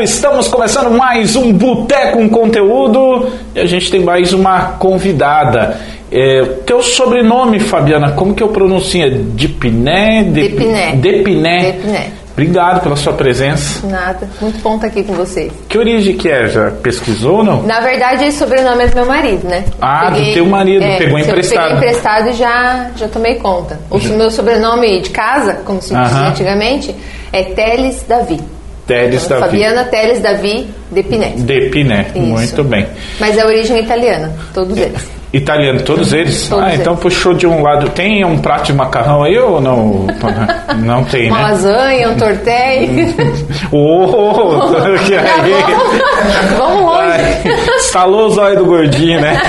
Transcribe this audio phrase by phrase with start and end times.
[0.00, 5.78] certo, estamos começando mais um Boteco com Conteúdo e a gente tem mais uma convidada.
[6.10, 9.02] É, teu sobrenome, Fabiana, como que eu pronuncio?
[9.02, 10.24] É Dipiné?
[10.24, 10.92] Depiné.
[10.96, 11.72] Depiné.
[11.72, 12.10] Depiné.
[12.32, 13.86] Obrigado pela sua presença.
[13.86, 14.28] Nada.
[14.40, 15.52] Muito bom estar aqui com vocês.
[15.68, 16.48] Que origem que é?
[16.48, 17.62] Já pesquisou ou não?
[17.64, 19.64] Na verdade, esse sobrenome é do meu marido, né?
[19.80, 21.74] Ah, do teu marido, pegou eu emprestado.
[21.74, 23.78] Peguei emprestado e já, já tomei conta.
[23.90, 26.94] O meu sobrenome de casa, como se dizia antigamente,
[27.32, 28.40] é Teles Davi.
[28.90, 29.40] Teles Davi.
[29.42, 31.34] Fabiana Teles Davi Depiné.
[31.36, 32.18] Depiné, Isso.
[32.18, 32.86] muito bem.
[33.20, 35.19] Mas é origem italiana, todos eles.
[35.32, 36.48] Italiano, todos eles?
[36.48, 37.02] Todos ah, então eles.
[37.02, 37.88] puxou de um lado.
[37.90, 40.06] Tem um prato de macarrão aí ou não?
[40.78, 41.42] Não tem, Uma né?
[41.44, 43.14] lasanha, um tortéi.
[43.70, 44.70] Ô,
[45.06, 45.54] que aí?
[46.56, 47.10] Vamos longe.
[47.12, 47.42] Ai,
[47.76, 49.40] Estalou o zóio do gordinho, né?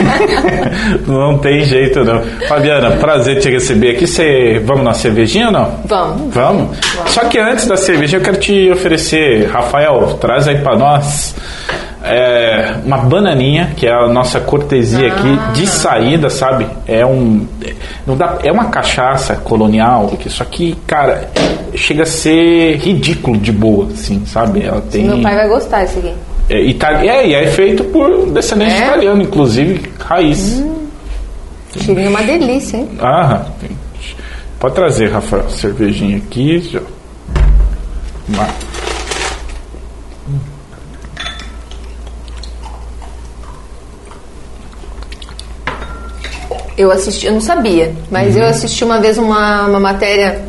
[1.08, 2.22] Não tem jeito, não.
[2.48, 4.06] Fabiana, prazer te receber aqui.
[4.06, 4.62] Você...
[4.64, 5.80] Vamos na cervejinha ou não?
[5.86, 6.34] Vamos.
[6.34, 6.78] Vamos?
[7.08, 11.36] Só que antes da cerveja eu quero te oferecer, Rafael, traz aí pra nós
[12.04, 16.68] é, uma bananinha, que é a nossa cortesia aqui de saída, sabe?
[16.88, 17.46] É um.
[18.08, 21.30] Não dá, é uma cachaça colonial, que isso aqui, cara,
[21.76, 24.64] chega a ser ridículo de boa, assim, sabe?
[24.64, 25.06] Ela tem.
[25.06, 26.14] Meu pai vai gostar disso aqui.
[26.50, 27.08] É, itali...
[27.08, 28.88] é, e é feito por descendente É?
[28.88, 30.64] italiano, inclusive, raiz.
[31.80, 32.90] Cheirinho é uma delícia, hein?
[33.60, 33.78] Tem-
[34.60, 36.60] Pode trazer, Rafael, cervejinha aqui.
[36.60, 36.82] Já.
[38.28, 38.48] Uma-
[46.82, 48.42] Eu assisti, eu não sabia, mas Uhum.
[48.42, 50.42] eu assisti uma vez uma, uma matéria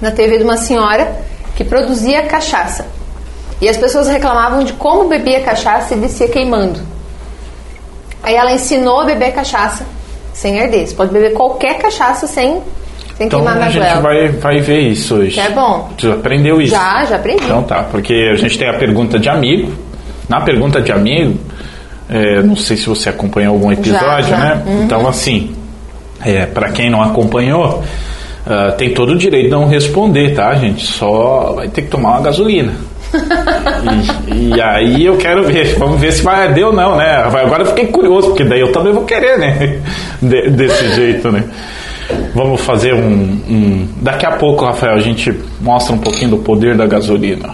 [0.00, 1.10] na TV de uma senhora
[1.56, 2.86] que produzia cachaça.
[3.60, 6.80] E as pessoas reclamavam de como bebia cachaça e descia queimando.
[8.22, 9.86] Aí ela ensinou a beber cachaça
[10.32, 10.54] sem.
[10.70, 12.60] Você pode beber qualquer cachaça sem,
[13.16, 14.00] sem Então queimar na a gente goela.
[14.00, 15.34] vai, vai ver isso hoje.
[15.34, 15.90] Que é bom.
[15.96, 16.74] Tu aprendeu isso?
[16.74, 17.44] Já, já aprendi.
[17.44, 19.72] Então tá, porque a gente tem a pergunta de amigo.
[20.28, 21.38] Na pergunta de amigo,
[22.14, 24.36] é, não sei se você acompanhou algum episódio, já.
[24.38, 24.62] né?
[24.66, 24.84] Uhum.
[24.84, 25.54] Então assim,
[26.24, 27.82] é, para quem não acompanhou,
[28.46, 30.86] ah, tem todo o direito de não responder, tá, gente?
[30.86, 32.72] Só vai ter que tomar uma gasolina.
[34.32, 37.16] e, e aí eu quero ver, vamos ver se vai arder ou não, né?
[37.16, 39.80] Agora eu fiquei curioso, porque daí eu também vou querer, né?
[40.20, 41.44] De- desse jeito, né?
[42.34, 46.76] Vamos fazer um, um- Daqui a pouco, Rafael, a gente mostra um pouquinho do poder
[46.76, 47.50] da gasolina.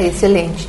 [0.00, 0.68] Tá excelente.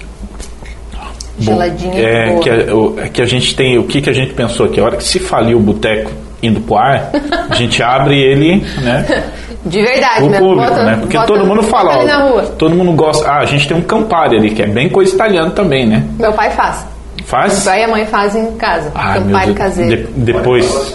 [1.40, 1.94] Bom, Geladinha.
[2.08, 2.40] é boa.
[2.42, 3.78] que, a, o- é que a gente tem.
[3.78, 4.80] O que, que a gente pensou aqui?
[4.80, 6.12] A hora que se falir o boteco
[6.44, 7.10] indo pro ar,
[7.50, 9.06] a gente abre ele, né?
[9.64, 10.40] De verdade, O né?
[10.40, 10.98] público, Bota- né?
[11.00, 13.28] Porque bota- todo mundo fala, ó, todo mundo gosta.
[13.30, 16.04] Ah, a gente tem um Campari ali, que é bem coisa italiana também, né?
[16.18, 16.84] Meu pai faz.
[17.26, 17.54] Faz?
[17.58, 18.92] Meu pai e a mãe fazem em casa.
[18.96, 19.58] Ah, meu Campari Deus.
[19.60, 19.98] caseiro.
[20.08, 20.94] De- depois.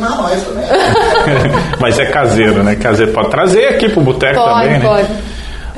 [1.80, 2.74] Mas é caseiro, né?
[2.76, 3.12] Caseiro.
[3.12, 4.80] Pode trazer aqui pro boteco Pode, também, né?
[4.80, 5.08] pode.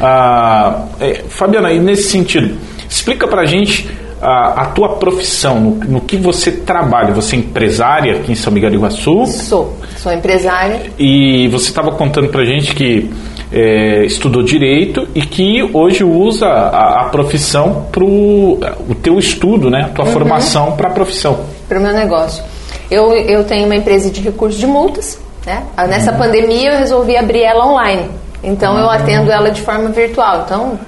[0.00, 2.56] Ah, é, Fabiana, nesse sentido,
[2.88, 3.88] explica pra gente
[4.20, 7.12] a, a tua profissão, no, no que você trabalha.
[7.14, 9.76] Você é empresária aqui em São Miguel do Iguaçu Sou.
[9.96, 10.82] Sou empresária.
[10.98, 13.10] e você estava contando pra gente que
[13.52, 19.82] é, estudou direito e que hoje usa a, a profissão pro o teu estudo, né?
[19.82, 19.94] A Uhum.
[19.94, 21.40] tua formação para a profissão.
[21.68, 22.42] para o meu negócio.
[22.90, 25.62] Eu, eu tenho uma empresa de recursos de multas, né?
[25.76, 26.18] Ah, Nessa Uhum.
[26.18, 28.08] pandemia eu resolvi abrir ela online.
[28.42, 30.42] Então eu atendo ela de forma virtual.
[30.44, 30.78] Então,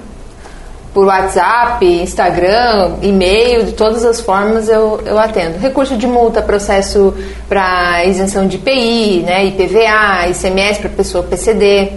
[0.93, 5.57] por WhatsApp, Instagram, e-mail, de todas as formas eu, eu atendo.
[5.57, 7.13] Recurso de multa, processo
[7.47, 9.45] para isenção de IPI, né?
[9.45, 11.93] IPVA, ICMS para pessoa PCD.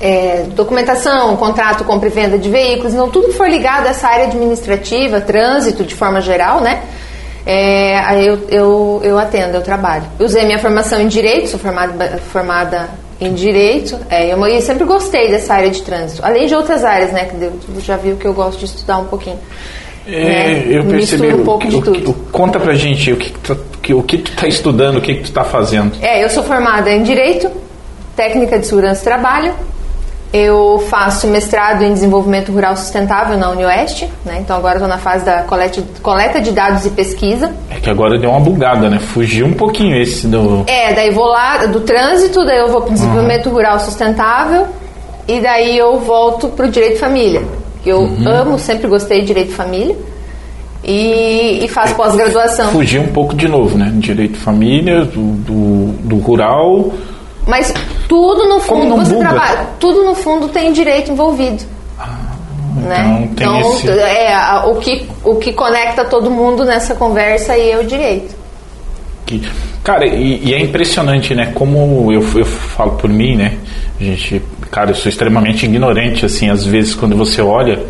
[0.00, 4.08] é, documentação, contrato, compra e venda de veículos, então tudo que for ligado a essa
[4.08, 6.82] área administrativa, trânsito de forma geral, né?
[7.46, 10.04] É, eu, eu, eu atendo, eu trabalho.
[10.18, 12.88] Usei minha formação em Direito, sou formada, formada
[13.22, 17.12] em Direito, é, eu, eu sempre gostei dessa área de trânsito, além de outras áreas,
[17.12, 17.24] né?
[17.26, 19.38] Que eu- tu já viu que eu gosto de estudar um pouquinho.
[20.06, 20.64] É, né?
[20.68, 21.22] eu percebi.
[21.22, 22.10] Misturo um o- pouco o- de tudo.
[22.10, 25.00] o- conta pra gente o que, que tu, que- o que tu tá estudando, o
[25.00, 25.92] que, que tu tá fazendo.
[26.02, 27.48] É, eu sou formada em Direito,
[28.16, 29.54] Técnica de Segurança do Trabalho.
[30.32, 34.38] Eu faço mestrado em Desenvolvimento Rural Sustentável na UniOeste, né?
[34.40, 37.52] Então agora estou na fase da coleta, coleta de dados e pesquisa.
[37.70, 38.98] É que agora deu uma bugada, né?
[38.98, 40.64] Fugiu um pouquinho esse do.
[40.66, 44.66] É, daí vou lá do trânsito, daí eu vou para Desenvolvimento Rural Sustentável
[45.28, 47.42] e daí eu volto para o Direito de Família.
[47.84, 49.96] Eu amo, sempre gostei de Direito de Família
[50.84, 52.70] e, e faço pós-graduação.
[52.70, 53.92] Fugir um pouco de novo, né?
[53.96, 56.90] Direito de família, do, do, do rural.
[57.46, 57.72] Mas
[58.08, 59.16] tudo no Como fundo, não você
[59.78, 61.64] tudo no fundo tem direito envolvido.
[62.76, 63.28] né?
[63.30, 67.78] então tem esse- é, o, que, o que conecta todo mundo nessa conversa aí é
[67.78, 68.34] o direito.
[69.26, 69.42] Que,
[69.82, 71.50] Cara, e, e, é impressionante, né?
[71.54, 73.54] Como eu, eu falo por mim, né?
[74.00, 77.80] Gente, cara, eu sou extremamente ignorante, assim, às vezes quando você olha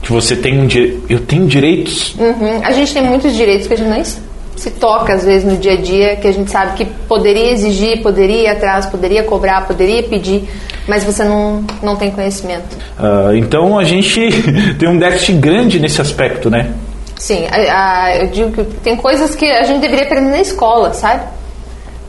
[0.00, 0.68] que você tem um
[1.08, 2.14] eu tenho direitos.
[2.14, 2.60] Uhum.
[2.62, 5.72] A gente tem muitos direitos que a gente nem se toca às vezes no dia
[5.72, 10.02] a dia, que a gente sabe que poderia exigir, poderia ir atrás, poderia cobrar, poderia
[10.04, 10.48] pedir,
[10.88, 12.76] mas você não, não tem conhecimento.
[12.98, 14.28] Uh, então a gente
[14.80, 16.72] tem um déficit grande nesse aspecto, né?
[17.16, 20.94] Sim, a, a, eu digo que tem coisas que a gente deveria aprender na escola,
[20.94, 21.22] sabe?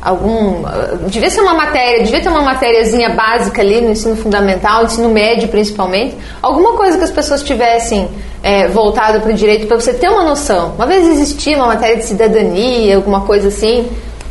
[0.01, 0.63] Algum.
[1.07, 5.49] Devia ser uma matéria, devia ter uma matériazinha básica ali no ensino fundamental, ensino médio
[5.49, 6.15] principalmente.
[6.41, 8.07] Alguma coisa que as pessoas tivessem
[8.41, 10.73] é, voltado para o direito para você ter uma noção.
[10.75, 13.89] Uma vez existia uma matéria de cidadania, alguma coisa assim,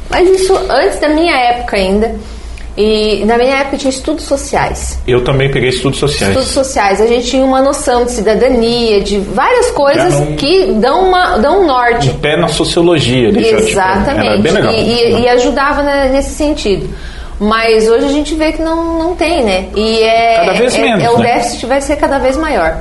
[0.08, 2.14] mas isso antes da minha época ainda.
[2.80, 5.00] E na minha época tinha estudos sociais.
[5.04, 6.28] Eu também peguei estudos sociais.
[6.28, 7.00] Estudos sociais.
[7.00, 11.64] A gente tinha uma noção de cidadania, de várias coisas um, que dão, uma, dão
[11.64, 12.08] um norte.
[12.08, 13.30] Um pé na sociologia.
[13.36, 14.42] Exatamente.
[14.42, 14.72] Tipo, legal.
[14.72, 16.88] E, e, e ajudava nesse sentido.
[17.40, 19.66] Mas hoje a gente vê que não, não tem, né?
[19.74, 21.34] E é, cada vez é, menos, é, o né?
[21.34, 22.76] déficit vai ser cada vez maior.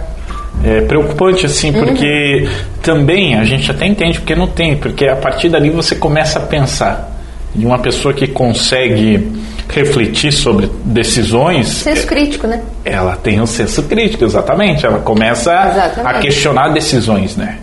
[0.64, 2.50] É preocupante, assim, porque uhum.
[2.84, 6.44] também a gente até entende porque não tem, porque a partir dali você começa a
[6.44, 7.12] pensar
[7.56, 9.28] de uma pessoa que consegue
[9.69, 11.68] refletir sobre decisões.
[11.68, 12.62] Senso crítico, né?
[12.86, 14.86] Ela tem um senso crítico, exatamente.
[14.86, 16.16] Ela começa exatamente.
[16.16, 17.60] a questionar decisões, né?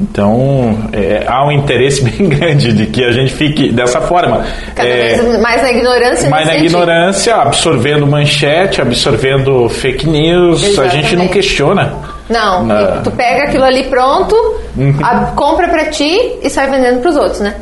[0.00, 4.44] Então, é, há um interesse bem grande de que a gente fique dessa forma.
[4.74, 6.30] Cada é, vez mais na ignorância.
[6.30, 6.66] Mais na sentido.
[6.66, 10.62] ignorância, absorvendo manchete, absorvendo fake news.
[10.62, 10.96] Exatamente.
[10.96, 11.94] A gente não questiona.
[12.28, 13.00] Não, na...
[13.02, 14.34] tu pega aquilo ali pronto,
[14.76, 14.94] uhum.
[15.02, 17.54] a, compra para ti e sai vendendo para os outros, né?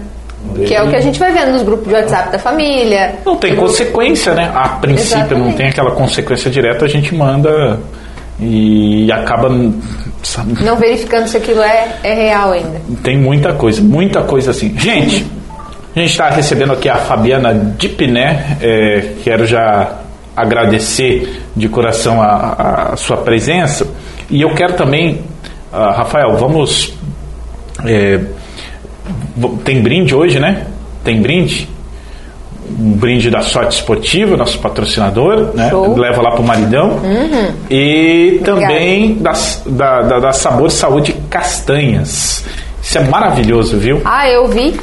[0.54, 3.16] Que é o que a gente vai vendo nos grupos de WhatsApp da família.
[3.24, 4.50] Não tem consequência, né?
[4.54, 5.46] A princípio Exatamente.
[5.46, 7.78] não tem aquela consequência direta, a gente manda
[8.38, 9.48] e acaba
[10.22, 10.62] sabe?
[10.62, 12.80] não verificando se aquilo é, é real ainda.
[13.02, 14.76] Tem muita coisa, muita coisa assim.
[14.78, 15.26] Gente,
[15.94, 20.00] a gente está recebendo aqui a Fabiana Dipiné, é, quero já
[20.36, 23.86] agradecer de coração a, a, sua presença
[24.28, 25.22] e eu quero também,
[25.72, 26.92] uh, Rafael, vamos
[27.86, 28.20] é,
[29.64, 30.66] tem brinde hoje, né?
[31.04, 31.68] Tem brinde.
[32.78, 35.70] Um brinde da Sorte Esportiva, nosso patrocinador, né?
[35.70, 35.96] Show.
[35.96, 36.98] Leva lá pro maridão.
[37.02, 37.52] Uhum.
[37.70, 42.44] E também das, da, da, da Sabor Saúde Castanhas.
[42.82, 44.00] Isso é maravilhoso, viu?
[44.04, 44.74] Ah, eu vi.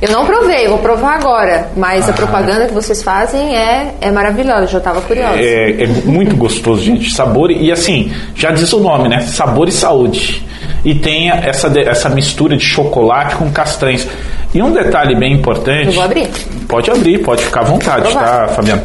[0.00, 1.70] Eu não provei, vou provar agora.
[1.76, 2.10] Mas ah.
[2.10, 5.38] a propaganda que vocês fazem é, é maravilhosa, eu já estava curiosa.
[5.40, 7.12] É, é muito gostoso, gente.
[7.12, 9.20] Sabor e assim, já diz o nome, né?
[9.20, 10.46] Sabor e saúde
[10.86, 14.06] e tenha essa, essa mistura de chocolate com castanhas.
[14.54, 15.86] E um detalhe bem importante.
[15.86, 16.28] Eu vou abrir.
[16.68, 18.82] Pode abrir, pode ficar à vontade, tá, Fabiano?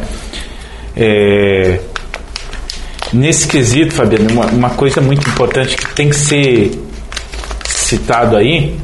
[0.96, 1.78] É,
[3.12, 6.72] nesse quesito, Fabiano, uma, uma coisa muito importante que tem que ser
[7.64, 8.76] citado aí.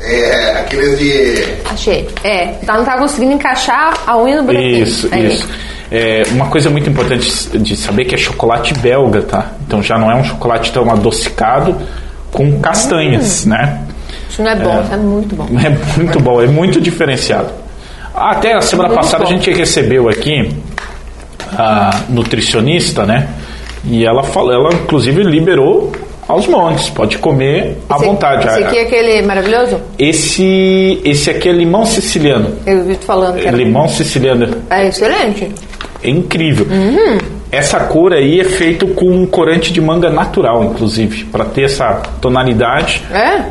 [0.00, 1.44] É, aqueles de.
[1.64, 2.08] Achei.
[2.22, 4.82] É, tá, não tá conseguindo encaixar a unha no buraquinho.
[4.82, 5.26] Isso, aí.
[5.26, 5.48] isso.
[5.90, 9.52] É, uma coisa muito importante de saber que é chocolate belga, tá?
[9.66, 11.76] Então já não é um chocolate tão adocicado
[12.32, 13.50] com castanhas, hum.
[13.50, 13.86] né?
[14.28, 15.46] Isso não é bom, é, é muito bom.
[15.58, 17.50] É muito bom, é muito diferenciado.
[18.14, 19.30] Até a semana muito passada bom.
[19.30, 20.50] a gente recebeu aqui
[21.52, 23.28] a nutricionista, né?
[23.84, 25.92] E ela falou, ela inclusive liberou
[26.28, 28.46] aos montes, pode comer à vontade.
[28.46, 29.80] Esse aqui é aquele maravilhoso?
[29.98, 32.56] Esse, esse aqui é limão siciliano.
[32.66, 33.56] Eu vi tu falando que era.
[33.56, 34.62] Limão siciliano.
[34.68, 35.52] É excelente.
[36.02, 36.66] É incrível.
[36.68, 37.18] Uhum.
[37.50, 42.02] Essa cor aí é feito com um corante de manga natural, inclusive, para ter essa
[42.20, 43.02] tonalidade.
[43.12, 43.44] É?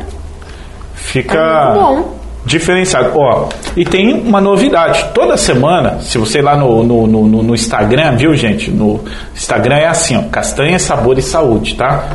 [0.94, 3.12] Fica é diferenciado.
[3.18, 5.06] Ó, e tem uma novidade.
[5.14, 8.70] Toda semana, se você ir lá no, no, no, no Instagram, viu, gente?
[8.70, 9.00] No
[9.34, 12.10] Instagram é assim, ó, castanha, sabor e saúde, tá?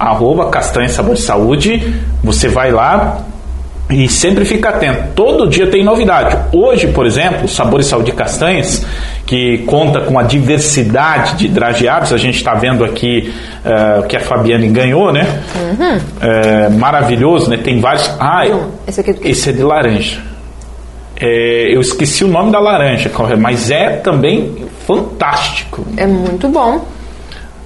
[0.00, 1.94] Arroba castanha, sabor e saúde.
[2.24, 3.24] Você vai lá,
[3.90, 5.02] e sempre fica atento.
[5.14, 6.36] Todo dia tem novidade.
[6.52, 8.86] Hoje, por exemplo, Sabor e Saúde Castanhas,
[9.26, 12.12] que conta com a diversidade de drageados.
[12.12, 13.32] A gente está vendo aqui
[13.64, 15.42] uh, que a Fabiane ganhou, né?
[15.56, 15.96] Uhum.
[15.96, 17.56] Uh, maravilhoso, né?
[17.56, 18.08] Tem vários.
[18.20, 18.44] Ah,
[18.86, 20.20] esse, aqui é esse é de laranja.
[21.20, 25.84] É, eu esqueci o nome da laranja, mas é também fantástico.
[25.96, 26.86] É muito bom.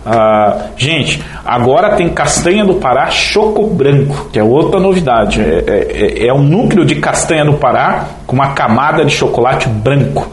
[0.06, 5.40] Ah, gente, agora tem castanha do Pará Choco Branco, que é outra novidade.
[5.40, 10.30] É, é, é um núcleo de castanha do Pará com uma camada de chocolate branco.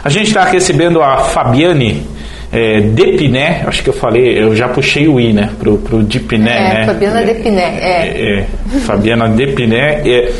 [0.02, 2.10] A gente está recebendo a Fabiane
[2.52, 6.50] é, Depiné, acho que eu falei, eu já puxei o I, né, pro, pro Depiné,
[6.50, 6.86] É, né?
[6.86, 8.06] Fabiana Depiné, é.
[8.06, 10.02] É, é, Fabiana Depiné.
[10.06, 10.32] É,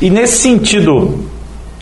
[0.00, 1.28] e nesse sentido,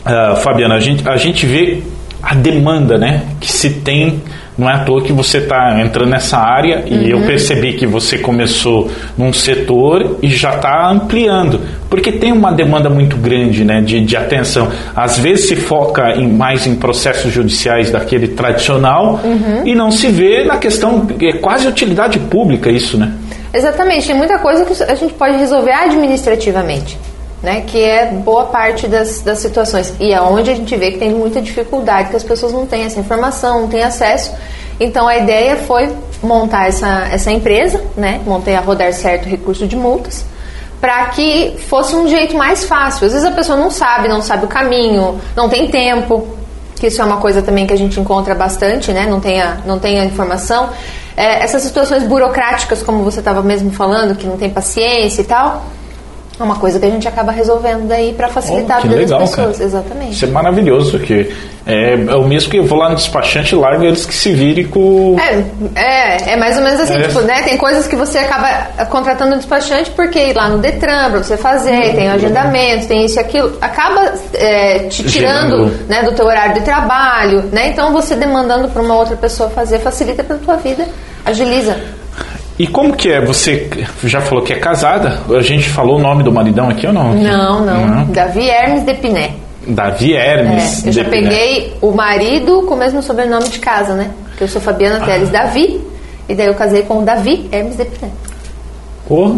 [0.03, 1.83] ah, Fabiana, a gente, a gente vê
[2.23, 4.21] a demanda né, que se tem.
[4.57, 8.17] Não é à toa que você está entrando nessa área e eu percebi que você
[8.17, 14.01] começou num setor e já está ampliando, porque tem uma demanda muito grande né, de,
[14.01, 14.69] de atenção.
[14.95, 19.19] Às vezes se foca em, mais em processos judiciais daquele tradicional
[19.63, 23.13] e não se vê na questão, é quase utilidade pública isso, né?
[23.53, 26.97] Exatamente, tem muita coisa que a gente pode resolver administrativamente,
[27.41, 27.61] né?
[27.61, 29.93] Que é boa parte das, das situações.
[29.99, 32.83] E é onde a gente vê que tem muita dificuldade, que as pessoas não têm
[32.83, 34.33] essa informação, não têm acesso.
[34.79, 38.21] Então a ideia foi montar essa, essa empresa, né?
[38.25, 40.25] Montei a Rodar Certo Recurso de Multas,
[40.79, 43.07] para que fosse um jeito mais fácil.
[43.07, 46.27] Às vezes a pessoa não sabe, não sabe o caminho, não tem tempo,
[46.75, 49.07] que isso é uma coisa também que a gente encontra bastante, né?
[49.07, 50.69] Não tem a, não tem a informação.
[51.15, 55.65] É, essas situações burocráticas, como você estava mesmo falando, que não tem paciência e tal,
[56.39, 59.19] é uma coisa que a gente acaba resolvendo daí para facilitar Oh, a vida legal,
[59.19, 59.55] das pessoas.
[59.57, 59.67] cara.
[59.67, 60.11] Exatamente.
[60.13, 61.31] Isso é maravilhoso, porque
[61.65, 64.33] é, é o mesmo que eu vou lá no despachante e largo eles que se
[64.33, 65.15] virem com.
[65.19, 65.43] É,
[65.75, 67.07] é, é mais ou menos assim, É.
[67.07, 67.41] tipo, né?
[67.41, 71.35] Tem coisas que você acaba contratando um despachante porque ir lá no Detran pra você
[71.37, 76.25] fazer, tem o agendamento, tem isso e aquilo, acaba é, te tirando né, do teu
[76.25, 77.69] horário de trabalho, né?
[77.69, 80.85] Então você demandando para uma outra pessoa fazer facilita pra tua vida,
[81.25, 81.75] agiliza.
[82.59, 83.21] E como que é?
[83.23, 83.69] Você
[84.03, 85.19] já falou que é casada?
[85.29, 87.13] A gente falou o nome do maridão aqui ou não?
[87.13, 88.05] Não, não.
[88.05, 89.31] Davi Hermes de Piné.
[89.67, 90.85] Davi É, Hermes.
[90.85, 94.09] eu já peguei o marido com o mesmo sobrenome de casa, né?
[94.29, 95.81] Porque eu sou Fabiana Teles Davi,
[96.29, 98.11] e daí eu casei com o Davi Hermes de Piné.
[99.07, 99.35] Porra.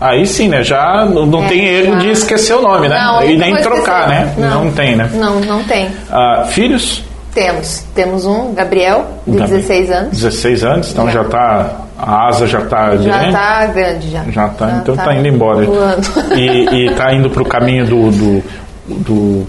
[0.00, 0.62] Aí sim, né?
[0.62, 1.98] Já não não É, tem erro já.
[1.98, 2.96] de esquecer o nome, né?
[2.98, 4.40] Não, e nem trocar, esquecer.
[4.40, 4.48] né?
[4.48, 4.70] Não.
[4.72, 5.10] tem, né?
[5.14, 5.88] Não, não tem.
[6.10, 7.02] Ah, filhos?
[7.34, 7.84] Temos.
[7.94, 10.10] Temos um, Gabriel, de Gabi- 16 anos.
[10.12, 11.28] 16 anos, então já, Já.
[11.28, 11.76] tá.
[11.98, 13.32] A asa já tá Já grande.
[13.32, 14.24] tá grande, já.
[14.30, 15.64] Já tá, então tá, indo embora.
[15.66, 16.06] voando.
[16.36, 18.10] E, e tá indo pro caminho do.
[18.10, 18.42] do,
[18.86, 19.46] do-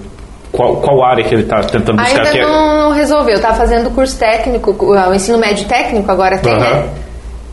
[0.51, 2.25] qual, qual área que ele tá tentando buscar?
[2.25, 3.39] Ainda não, resolveu.
[3.39, 6.60] Tá fazendo curso técnico, o ensino médio técnico agora tem, Aham.
[6.60, 6.89] né?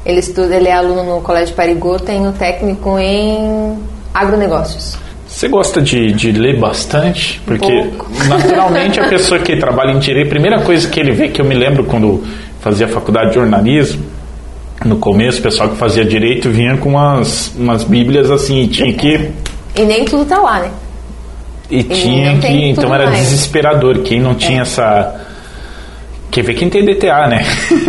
[0.07, 3.77] Ele estuda, ele é aluno no Colégio Parigô, tem o técnico em
[4.15, 4.97] agronegócios.
[5.29, 7.39] Você gosta de, de ler bastante?
[7.45, 7.91] Porque
[8.29, 11.45] naturalmente a pessoa que trabalha em direito, a primeira coisa que ele vê, que eu
[11.45, 12.25] me lembro quando
[12.61, 14.03] fazia faculdade de jornalismo,
[14.87, 18.93] no começo, o pessoal que fazia direito vinha com umas, umas bíblias assim, e tinha
[18.93, 19.31] que.
[19.75, 20.71] E nem tudo tá lá, né?
[21.71, 22.49] E tinha não que.
[22.49, 23.19] Então era mais.
[23.19, 23.23] É.
[23.23, 23.99] desesperador.
[23.99, 25.27] Quem não tinha essa.
[26.31, 27.45] Quer ver quem tem DTA, né?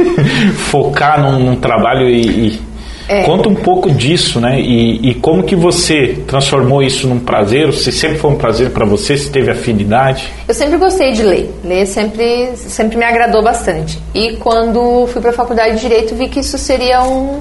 [0.69, 2.21] Focar num, num trabalho e.
[2.21, 2.66] e-
[3.09, 3.23] É.
[3.23, 4.59] Conta um pouco disso, né?
[4.59, 7.71] E, e como que você transformou isso num prazer?
[7.73, 10.31] Se sempre foi um prazer para você, se teve afinidade?
[10.47, 11.53] Eu sempre gostei de ler.
[11.63, 13.97] Ler sempre, sempre me agradou bastante.
[14.13, 17.39] E quando fui para a faculdade de Direito, vi que isso seria um,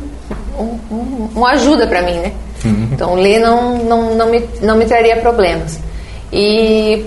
[0.59, 2.33] um, um- uma ajuda para mim, né?
[2.93, 5.79] Então, ler não, não, não, me, não me traria problemas.
[6.33, 7.05] E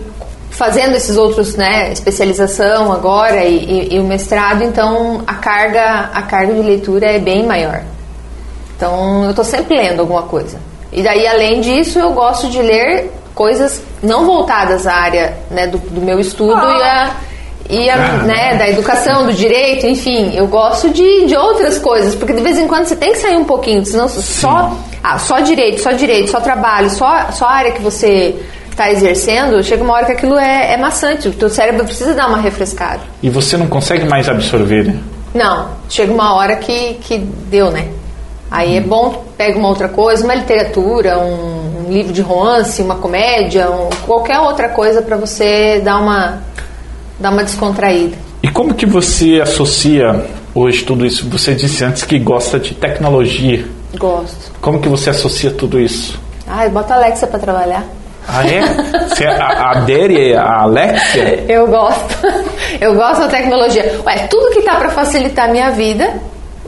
[0.49, 3.55] fazendo esses outros, né, especialização agora e,
[3.91, 7.81] e- e o mestrado, então a carga, a carga de leitura é bem maior.
[8.79, 10.57] Então, eu estou sempre lendo alguma coisa.
[10.89, 15.77] E daí, além disso, eu gosto de ler coisas não voltadas à área né, do,
[15.77, 17.11] do meu estudo e, a,
[17.69, 20.33] e a, né, da educação, do direito, enfim.
[20.33, 23.35] Eu gosto de, de outras coisas, porque de vez em quando você tem que sair
[23.35, 27.71] um pouquinho, senão só, ah, só direito, só direito, só trabalho, só, só a área
[27.73, 28.33] que você
[28.71, 32.29] está exercendo, chega uma hora que aquilo é, é maçante, o teu cérebro precisa dar
[32.29, 33.01] uma refrescada.
[33.21, 34.97] E você não consegue mais absorver, né?
[35.35, 37.89] Não, chega uma hora que, que deu, né?
[38.51, 42.95] Aí é bom, pega uma outra coisa, uma literatura, um, um livro de romance, uma
[42.95, 46.41] comédia, um- qualquer outra coisa para você dar uma,
[47.19, 48.17] dar uma descontraída.
[48.41, 50.25] E como que você associa
[50.55, 51.29] hoje tudo isso?
[51.29, 53.65] Você disse antes que gosta de tecnologia.
[53.97, 54.51] Gosto.
[54.61, 56.19] Como que você associa tudo isso?
[56.47, 57.83] Ai, bota a Alexa pra trabalhar.
[58.27, 58.61] Ah, é?
[59.07, 61.45] Você a- adere a Alexia?
[61.47, 62.15] Eu gosto.
[62.79, 63.99] Eu gosto da tecnologia.
[64.05, 66.13] Ué, tudo que tá pra facilitar a minha vida,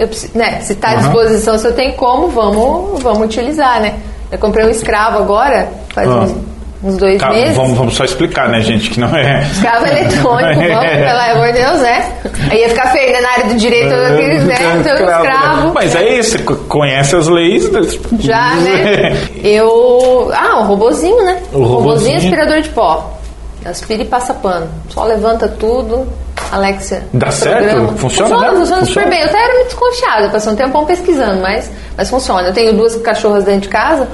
[0.02, 0.60] eu né?
[0.62, 1.00] Se tá à Uhum.
[1.00, 3.94] disposição, se eu tenho como, vamos, vamos utilizar, né?
[4.32, 6.14] Eu comprei um escravo agora, faz Ah.
[6.22, 6.36] uns,
[6.84, 7.56] uns dois meses.
[7.56, 9.42] vamos, vamos só explicar, né, gente, que não é.
[9.52, 12.12] Escravo eletrônico, vamos, pelo amor de Deus, né?
[12.50, 13.22] Aí ia ficar feio, né?
[13.22, 14.56] Na área do direito, eu queria, né?
[14.80, 15.66] Então, Escravo, escravo.
[15.68, 15.72] né?
[15.76, 17.70] Mas é isso, co- conhece as leis.
[17.72, 17.82] né?
[18.20, 19.18] Já, né?
[19.44, 20.32] Eu.
[20.34, 21.38] Ah, um robozinho, né?
[21.54, 22.18] O robozinho.
[22.18, 23.18] aspirador de pó.
[23.66, 24.68] Aspira e passa pano.
[24.90, 26.08] Só levanta tudo.
[26.52, 27.04] Alexia.
[27.14, 27.64] Dá certo?
[27.64, 27.88] programa.
[27.98, 28.60] Funciona Funciona, mesmo?
[28.60, 29.20] funciona super bem.
[29.22, 32.48] Eu até era muito desconfiada, passei um tempão pesquisando, mas, mas funciona.
[32.48, 34.08] Eu tenho duas cachorras dentro de casa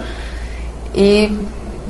[0.94, 1.32] e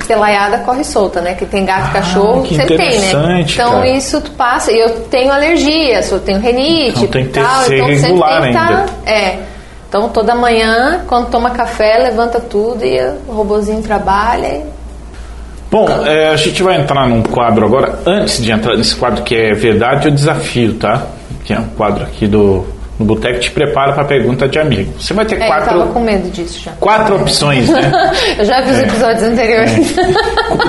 [0.06, 1.34] pelaiada corre solta, né?
[1.34, 3.08] Que tem gato e cachorro, que sempre tem, né?
[3.10, 3.88] interessante, Então cara.
[3.88, 4.72] isso tu passa.
[4.72, 6.98] E eu tenho alergia, eu tenho renite.
[6.98, 8.76] Então tem que ter- tal, ser então sempre regular tem que ainda.
[8.86, 9.38] tá- é.
[9.88, 14.46] Então toda manhã, quando toma café, levanta tudo e o robozinho trabalha.
[14.46, 14.77] E...
[15.70, 17.98] Bom, é, a gente vai entrar num quadro agora.
[18.06, 21.02] Antes de entrar nesse quadro que é Verdade ou Desafio, tá?
[21.44, 22.64] Que é um quadro aqui do,
[22.98, 24.92] do Boteco Te Prepara para Pergunta de Amigo.
[24.98, 26.70] Você vai ter É, eu quatro, tava com medo disso já.
[26.80, 27.92] quatro opções, né?
[28.38, 29.94] eu já vi os episódios anteriores.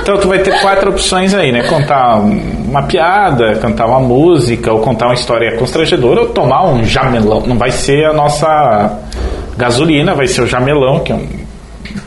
[0.01, 1.63] Então tu vai ter quatro opções aí, né?
[1.63, 7.43] Contar uma piada, cantar uma música, ou contar uma história constrangedora, ou tomar um jamelão.
[7.47, 8.99] Não vai ser a nossa
[9.57, 11.27] gasolina, vai ser o jamelão, que é um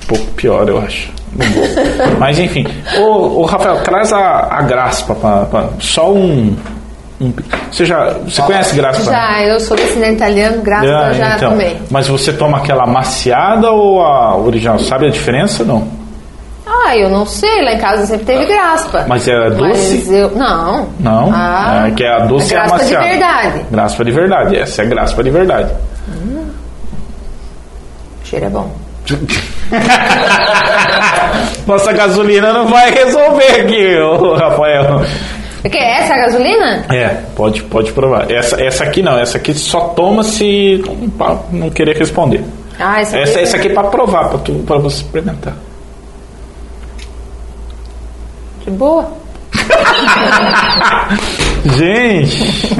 [0.07, 1.11] pouco pior, eu acho.
[2.19, 2.67] Mas enfim.
[2.99, 6.55] Ô, ô, Rafael, traz a, a graspa, pra, pra- só um,
[7.21, 7.33] um-
[7.71, 8.13] Você já.
[8.25, 9.11] Você conhece graspa?
[9.11, 11.51] já, eu sou descendente italiano, graças a Ah, Deus já então.
[11.53, 11.79] tomei.
[11.91, 14.79] Mas você toma aquela maciada ou a original?
[14.79, 15.89] Sabe a diferença não?
[16.67, 19.05] Ah, eu não sei, lá em casa sempre teve graspa.
[19.09, 19.95] Mas é doce?
[19.99, 20.89] Mas eu, não.
[21.01, 23.67] Não, Ah, é que é a doce é a graspa de verdade.
[23.71, 25.73] Graspa de verdade, essa é graspa de verdade.
[28.23, 28.71] O cheiro é bom.
[31.67, 35.03] Nossa gasolina não vai resolver aqui, ô, Rafael.
[35.65, 36.85] O que é essa a gasolina?
[36.93, 38.31] É, pode, pode provar.
[38.31, 40.83] Essa, essa aqui não, essa aqui só toma se
[41.19, 42.45] não, não querer responder.
[42.79, 45.55] Ah, essa, Essa, essa aqui é pra provar, pra, tu, pra você experimentar.
[48.65, 49.11] De boa.
[51.77, 52.75] Gente,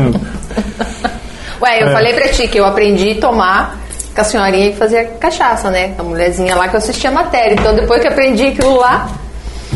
[1.61, 1.93] Ué, eu É.
[1.93, 3.79] falei pra ti que eu aprendi a tomar
[4.15, 5.95] com a senhorinha que fazia cachaça, né?
[5.99, 7.55] A mulherzinha lá que eu assistia a matéria.
[7.55, 9.09] Então depois que aprendi aquilo lá,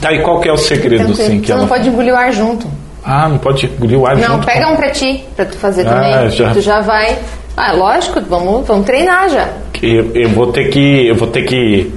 [0.01, 1.69] tá aí qual que é o segredo, assim, que você não ela...
[1.69, 2.67] pode engolir o ar junto.
[3.05, 5.57] Ah, não pode engolir o ar Não, junto pega com- um pra ti, pra tu
[5.57, 6.31] fazer Ah, também.
[6.31, 6.51] já.
[6.53, 7.17] Tu já vai.
[7.57, 9.49] Ah, lógico, vamos, vamos treinar já.
[9.81, 11.95] Eu, eu vou ter que eu vou ter que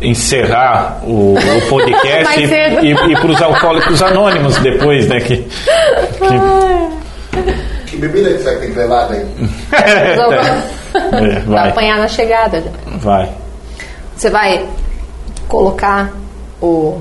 [0.00, 2.84] encerrar o, o podcast e, cedo.
[2.84, 5.20] e, e para os alcoólicos anônimos depois, né?
[5.20, 5.48] Que, que-
[7.92, 9.26] Que bebida que você tem que levar daí?
[9.72, 10.16] É,
[11.46, 12.62] Vai vai, apanhar na chegada
[12.98, 13.30] vai.
[14.16, 14.66] Você vai
[15.46, 16.12] colocar
[16.60, 16.98] o.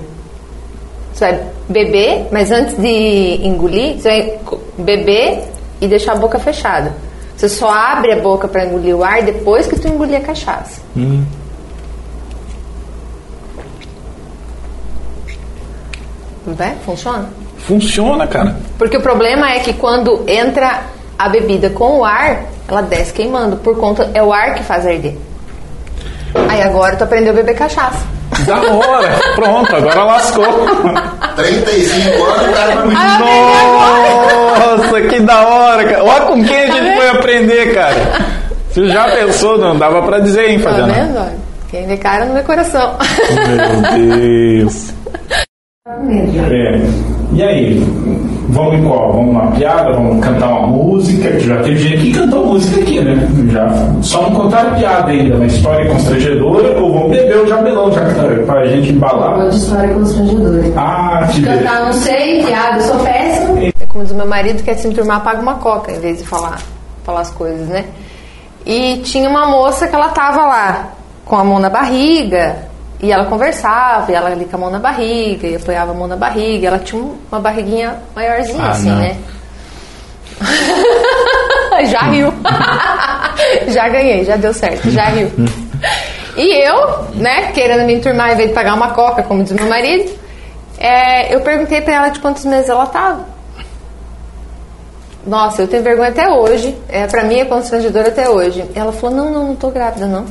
[1.14, 4.40] Você vai beber, mas antes de engolir, você vai
[4.78, 5.44] beber
[5.80, 6.94] e deixar a boca fechada.
[7.38, 10.82] Você só abre a boca para engolir o ar depois que tu engolir a cachaça.
[16.46, 16.76] Vai?
[16.86, 17.30] Funciona?
[17.68, 18.56] Funciona, cara.
[18.78, 20.82] Porque o problema é que quando entra
[21.18, 23.58] a bebida com o ar, ela desce queimando.
[23.58, 25.16] Por conta, é o ar que faz arder.
[26.50, 28.00] Aí agora tu aprendeu a beber cachaça.
[28.48, 29.10] Da hora.
[29.36, 30.46] Pronto, agora lascou.
[31.36, 36.04] 35 anos, cara Nossa, que da hora, cara.
[36.04, 36.98] Olha com quem a gente vendo?
[36.98, 37.96] foi aprender, cara.
[38.72, 40.94] Você já pensou, não dava pra dizer, hein, Tá Fabiana?
[40.94, 41.18] vendo?
[41.18, 41.52] olha?
[41.70, 42.96] Quem vê cara não vê coração.
[43.48, 44.94] Meu Deus.
[45.88, 47.21] É.
[47.34, 47.80] E aí?
[48.50, 49.14] Vamos em qual?
[49.14, 49.94] Vamos numa piada?
[49.94, 51.40] Vamos cantar uma música?
[51.40, 53.28] Já teve gente que cantou música aqui, né?
[53.50, 53.70] Já.
[54.02, 58.02] Só não contaram piada ainda, uma história constrangedora ou vamos beber o jabelão já
[58.46, 59.50] pra gente embalar.
[59.50, 60.64] de história constrangedora.
[60.76, 61.42] Ah, que.
[61.42, 63.60] Cantar não sei, piada, eu sou péssima.
[63.64, 66.18] É como diz o meu marido, que é se enturmar, paga uma coca, em vez
[66.18, 66.60] de falar,
[67.04, 67.86] falar as coisas, né?
[68.66, 70.90] E tinha uma moça que ela tava lá,
[71.24, 72.71] com a mão na barriga,
[73.02, 76.08] e ela conversava, e ela ali com a mão na barriga, e apoiava a mão
[76.08, 78.98] na barriga, e ela tinha um- uma barriguinha maiorzinha, Ah, assim, não.
[78.98, 79.18] né?
[81.90, 82.34] já riu.
[83.70, 85.32] já ganhei, já deu certo, já riu.
[86.38, 89.68] E eu, né, querendo me enturmar em vez de pagar uma coca, como diz meu
[89.68, 90.12] marido,
[90.78, 93.26] é, eu perguntei pra ela de quantos meses ela tava.
[95.26, 96.76] Nossa, eu tenho vergonha até hoje.
[96.90, 98.66] É, pra mim é constrangedor até hoje.
[98.74, 100.26] Ela falou, não, não, não tô grávida, não.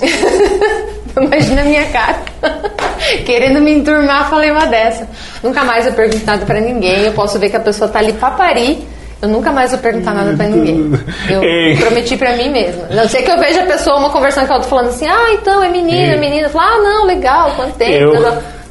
[1.20, 2.16] Imagina a minha cara.
[3.24, 5.08] Querendo me enturmar, falei uma dessa.
[5.42, 7.02] Nunca mais eu pergunto nada pra ninguém.
[7.04, 8.86] Eu posso ver que a pessoa tá ali pra parir.
[9.22, 10.92] Eu nunca mais vou perguntar nada pra ninguém.
[11.30, 11.76] Eu Ei.
[11.76, 12.84] prometi pra mim mesma.
[12.90, 15.06] A não ser que eu veja a pessoa, uma conversando com a outra, falando assim,
[15.06, 16.46] ah, então é menina, é menina.
[16.46, 18.12] Eu falo, ah, não, legal, quanto tempo.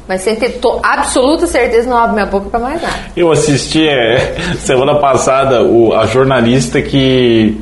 [0.06, 2.94] Mas sem ter to- absoluta certeza, não abro minha boca pra mais nada.
[3.16, 7.58] Eu assisti é, semana passada o, a jornalista que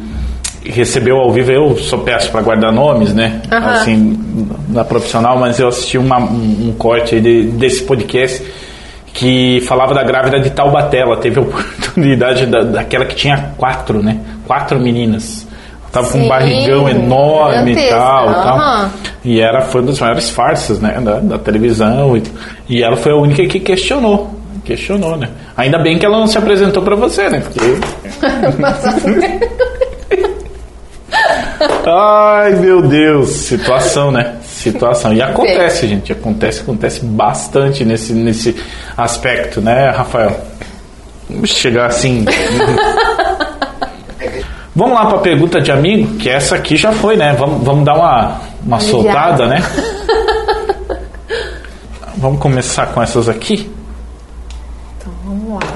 [0.64, 3.40] recebeu ao vivo, eu sou péssimo para guardar nomes, né?
[3.50, 3.70] Aham.
[3.72, 4.18] Assim,
[4.68, 8.42] na profissional, mas eu assisti uma- um, um corte de- desse podcast
[9.12, 10.98] que falava da grávida de Taubaté.
[11.00, 14.18] Ela teve a oportunidade da, daquela que tinha quatro, né?
[14.46, 15.46] Quatro meninas.
[15.92, 18.56] Tava com um Sim, barrigão enorme e tal, tal.
[18.58, 18.90] aham.
[19.22, 22.16] E era, foi uma das maiores farsas, né, da, da televisão.
[22.16, 22.22] E,
[22.66, 24.30] e ela foi a única que questionou.
[24.64, 25.28] Questionou, né?
[25.54, 27.40] Ainda bem que ela não se apresentou pra você, né?
[27.42, 27.60] Porque...
[31.86, 33.30] Ai, meu Deus.
[33.30, 34.36] Situação, né?
[34.42, 35.12] Situação.
[35.12, 36.12] E acontece, gente.
[36.12, 38.56] Acontece, acontece bastante nesse, nesse
[38.96, 40.40] aspecto, né, Rafael?
[41.28, 42.24] Vamos chegar assim...
[44.74, 47.34] Vamos lá para a pergunta de amigo, que essa aqui já foi, né?
[47.34, 49.62] Vamos, vamos dar uma, uma soltada, né?
[52.16, 53.70] vamos começar com essas aqui.
[54.96, 55.71] Então, vamos lá.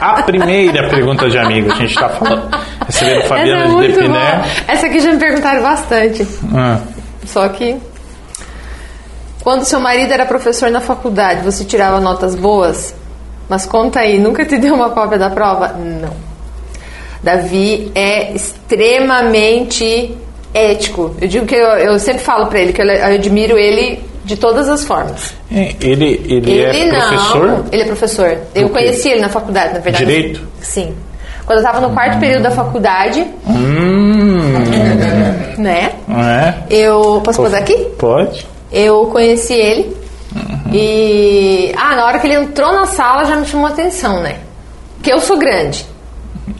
[0.00, 2.48] A primeira pergunta de amigo, a gente está falando.
[2.86, 4.08] Recebendo Essa Fabiana é de Depiné.
[4.08, 4.44] boa.
[4.68, 6.26] Essa aqui já me perguntaram bastante.
[6.54, 6.78] Ah,
[7.26, 7.76] Só que.
[9.42, 12.94] Quando seu marido era professor na faculdade, você tirava notas boas?
[13.48, 15.68] Mas conta aí, nunca te deu uma cópia da prova?
[15.68, 16.12] Não.
[17.22, 20.16] Davi é extremamente
[20.52, 21.14] ético.
[21.20, 24.36] Eu digo que eu, eu sempre falo pra ele que eu, eu admiro ele de
[24.36, 25.34] todas as formas.
[25.50, 27.64] é, ele, ele, é não, professor?
[27.72, 28.38] ele é professor.
[28.54, 30.04] Eu conheci ele na faculdade, na verdade.
[30.04, 30.46] Direito?
[30.60, 30.94] Sim.
[31.46, 34.52] Quando eu tava no quarto período da faculdade, Hum,
[35.56, 35.92] né?
[36.10, 36.54] é.
[36.68, 37.22] Eu.
[37.24, 37.74] Posso posar aqui?
[37.98, 38.46] Pode.
[38.70, 39.96] Eu conheci ele
[40.72, 41.72] e.
[41.74, 44.36] Ah, na hora que ele entrou na sala já me chamou a atenção, né?
[44.96, 45.86] Porque eu sou grande.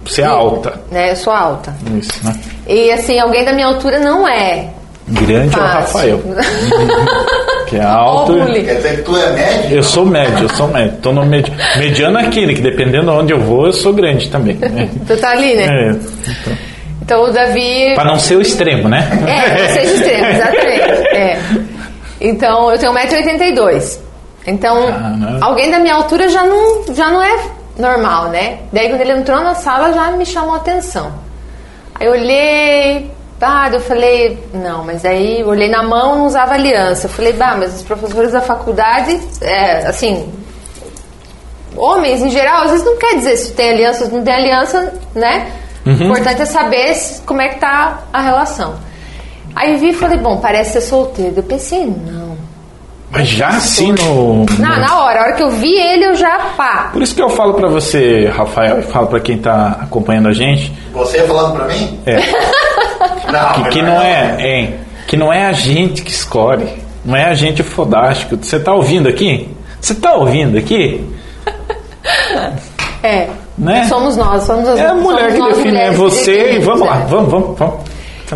[0.07, 0.81] Você é alta.
[0.91, 1.11] Né?
[1.13, 1.75] Eu sou alta.
[2.01, 2.35] Isso, né?
[2.67, 4.71] E assim, alguém da minha altura não é.
[5.11, 6.17] Grande é o fácil.
[6.17, 6.21] Rafael.
[7.69, 8.33] Que é alto.
[8.33, 8.47] o.
[8.47, 9.75] Quer dizer que tu é médico?
[9.75, 10.97] Eu sou médio, eu sou médio.
[11.03, 12.55] Tô no medi mediano aqui, né?
[12.55, 14.55] Que dependendo de onde eu vou, eu sou grande também.
[14.57, 14.89] né?
[15.07, 15.65] Tu tá ali, né?
[15.67, 16.57] É, então,
[17.03, 17.93] Então o Davi.
[17.95, 19.07] pra não ser o extremo, né?
[19.27, 21.09] É, não seja extremo, exatamente.
[21.15, 21.39] É.
[22.23, 23.99] Então, eu tenho 1,82m.
[24.47, 25.39] Então, Caramba.
[25.43, 27.39] alguém da minha altura já não, já não é
[27.79, 28.61] normal, né?
[28.73, 31.13] Daí, quando ele entrou na sala, já me chamou a atenção.
[32.01, 36.55] Aí eu olhei, bah, eu falei, não, mas aí eu olhei na mão não usava
[36.55, 37.07] aliança.
[37.07, 40.33] Eu falei, bah, mas os professores da faculdade, é, assim,
[41.77, 44.93] homens em geral, às vezes não quer dizer se tem aliança ou não tem aliança,
[45.15, 45.53] né?
[45.87, 48.75] O importante é saber se- como é que tá a relação.
[49.57, 51.35] Aí vi e falei, bom, parece ser solteiro.
[51.39, 52.37] Eu pensei, não.
[53.11, 54.45] Mas já assim no.
[54.59, 56.91] Na, na hora, a hora que eu vi ele, eu já pá.
[56.93, 60.33] Por isso que eu falo pra você, Rafael, e falo pra quem tá acompanhando a
[60.33, 61.99] gente, Você falando pra mim?
[62.05, 62.17] é,
[63.33, 66.69] Não, que, que não é, é, que não é a gente que escolhe,
[67.05, 68.37] não é a gente fodástico.
[68.37, 69.49] Você tá ouvindo aqui?
[69.81, 71.05] Você tá ouvindo aqui?
[73.03, 73.29] É.
[73.57, 73.85] Né?
[73.85, 76.97] Somos nós, somos as É a mulher que define, é você e definimos, vamos lá,
[76.97, 77.07] né?
[77.09, 77.81] vamos, vamos, vamos.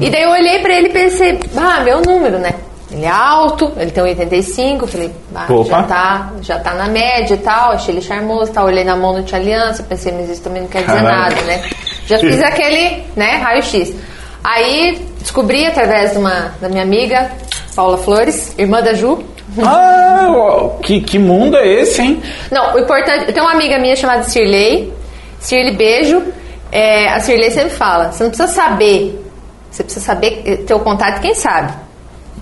[0.01, 2.55] E daí eu olhei pra ele e pensei, ah, meu número, né?
[2.91, 7.35] Ele é alto, ele tem 85, eu falei, ah, já tá, já tá na média
[7.35, 10.43] e tal, achei ele charmoso, tal, olhei na mão, não tinha aliança, pensei, mas isso
[10.43, 11.35] também não quer dizer Caralho.
[11.35, 11.63] nada, né?
[12.07, 13.95] Já fiz aquele, né, raio-x.
[14.43, 17.31] Aí descobri através de uma da minha amiga,
[17.75, 19.23] Paula Flores, irmã da Ju.
[19.65, 22.23] Ah, que, que mundo é esse, hein?
[22.51, 24.93] Não, o importante, eu tenho uma amiga minha chamada Cirlei,
[25.39, 26.23] Cirlei beijo.
[26.71, 29.23] É, a Cirlei sempre fala, você não precisa saber,
[29.71, 31.73] você precisa saber eh, ter o contato de quem sabe.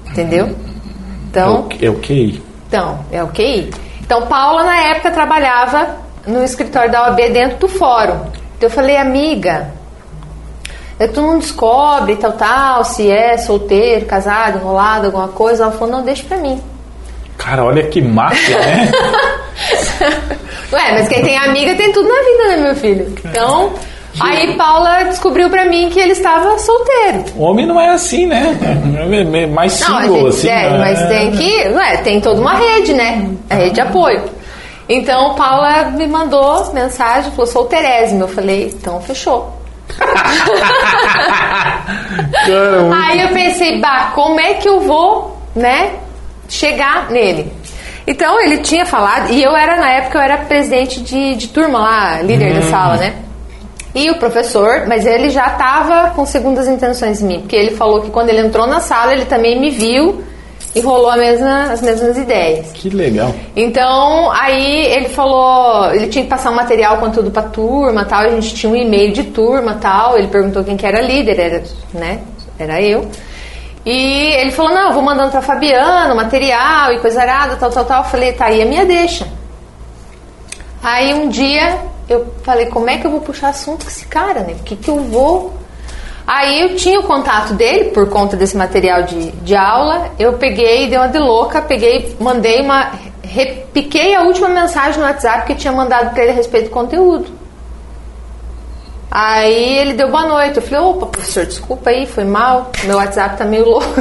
[0.08, 0.54] Entendeu?
[1.28, 2.42] Então, É o QI.
[2.68, 3.70] então, é o QI.
[4.00, 8.20] Então, Paula, na época, trabalhava no escritório da OAB dentro do fórum.
[8.56, 9.70] Então, eu falei, amiga,
[11.00, 15.62] é que tu não descobre tal, tal, se é solteiro, casado, enrolado, alguma coisa.
[15.62, 16.60] Ela falou, não, deixa pra mim.
[17.38, 18.90] Cara, olha que máfia, né?
[20.70, 23.14] Ué, mas quem tem amiga tem tudo na vida, né, meu filho?
[23.24, 23.72] Então,
[24.20, 27.24] aí Paula descobriu pra mim que ele estava solteiro.
[27.34, 28.54] O homem não é assim, né?
[29.32, 30.48] É mais Não, single, gente, assim.
[30.48, 30.78] é, né?
[30.78, 31.68] mas tem que.
[31.68, 33.26] Ué, tem toda uma rede, né?
[33.48, 34.22] A rede de apoio.
[34.86, 38.24] Então, Paula me mandou mensagem, falou solteirésima.
[38.24, 39.59] Eu falei, então fechou.
[42.46, 45.92] Cara, muito- Aí eu pensei, bah, como é que eu vou, né,
[46.48, 47.52] chegar nele?
[48.06, 51.78] Então ele tinha falado, e eu era, na época, eu era presidente de, de turma
[51.78, 53.14] lá, líder da sala, né?
[53.94, 58.00] E o professor, mas ele já estava com segundas intenções em mim, porque ele falou
[58.02, 60.24] que quando ele entrou na sala, ele também me viu
[60.74, 62.70] e rolou mesma, as mesmas ideias.
[62.72, 63.34] Que legal.
[63.56, 68.20] Então, aí ele falou, ele tinha que passar um material com tudo pra turma, tal,
[68.20, 71.62] a gente tinha um e-mail de turma, tal, ele perguntou quem que era líder, era,
[71.92, 72.20] né,
[72.58, 73.08] era eu.
[73.84, 77.70] E ele falou, não, eu vou mandando pra Fabiana o material e coisa arada, tal,
[77.70, 78.02] tal, tal.
[78.02, 79.26] Eu falei, tá aí a minha deixa.
[80.82, 81.78] Aí um dia
[82.08, 84.54] eu falei, como é que eu vou puxar assunto com esse cara, né?
[84.60, 85.54] O que, que eu vou.
[86.32, 90.12] Aí eu tinha o contato dele por conta desse material de, de aula.
[90.16, 92.92] Eu peguei, dei uma de louca, peguei, mandei uma.
[93.20, 97.39] Repiquei a última mensagem no WhatsApp que tinha mandado para ele a respeito do conteúdo.
[99.10, 100.58] Aí ele deu boa noite.
[100.58, 102.70] Eu falei, opa, professor, desculpa aí, foi mal.
[102.84, 104.00] Meu WhatsApp tá meio louco.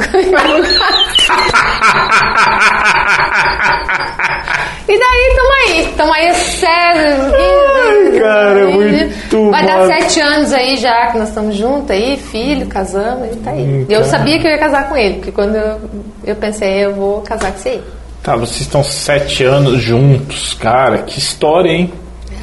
[4.88, 5.94] e daí, tamo aí.
[5.96, 7.34] Tamo aí, sério.
[7.34, 12.66] Ai, cara, muito Vai dar sete anos aí já que nós estamos juntos aí, filho,
[12.68, 13.64] casamos, e tá aí.
[13.64, 15.80] Hum, eu sabia que eu ia casar com ele, porque quando eu,
[16.24, 17.82] eu pensei, eu vou casar com você aí.
[18.22, 20.98] Tá, vocês estão sete anos juntos, cara.
[20.98, 21.92] Que história, hein?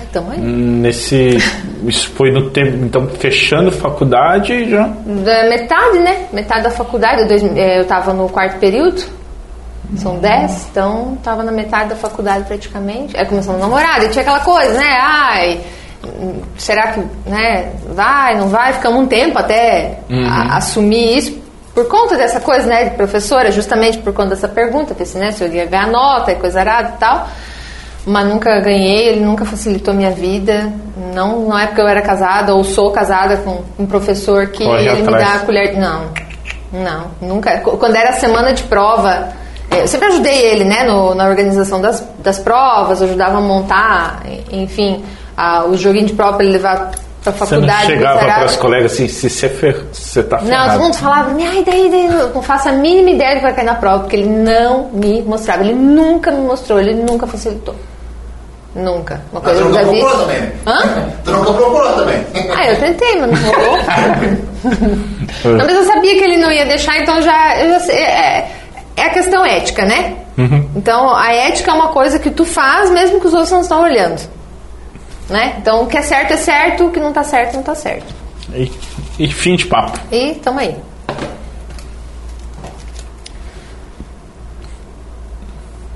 [0.07, 0.39] É, tamo aí.
[0.39, 1.37] Nesse.
[1.85, 2.77] Isso foi no tempo.
[2.83, 4.87] Então, fechando faculdade já.
[4.87, 6.25] Da metade, né?
[6.33, 7.21] Metade da faculdade.
[7.21, 9.03] Eu, dois- eh, eu tava no quarto período.
[9.95, 13.15] São dez, então tava na metade da faculdade praticamente.
[13.15, 14.97] Aí começamos a namorar, e tinha aquela coisa, né?
[15.01, 15.61] Ai,
[16.57, 17.71] será que, né?
[17.93, 18.73] Vai, não vai?
[18.73, 21.41] Ficamos um tempo até a- assumir isso.
[21.73, 25.43] Por conta dessa coisa, né, de professora, justamente por conta dessa pergunta, pensei, né, se
[25.43, 27.27] eu ia ganhar nota e coisa arada e tal.
[28.09, 30.71] Mas nunca ganhei, ele nunca facilitou minha vida.
[31.13, 34.87] Não, não é porque eu era casada ou sou casada com um professor que Corre
[34.87, 35.25] ele me atrás.
[35.27, 35.77] dá a colher.
[35.77, 36.05] Não,
[36.71, 37.57] não, nunca.
[37.59, 39.29] Qu- Quando era semana de prova,
[39.69, 44.21] eh, eu sempre ajudei ele, né, no- na organização das, das provas, ajudava a montar,
[44.51, 45.03] enfim,
[45.35, 46.91] a- o joguinho de prova para ele levar
[47.23, 47.85] pra Você não faculdade.
[47.87, 49.83] chegava para as colegas assim, se você, fer...
[50.29, 50.71] tá Não, ferrado.
[50.73, 53.53] todo mundo falava ai, daí, daí, eu não faço a mínima ideia de que vai
[53.53, 57.75] cair na prova, porque ele não me mostrava, ele nunca me mostrou, ele nunca facilitou.
[58.75, 59.21] Nunca.
[59.31, 59.99] Uma Mas coisa tu que eu nunca já vi.
[59.99, 60.51] procurou também.
[60.67, 61.11] Hã?
[61.23, 62.25] Tu nunca procurou também.
[62.55, 63.77] Ah, eu tentei, mas não rolou.
[65.57, 67.57] não, mas eu sabia que ele não ia deixar, então já.
[67.59, 68.51] Eu já sei, é,
[68.95, 70.15] é a questão ética, né?
[70.75, 73.81] Então a ética é uma coisa que tu faz mesmo que os outros não estão
[73.81, 74.21] olhando.
[75.29, 75.55] Né?
[75.59, 78.13] Então o que é certo é certo, o que não tá certo não tá certo.
[78.53, 78.71] E,
[79.17, 79.99] e fim de papo.
[80.11, 80.75] E tamo aí.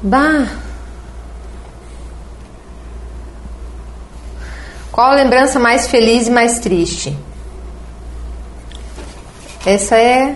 [0.01, 0.47] Bah.
[5.01, 7.17] Qual a lembrança mais feliz e mais triste?
[9.65, 10.35] Essa é.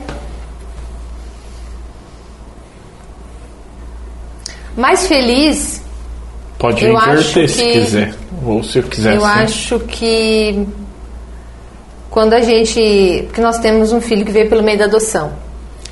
[4.76, 5.84] Mais feliz,
[6.58, 8.16] Pode Eu inverter se que- quiser.
[8.44, 9.14] Ou se quiser.
[9.18, 9.44] eu assim.
[9.44, 10.68] acho que
[12.10, 13.22] quando a gente.
[13.28, 15.34] Porque nós temos um filho que veio pelo meio da adoção.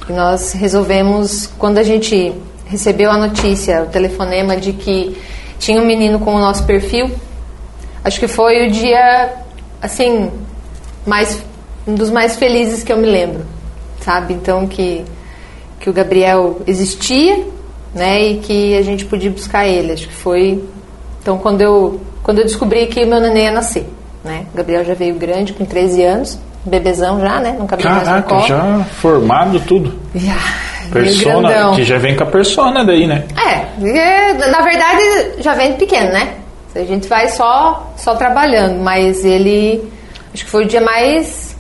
[0.09, 2.33] E nós resolvemos, quando a gente
[2.65, 5.15] recebeu a notícia, o telefonema de que
[5.59, 7.11] tinha um menino com o nosso perfil,
[8.03, 9.33] acho que foi o dia,
[9.81, 10.31] assim,
[11.05, 11.43] mais
[11.87, 13.45] um dos mais felizes que eu me lembro,
[14.01, 14.33] sabe?
[14.33, 15.03] Então que
[15.79, 17.45] que o Gabriel existia,
[17.93, 19.91] né, e que a gente podia buscar ele.
[19.91, 20.63] Acho que foi
[21.21, 23.85] então quando eu quando eu descobri que meu neném ia nascer,
[24.23, 24.45] né?
[24.53, 27.55] O Gabriel já veio grande com 13 anos, bebezão já, né?
[27.57, 28.47] Não cabia mais no Caraca, colo.
[28.47, 29.93] já formado tudo.
[30.15, 30.37] Já,
[30.91, 33.25] Persona, que já vem com a persona daí, né?
[33.35, 35.01] É, é, na verdade
[35.39, 36.35] já vem pequeno, né?
[36.75, 39.83] A gente vai só só trabalhando, mas ele
[40.33, 41.53] acho que foi o dia mais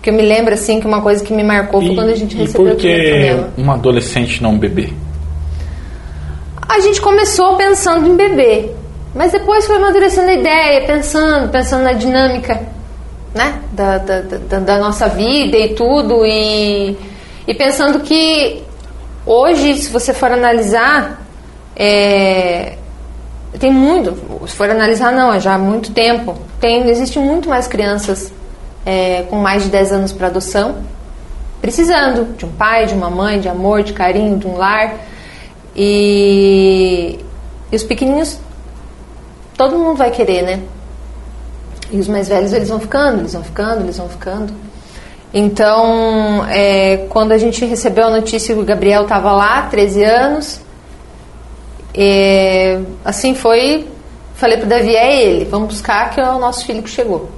[0.00, 2.14] que eu me lembro assim que uma coisa que me marcou foi E, quando a
[2.14, 3.50] gente e recebeu por o que telefonema.
[3.58, 4.92] um adolescente não bebê?
[6.68, 8.70] A gente começou pensando em bebê,
[9.14, 12.60] mas depois foi amadurecendo a ideia, pensando, pensando na dinâmica,
[13.34, 16.96] né, da, da, da, da nossa vida e tudo, e,
[17.46, 18.62] e pensando que
[19.26, 21.22] hoje, se você for analisar,
[21.74, 22.76] é,
[23.58, 27.66] tem muito, se for analisar não, é já há muito tempo, tem, existe muito mais
[27.66, 28.32] crianças
[28.84, 30.76] é, com mais de 10 anos para adoção,
[31.60, 34.94] precisando de um pai, de uma mãe, de amor, de carinho, de um lar.
[35.74, 37.18] E,
[37.70, 38.38] e os pequenininhos,
[39.56, 40.60] todo mundo vai querer, né?
[41.90, 44.52] E os mais velhos, eles vão ficando, eles vão ficando, eles vão ficando.
[45.32, 50.60] Então, é, quando a gente recebeu a notícia o Gabriel estava lá, 13 anos,
[51.94, 53.86] é, assim foi.
[54.34, 57.28] Falei pro Davi, é ele, vamos buscar que é o nosso filho que chegou.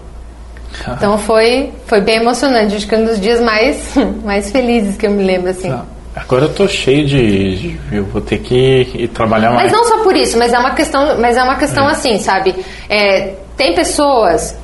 [0.89, 5.07] Então foi, foi bem emocionante, acho que é um dos dias mais, mais felizes que
[5.07, 5.71] eu me lembro, assim.
[5.71, 5.85] Tá.
[6.15, 7.79] Agora eu tô cheio de.
[7.91, 9.71] Eu vou ter que ir trabalhar mais.
[9.71, 12.55] Mas não só por isso, mas é uma questão, mas é uma questão assim, sabe?
[12.89, 14.57] É, tem pessoas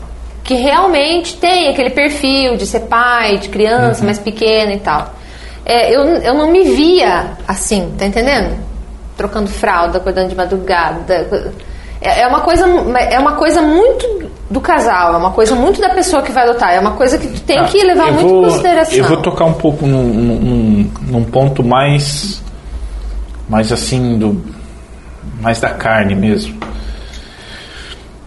[0.42, 5.14] que realmente têm aquele perfil de ser pai, de criança mais pequena e tal.
[5.64, 8.65] é, eu, eu não me via assim, tá entendendo?
[9.16, 11.52] Trocando fralda, acordando de madrugada.
[12.00, 12.66] É, é uma coisa,
[13.11, 16.72] é uma coisa muito do casal, é uma coisa muito da pessoa que vai adotar,
[16.74, 18.94] é uma coisa que tu tem Tá, que levar muito vou- em consideração.
[18.98, 22.42] Eu vou tocar um pouco num, num, num ponto mais.
[23.48, 24.44] mais assim, do.
[25.40, 26.57] mais da carne mesmo.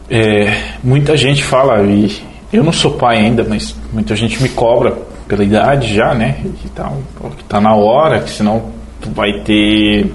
[0.09, 0.51] É,
[0.83, 2.19] muita gente fala, e
[2.51, 4.97] eu não sou pai ainda, mas muita gente me cobra
[5.27, 6.39] pela idade já, né?
[6.65, 6.97] E tal,
[7.37, 10.11] que tá na hora, que senão tu vai ter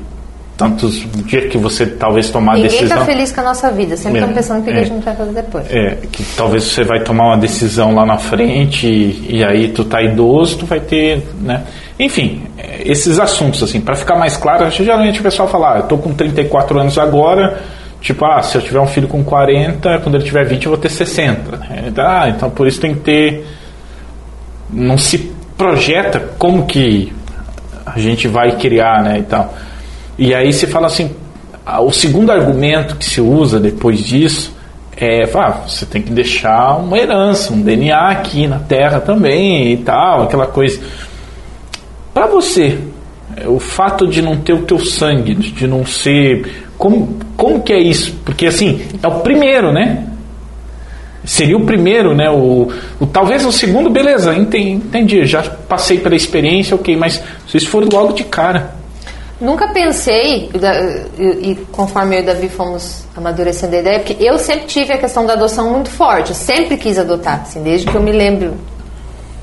[0.57, 1.05] tantos.
[1.05, 2.99] O dia que você talvez tomar Ninguém decisão.
[2.99, 4.81] tá feliz com a nossa vida, sempre É, estão pensando o que é.
[4.81, 5.67] a gente vai fazer depois.
[5.71, 9.85] É, que talvez você vai tomar uma decisão lá na frente e, e aí tu
[9.85, 11.63] tá idoso, tu vai ter, né?
[11.99, 15.83] Enfim, é, esses assuntos, assim, para ficar mais claro, geralmente o pessoal fala, ah, eu
[15.85, 17.61] tô com 34 anos agora,
[18.01, 20.79] tipo, ah, se eu tiver um filho com 40, quando ele tiver 20 eu vou
[20.79, 21.57] ter 60.
[21.71, 23.47] É, ah, então por isso tem que ter...
[24.71, 27.13] Não se projeta como que
[27.87, 29.55] a gente vai criar, né, e tal.
[30.19, 31.11] E aí se fala assim,
[31.67, 34.55] ah, o segundo argumento que se usa depois disso
[34.97, 39.77] é, ah, você tem que deixar uma herança, um DNA aqui na Terra também e
[39.79, 40.81] tal, aquela coisa.
[42.13, 42.79] Para você,
[43.47, 47.81] o fato de não ter o teu sangue, de não ser, como, como que é
[47.81, 48.15] isso?
[48.25, 50.07] Porque assim, é o primeiro, né?
[51.25, 52.31] Seria o primeiro, né?
[52.31, 57.89] O, o- talvez o segundo, beleza, entendi, já passei pela experiência, ok, mas vocês foram
[57.93, 58.75] logo de cara.
[59.41, 60.49] Nunca pensei,
[61.19, 64.99] e conforme eu e o Davi fomos amadurecendo a ideia, porque eu sempre tive a
[64.99, 68.55] questão da adoção muito forte, eu sempre quis adotar, assim, desde que eu me lembro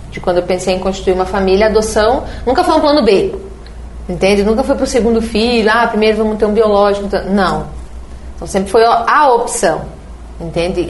[0.10, 3.36] de quando eu pensei em constituir uma família, a adoção nunca foi um plano B,
[4.08, 4.44] entende?
[4.44, 7.68] Nunca foi pro segundo filho, ah, primeiro vamos ter um biológico, então- não.
[8.36, 9.82] Então sempre foi a opção,
[10.40, 10.90] entende?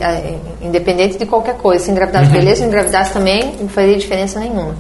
[0.62, 4.76] Independente de qualquer coisa, se engravidasse, beleza, se engravidasse também, não faria diferença nenhuma.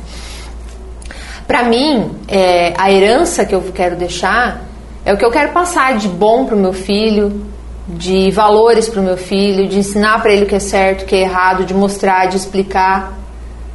[1.51, 4.61] Para mim, é, a herança que eu quero deixar
[5.03, 7.45] é o que eu quero passar de bom pro meu filho,
[7.89, 11.13] de valores pro meu filho, de ensinar para ele o que é certo, o que
[11.13, 13.19] é errado, de mostrar, de explicar,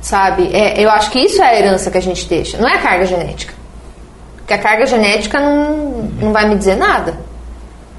[0.01, 0.49] sabe?
[0.55, 2.79] É, eu acho que isso é a herança que a gente deixa, não é a
[2.79, 3.53] carga genética.
[4.39, 7.19] Porque a carga genética não, não vai me dizer nada,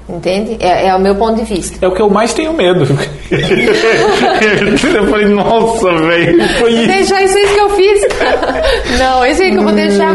[0.08, 0.56] entende?
[0.60, 1.84] É, é o meu ponto de vista.
[1.84, 2.86] É o que eu mais tenho medo.
[3.30, 6.86] eu falei, nossa, velho, foi isso.
[6.86, 8.00] Deixar isso aí que eu fiz.
[8.98, 10.12] Não, esse aí que eu vou deixar.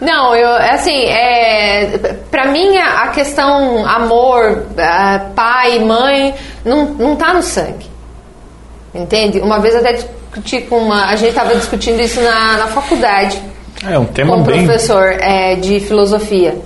[0.00, 6.34] Não, eu, assim, é, pra mim a, a questão amor, ah, pai, mãe,
[6.64, 7.86] não, não tá no sangue.
[8.94, 9.40] Entende?
[9.40, 11.06] Uma vez eu até discuti com uma.
[11.06, 13.40] A gente tava discutindo isso na, na faculdade
[13.88, 14.64] É um tema com um bem.
[14.64, 16.56] professor é, de filosofia.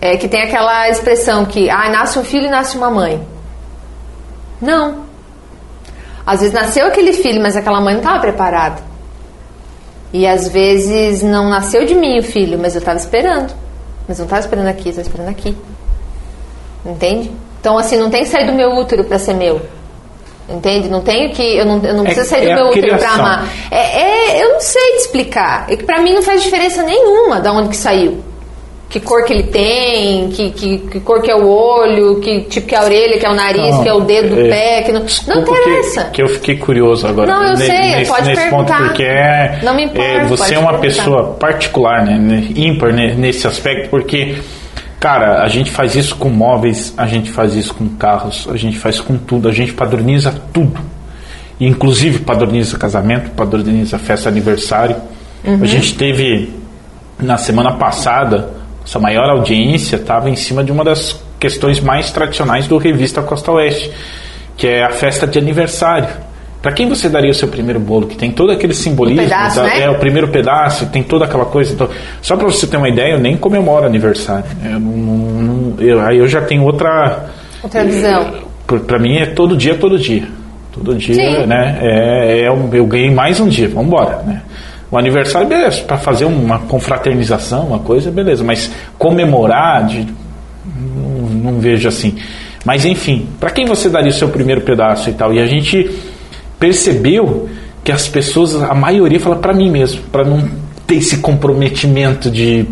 [0.00, 3.20] É, que tem aquela expressão que ah, nasce um filho e nasce uma mãe.
[4.60, 5.04] Não.
[6.24, 8.82] Às vezes nasceu aquele filho, mas aquela mãe não estava preparada.
[10.12, 13.52] E às vezes não nasceu de mim o filho, mas eu estava esperando.
[14.06, 15.56] Mas não estava esperando aqui, estava esperando aqui.
[16.84, 17.30] Entende?
[17.60, 19.60] Então, assim, não tem que sair do meu útero para ser meu.
[20.48, 20.88] Entende?
[20.88, 21.42] Não tenho que.
[21.42, 23.48] Eu não, eu não É- preciso sair é do meu útero para amar.
[23.70, 24.00] É,
[24.38, 25.66] é- eu não sei te explicar.
[25.68, 28.24] É que pra mim não faz diferença nenhuma da onde que saiu.
[28.88, 32.66] Que cor que ele tem, que, que, que cor que é o olho, que tipo
[32.66, 34.48] que é a orelha, que é o nariz, Não, que é o dedo do é,
[34.48, 36.04] pé, que não, não interessa.
[36.04, 37.30] Que, que eu fiquei curioso agora.
[37.30, 38.84] Não, eu ne- sei, nesse, pode nesse ponto, perguntar.
[38.88, 41.02] porque é, Não me importa, é, você é uma perguntar.
[41.02, 44.38] pessoa particular, né, né, ímpar né, nesse aspecto, porque,
[44.98, 48.78] cara, a gente faz isso com móveis, a gente faz isso com carros, a gente
[48.78, 50.80] faz com tudo, a gente padroniza tudo.
[51.60, 54.96] Inclusive padroniza casamento, padroniza festa aniversário.
[55.44, 55.58] Uhum.
[55.62, 56.54] A gente teve
[57.20, 58.56] na semana passada,
[58.88, 63.52] essa maior audiência estava em cima de uma das questões mais tradicionais do Revista Costa
[63.52, 63.90] Oeste,
[64.56, 66.08] que é a festa de aniversário.
[66.62, 68.06] Para quem você daria o seu primeiro bolo?
[68.06, 69.22] Que tem todo aquele simbolismo.
[69.22, 69.82] pedaço, da- né?
[69.82, 71.74] É, o primeiro pedaço, tem toda aquela coisa.
[71.74, 71.88] então-
[72.22, 74.46] só para você ter uma ideia, eu nem comemoro aniversário.
[74.64, 77.26] Eu não- eu- aí eu já tenho outra.
[77.62, 78.32] Outra visão.
[78.86, 80.24] Para mim é todo dia, todo dia.
[80.72, 81.46] Todo dia, Sim.
[81.46, 81.78] né?
[81.82, 84.42] É, é eu ganhei mais um dia, vamos embora, né?
[84.90, 90.06] O aniversário, beleza, para fazer uma confraternização, uma coisa, beleza, mas comemorar, de,
[90.96, 92.16] não, não vejo assim.
[92.64, 95.32] Mas enfim, para quem você daria o seu primeiro pedaço e tal?
[95.32, 95.90] E a gente
[96.58, 97.48] percebeu
[97.84, 100.48] que as pessoas, a maioria fala para mim mesmo, para não
[100.86, 102.66] ter esse comprometimento de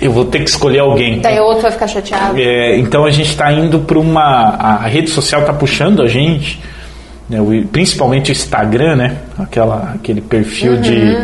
[0.00, 1.20] eu vou ter que escolher alguém.
[1.20, 2.38] Daí outro vai ficar chateado.
[2.38, 4.22] É, então a gente está indo para uma.
[4.54, 6.60] A rede social está puxando a gente,
[7.28, 9.16] né, o- principalmente o Instagram, né?
[9.38, 11.16] Aquela, aquele perfil de,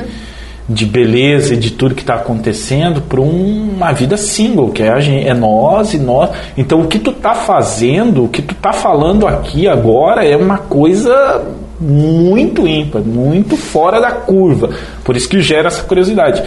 [0.69, 5.01] de beleza e de tudo que está acontecendo, para uma vida single, que é, a
[5.01, 6.31] gente, é nós e nós.
[6.57, 10.59] Então o que tu tá fazendo, o que tu tá falando aqui agora é uma
[10.59, 11.45] coisa
[11.79, 14.71] muito ímpar, muito fora da curva.
[15.05, 16.43] Por isso que gera essa curiosidade.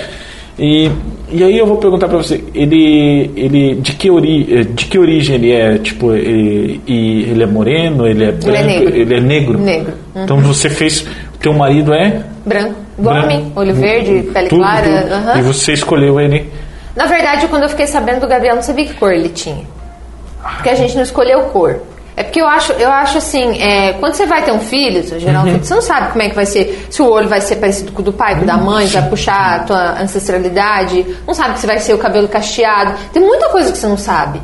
[0.59, 0.89] E,
[1.32, 5.36] e aí eu vou perguntar para você, ele, ele de, que ori, de que origem
[5.36, 5.78] ele é?
[5.78, 8.95] Tipo, ele, e ele é moreno, ele é branco, Ele é negro.
[8.95, 9.59] ele é negro?
[9.59, 9.93] Negro.
[10.15, 10.24] Uhum.
[10.24, 11.05] Então você fez,
[11.39, 12.24] teu marido é?
[12.47, 12.75] Branco.
[12.97, 13.53] Igual a branco, mim.
[13.55, 15.01] Olho verde, pele tudo, clara.
[15.01, 15.13] tudo.
[15.13, 15.37] aham.
[15.39, 16.51] E você escolheu ele?
[16.95, 19.65] Na verdade, quando eu fiquei sabendo do Gabriel, não sabia que cor ele tinha.
[20.55, 21.81] Porque a gente não escolheu cor.
[22.15, 25.19] É porque eu acho, eu acho assim, é, quando você vai ter um filho, seu
[25.19, 25.59] geral, Uhum.
[25.59, 28.01] você não sabe como é que vai ser, se o olho vai ser parecido com
[28.01, 31.67] o do pai, com o da mãe, vai puxar a tua ancestralidade, não sabe se
[31.67, 32.95] vai ser o cabelo cacheado.
[33.13, 34.41] Tem muita coisa que você não sabe.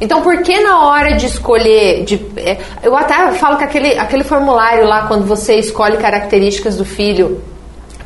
[0.00, 4.24] Então, por que na hora de escolher, de, é, eu até falo que aquele, aquele
[4.24, 7.42] formulário lá, quando você escolhe características do filho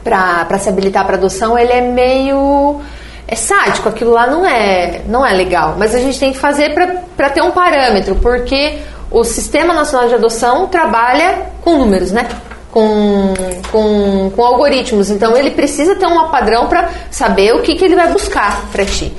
[0.03, 2.81] para se habilitar para adoção, ele é meio
[3.27, 5.77] é sádico, aquilo lá não é, não é legal.
[5.79, 6.75] Mas a gente tem que fazer
[7.17, 8.79] para ter um parâmetro, porque
[9.11, 12.29] o Sistema Nacional de Adoção trabalha com números, né?
[12.71, 13.33] Com,
[13.71, 15.09] com, com algoritmos.
[15.09, 18.85] Então ele precisa ter um padrão para saber o que, que ele vai buscar para
[18.85, 19.13] ti.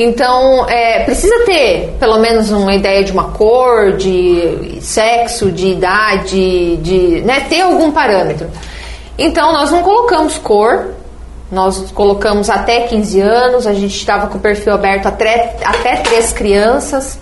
[0.00, 6.76] Então, é, precisa ter pelo menos uma ideia de uma cor, de sexo, de idade,
[6.76, 8.48] de né, ter algum parâmetro.
[9.18, 10.94] Então, nós não colocamos cor,
[11.50, 16.32] nós colocamos até 15 anos, a gente estava com o perfil aberto até, até três
[16.32, 17.18] crianças.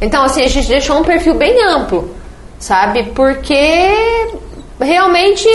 [0.00, 2.14] Então, assim, a gente deixou um perfil bem amplo,
[2.60, 3.10] sabe?
[3.12, 3.88] Porque
[4.78, 5.48] realmente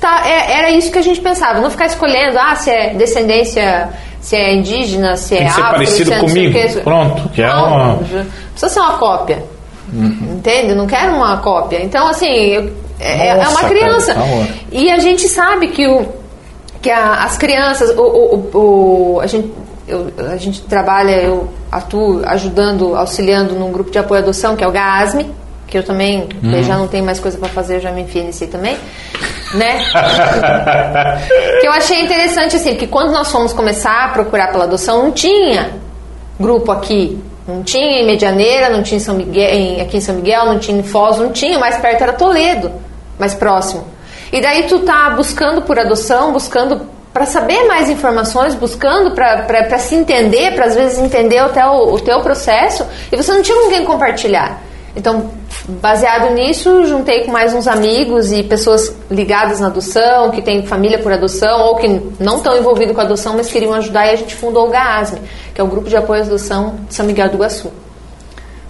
[0.00, 1.60] tá, é- era isso que a gente pensava.
[1.60, 3.90] Não ficar escolhendo, ah, se é descendência,
[4.20, 6.52] se é indígena, se Tem é que afro, parecido se é comigo.
[6.52, 6.80] quê.
[6.84, 9.44] Pronto, que é Não, uma- Precisa ser uma cópia.
[9.92, 10.74] Entende?
[10.74, 11.82] Não quero uma cópia.
[11.82, 14.14] Então, assim, eu- é, é Nossa, uma cara, criança.
[14.14, 14.48] da hora.
[14.70, 16.06] E a gente sabe que, o,
[16.80, 18.50] que a- as crianças, o, o-
[19.16, 19.50] o- a, gente,
[19.88, 24.62] eu- a gente trabalha, eu atuo ajudando, auxiliando num grupo de apoio à adoção, que
[24.62, 25.26] é o GASME,
[25.70, 26.52] que eu também Uhum.
[26.52, 28.76] eu já não tenho mais coisa para fazer, eu já me enfiei aí também,
[29.54, 29.78] né?
[31.60, 35.12] que eu achei interessante, assim, porque quando nós fomos começar a procurar pela adoção, não
[35.12, 35.70] tinha
[36.38, 37.18] grupo aqui.
[37.46, 40.58] Não tinha em Medianeira, não tinha em São Miguel, em- aqui em São Miguel, não
[40.58, 42.70] tinha em Foz, não tinha, mais perto era Toledo,
[43.18, 43.84] mais próximo.
[44.32, 49.96] E daí tu tá buscando por adoção, buscando para saber mais informações, buscando para se
[49.96, 53.68] entender, para às vezes entender até o, o teu processo, e você não tinha com
[53.68, 54.60] quem compartilhar.
[54.96, 55.30] Então,
[55.68, 60.98] baseado nisso, juntei com mais uns amigos e pessoas ligadas na adoção, que têm família
[60.98, 61.88] por adoção ou que
[62.18, 65.20] não estão envolvidos com a adoção, mas queriam ajudar e a gente fundou o GAASME,
[65.54, 67.70] que é o Grupo de Apoio à Adoção de São Miguel do Iguaçu.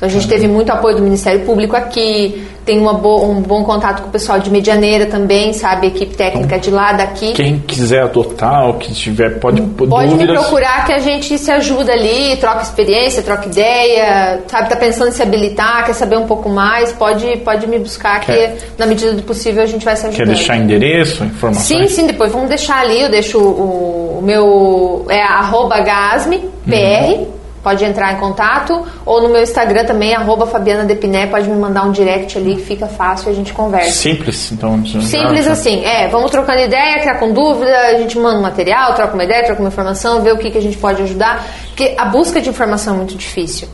[0.01, 4.01] Então a gente teve muito apoio do Ministério Público aqui, tem bo- um bom contato
[4.01, 5.89] com o pessoal de Medianeira também, sabe?
[5.89, 7.35] Equipe técnica de lá, daqui.
[7.35, 10.41] Quem quiser adotar ou que tiver, pode Pode me dúvidas.
[10.41, 14.71] procurar que a gente se ajuda ali, troca experiência, troca ideia, sabe?
[14.71, 18.33] Tá pensando em se habilitar, quer saber um pouco mais, pode, pode me buscar que
[18.33, 20.29] Quer- na medida do possível a gente vai se Quer ajudando.
[20.35, 21.67] deixar endereço, informações?
[21.91, 27.27] Sim, sim, depois vamos deixar ali, eu deixo o, o meu, é arroba gasme, PR,
[27.63, 31.85] pode entrar em contato, ou no meu Instagram também, arroba Fabiana Depiné, pode me mandar
[31.85, 33.91] um direct ali que fica fácil e a gente conversa.
[33.93, 34.85] Simples, então.
[35.03, 38.95] Simples ah, assim, é, vamos trocando ideia, criar com dúvida, a gente manda um material,
[38.95, 41.95] troca uma ideia, troca uma informação, vê o que, que a gente pode ajudar, porque
[41.99, 43.69] a busca de informação é muito difícil.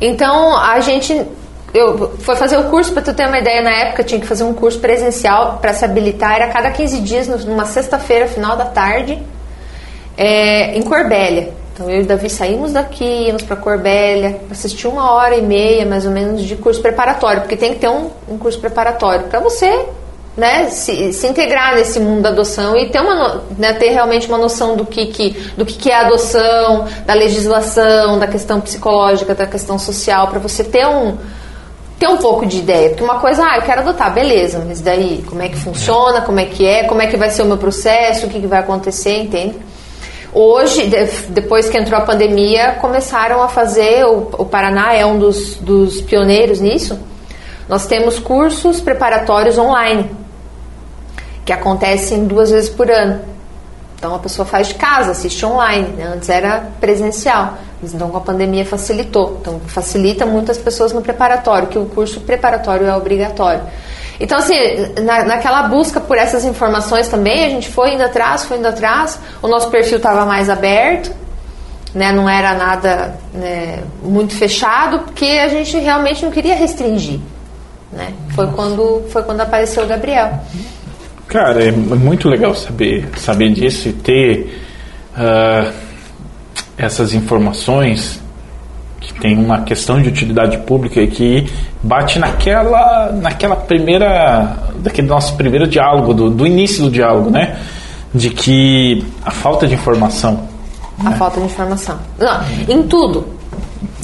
[0.00, 1.26] Então, a gente
[1.74, 4.42] eu foi fazer o curso para tu ter uma ideia na época tinha que fazer
[4.42, 9.22] um curso presencial para se habilitar era cada 15 dias numa sexta-feira final da tarde
[10.16, 15.12] é, em Corbélia então eu e o Davi saímos daqui íamos para Corbélia assistir uma
[15.12, 18.36] hora e meia mais ou menos de curso preparatório porque tem que ter um, um
[18.36, 19.86] curso preparatório para você
[20.36, 24.38] né, se, se integrar nesse mundo da adoção e ter, uma, né, ter realmente uma
[24.38, 29.34] noção do que, que, do que, que é a adoção, da legislação, da questão psicológica,
[29.34, 31.18] da questão social, para você ter um,
[31.98, 32.90] ter um pouco de ideia.
[32.90, 36.38] Porque uma coisa, ah, eu quero adotar, beleza, mas daí, como é que funciona, como
[36.38, 38.60] é que é, como é que vai ser o meu processo, o que, que vai
[38.60, 39.56] acontecer, entende?
[40.40, 45.18] Hoje, de- depois que entrou a pandemia, começaram a fazer, o, o Paraná é um
[45.18, 46.96] dos, dos pioneiros nisso,
[47.68, 50.08] nós temos cursos preparatórios online,
[51.44, 53.20] que acontecem duas vezes por ano.
[53.96, 55.88] Então a pessoa faz de casa, assiste online.
[55.96, 56.12] né?
[56.14, 57.54] Antes era presencial.
[57.82, 59.38] Mas Então com a pandemia facilitou.
[59.40, 63.62] Então facilita muitas pessoas no preparatório, que o curso preparatório é obrigatório.
[64.20, 64.54] Então assim,
[65.02, 69.18] na, naquela busca por essas informações também, a gente foi indo atrás, foi indo atrás.
[69.40, 71.14] O nosso perfil estava mais aberto,
[71.94, 72.12] né?
[72.12, 77.20] Não era nada né, muito fechado, porque a gente realmente não queria restringir.
[77.92, 78.12] Né?
[78.34, 80.40] Foi quando foi quando apareceu o Gabriel.
[81.26, 84.62] Cara, é muito legal saber, saber disso e ter
[85.14, 85.70] ah,
[86.76, 88.20] essas informações
[89.00, 91.46] que tem uma questão de utilidade pública e que
[91.82, 97.58] bate naquela, naquela primeira, daquele nosso primeiro diálogo, do, do início do diálogo, né?
[98.14, 100.48] De que a falta de informação
[101.04, 101.98] A falta de informação.
[102.18, 103.28] Não, em tudo.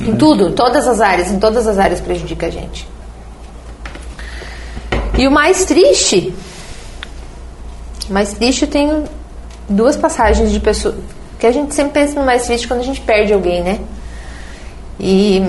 [0.01, 2.87] Em tudo, todas as áreas, em todas as áreas prejudica a gente.
[5.17, 6.35] E o mais triste,
[8.09, 9.05] o mais triste tenho
[9.69, 10.97] duas passagens de pessoas
[11.39, 13.79] que a gente sempre pensa no mais triste quando a gente perde alguém, né?
[14.99, 15.43] E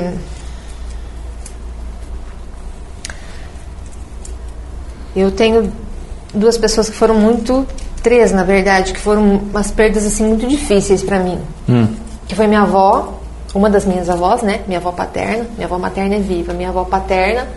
[5.15, 5.71] eu tenho
[6.33, 7.65] duas pessoas que foram muito
[8.03, 11.39] três, na verdade, que foram umas perdas assim muito difíceis para mim.
[12.27, 13.19] Que foi minha avó,
[13.53, 14.61] uma das minhas avós, né?
[14.67, 17.47] Minha avó paterna, minha avó materna é viva, minha avó paterna,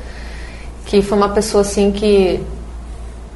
[0.86, 2.40] que foi uma pessoa assim que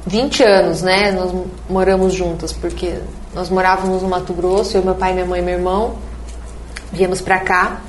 [0.05, 1.11] 20 anos, né?
[1.11, 1.31] Nós
[1.69, 2.95] moramos juntas, porque
[3.33, 5.95] nós morávamos no Mato Grosso, eu, meu pai, minha mãe e meu irmão,
[6.91, 7.81] viemos pra cá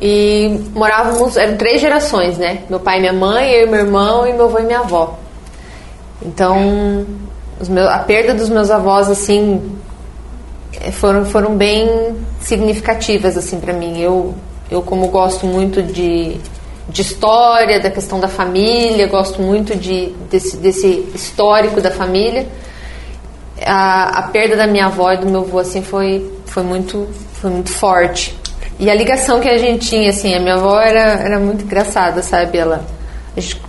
[0.00, 2.62] e morávamos, eram três gerações, né?
[2.70, 5.18] Meu pai, minha mãe, eu e meu irmão e meu avô e minha avó.
[6.22, 7.06] Então,
[7.68, 9.76] meus, a perda dos meus avós, assim,
[10.80, 14.00] eh, foram, foram bem significativas, assim, para mim.
[14.00, 14.34] Eu,
[14.70, 16.36] eu, como gosto muito de,
[16.88, 22.46] de história, da questão da família, gosto muito de, desse, desse histórico da família,
[23.64, 27.50] a, a perda da minha avó e do meu avô, assim, foi, foi, muito, foi
[27.50, 28.36] muito forte.
[28.78, 32.22] E a ligação que a gente tinha, assim, a minha avó era, era muito engraçada,
[32.22, 32.58] sabe?
[32.58, 32.84] Ela,
[33.36, 33.60] a gente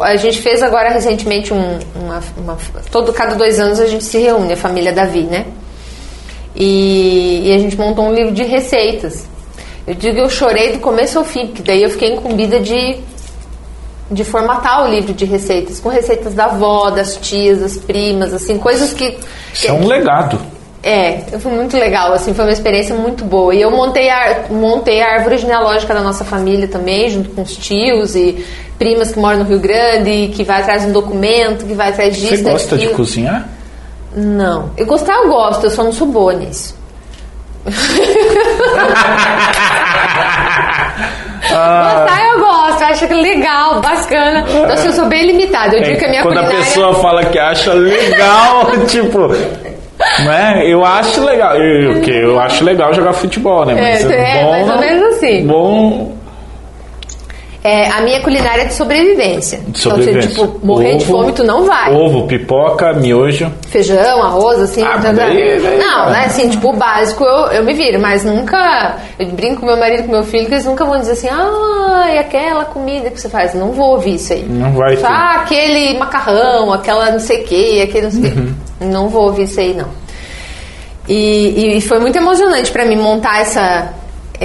[0.00, 2.56] a gente fez agora recentemente um, uma, uma,
[2.90, 5.46] todo cada dois anos a gente se reúne a família Davi né?
[6.54, 9.26] E, e, a gente montou um livro de receitas.
[9.86, 12.98] Eu digo eu chorei do começo ao fim porque daí eu fiquei incumbida de
[14.10, 18.58] de formatar o livro de receitas com receitas da avó das tias das primas assim
[18.58, 19.18] coisas que
[19.52, 20.38] isso é um legado.
[20.84, 23.54] É, foi muito legal, assim, foi uma experiência muito boa.
[23.54, 27.56] E eu montei a, montei a árvore genealógica da nossa família também, junto com os
[27.56, 28.44] tios e
[28.82, 32.16] primas que moram no Rio Grande, que vai atrás de um documento, que vai atrás
[32.16, 32.36] disso.
[32.36, 32.90] Você gosta daquilo.
[32.90, 33.48] de cozinhar?
[34.16, 34.70] Não.
[34.76, 36.76] Eu gostar eu gosto, eu só não sou boa nisso.
[41.54, 42.06] Ah.
[42.06, 44.44] Gostar eu gosto, acho que legal, bacana.
[44.48, 45.76] Então, assim, eu sou bem limitada.
[45.76, 46.60] Eu digo que a minha Quando culinária...
[46.60, 49.28] a pessoa fala que acha legal, tipo,
[50.24, 50.62] né?
[50.64, 51.56] Eu acho legal.
[51.56, 53.74] Eu, que eu acho legal jogar futebol, né?
[53.74, 55.46] Mas é, é, é bom, mais ou menos assim.
[55.46, 56.21] Bom.
[57.64, 59.60] É, a minha culinária é de sobrevivência.
[59.68, 60.30] De sobrevivência.
[60.32, 61.94] Então, tipo, morrer ovo, de fome tu não vai.
[61.94, 63.52] Ovo, pipoca, miojo.
[63.68, 64.82] Feijão, arroz, assim.
[64.82, 66.24] Ah, tá, daí, daí, não, né?
[66.26, 68.96] Assim, tipo, o básico eu, eu me viro, mas nunca.
[69.16, 72.10] Eu brinco com meu marido, com meu filho, que eles nunca vão dizer assim, ah,
[72.12, 73.54] e aquela comida que você faz.
[73.54, 74.42] Não vou ouvir isso aí.
[74.42, 75.06] Não vai ter.
[75.06, 78.54] Ah, aquele macarrão, aquela não sei o que, aquele não sei o uhum.
[78.78, 78.84] que.
[78.84, 79.88] Não vou ouvir isso aí, não.
[81.08, 83.92] E, e foi muito emocionante para mim montar essa,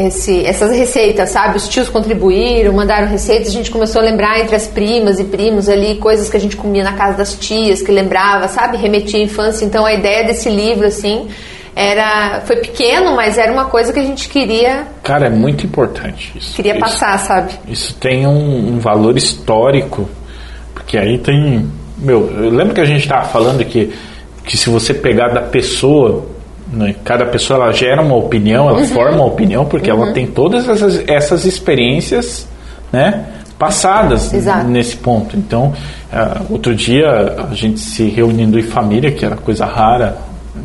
[0.06, 1.58] esse, essas receitas, sabe?
[1.58, 5.68] Os tios contribuíram, mandaram receitas, a gente começou a lembrar entre as primas e primos
[5.68, 8.78] ali coisas que a gente comia na casa das tias, que lembrava, sabe?
[8.78, 9.66] Remetia à infância.
[9.66, 11.28] Então a ideia desse livro, assim,
[11.76, 12.42] era.
[12.42, 14.88] Foi pequeno, mas era uma coisa que a gente queria.
[15.04, 16.56] Cara, é muito importante isso.
[16.56, 17.54] Queria isso, passar, sabe?
[17.68, 20.10] Isso tem um, um valor histórico,
[20.74, 21.70] porque aí tem.
[21.98, 23.94] Meu, eu lembro que a gente estava falando que,
[24.44, 26.28] que se você pegar da pessoa
[26.78, 26.96] né?
[27.04, 28.88] Cada pessoa ela gera uma opinião, ela uhum.
[28.88, 30.04] forma uma opinião, porque uhum.
[30.04, 32.48] ela tem todas essas, essas experiências
[32.92, 33.26] né,
[33.58, 34.68] passadas Exato.
[34.68, 35.36] nesse ponto.
[35.36, 35.74] Então,
[36.14, 40.18] uh, outro dia, a gente se reunindo em família, que era coisa rara,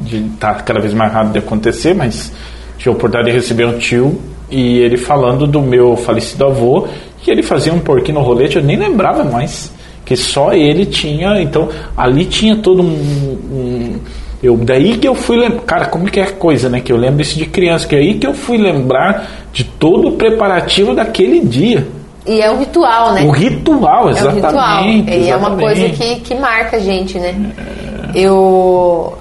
[0.03, 2.33] de tá cada vez mais rápido de acontecer, mas
[2.79, 6.87] tive a oportunidade de receber um tio e ele falando do meu falecido avô,
[7.23, 9.73] que ele fazia um porquinho no rolete, eu nem lembrava mais
[10.05, 13.99] que só ele tinha, então ali tinha todo um, um
[14.43, 16.81] eu, daí que eu fui lembrar, cara, como que é coisa, né?
[16.81, 20.09] Que eu lembro isso de criança, que é aí que eu fui lembrar de todo
[20.09, 21.87] o preparativo daquele dia.
[22.27, 23.23] E é um ritual, né?
[23.23, 24.45] O ritual, exatamente.
[24.45, 24.85] É ritual.
[25.21, 27.35] E é uma coisa que, que marca a gente, né?
[28.15, 28.19] É...
[28.19, 29.17] Eu.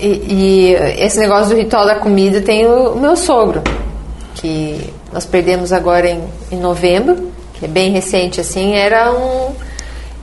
[0.00, 3.62] E, e, esse negócio do ritual da comida tem o, o meu sogro,
[4.34, 4.78] que
[5.12, 6.20] nós perdemos agora em,
[6.50, 9.52] em novembro, que é bem recente, assim, era um.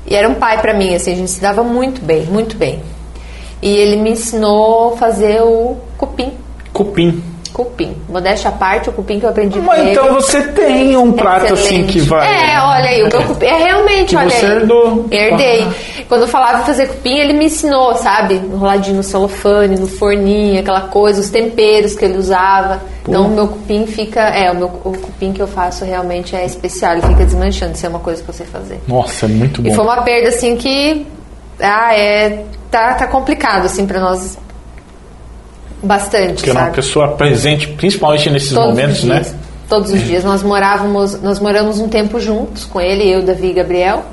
[0.08, 2.82] E era um pai para mim, assim, a gente se dava muito bem, muito bem.
[3.62, 6.34] E ele me ensinou a fazer o cupim.
[6.74, 7.24] Cupim.
[7.54, 7.96] Cupim.
[8.08, 11.86] Modéstia à parte, o cupim que eu aprendi Mas então você tem um prato assim
[11.86, 12.26] que vai.
[12.26, 13.46] É, olha aí, o meu cupim.
[13.46, 14.52] É realmente, que olha você aí.
[14.54, 15.06] Herdou.
[15.12, 15.68] Herdei.
[16.08, 18.36] Quando eu falava fazer cupim, ele me ensinou, sabe?
[18.36, 22.82] Enroladinho no celofane, no forninho, aquela coisa, os temperos que ele usava.
[23.04, 23.12] Pô.
[23.12, 24.22] Então o meu cupim fica.
[24.22, 27.86] É, o meu o cupim que eu faço realmente é especial, ele fica desmanchando, se
[27.86, 28.80] é uma coisa que eu sei fazer.
[28.88, 29.70] Nossa, é muito bom.
[29.70, 31.06] E foi uma perda assim que.
[31.62, 34.38] Ah, é tá, tá complicado, assim, para nós.
[35.84, 36.36] Bastante.
[36.36, 36.66] Porque é sabe?
[36.68, 39.26] uma pessoa presente, principalmente nesses Todos momentos, né?
[39.68, 40.24] Todos os dias.
[40.24, 44.06] Nós morávamos, nós moramos um tempo juntos com ele, eu, Davi e Gabriel.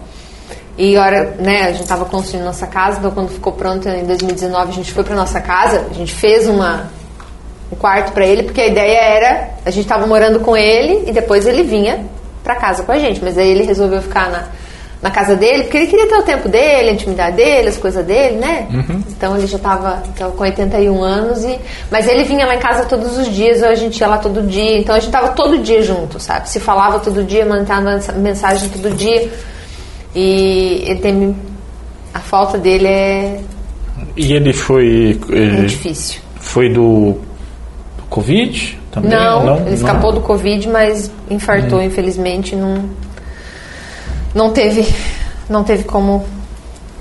[0.78, 4.70] E hora, né, a gente estava construindo nossa casa, então quando ficou pronto em 2019,
[4.70, 6.88] a gente foi para nossa casa, a gente fez uma
[7.70, 11.12] um quarto pra ele, porque a ideia era a gente tava morando com ele e
[11.12, 12.06] depois ele vinha
[12.44, 14.44] pra casa com a gente, mas aí ele resolveu ficar na
[15.00, 18.04] na casa dele, porque ele queria ter o tempo dele, a intimidade dele, as coisas
[18.04, 18.66] dele, né?
[19.08, 20.02] Então ele já estava
[20.36, 21.58] com 81 anos, e,
[21.90, 24.78] mas ele vinha lá em casa todos os dias, a gente ia lá todo dia,
[24.78, 26.48] então a gente estava todo dia junto, sabe?
[26.48, 29.30] Se falava todo dia, mandava mensagem todo dia.
[30.14, 31.36] E ele tem.
[32.12, 33.40] A falta dele é,
[34.16, 35.20] E ele foi.
[35.30, 36.20] é difícil.
[36.40, 37.18] Foi do,
[38.08, 39.10] Covid também?
[39.10, 40.20] Não, ele escapou não.
[40.20, 42.84] do Covid, mas infartou, infelizmente, não,
[44.34, 44.86] não teve,
[45.48, 46.24] não teve como,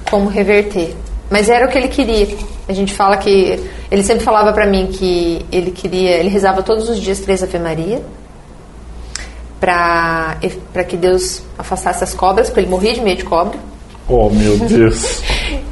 [0.09, 0.95] como reverter.
[1.29, 2.27] Mas era o que ele queria.
[2.67, 3.59] A gente fala que
[3.91, 7.59] ele sempre falava pra mim que ele queria, ele rezava todos os dias três Ave
[7.59, 8.01] Maria
[9.59, 10.37] para
[10.71, 13.57] para que Deus afastasse as cobras, porque ele morria de medo de cobra.
[14.07, 15.21] Oh, meu Deus.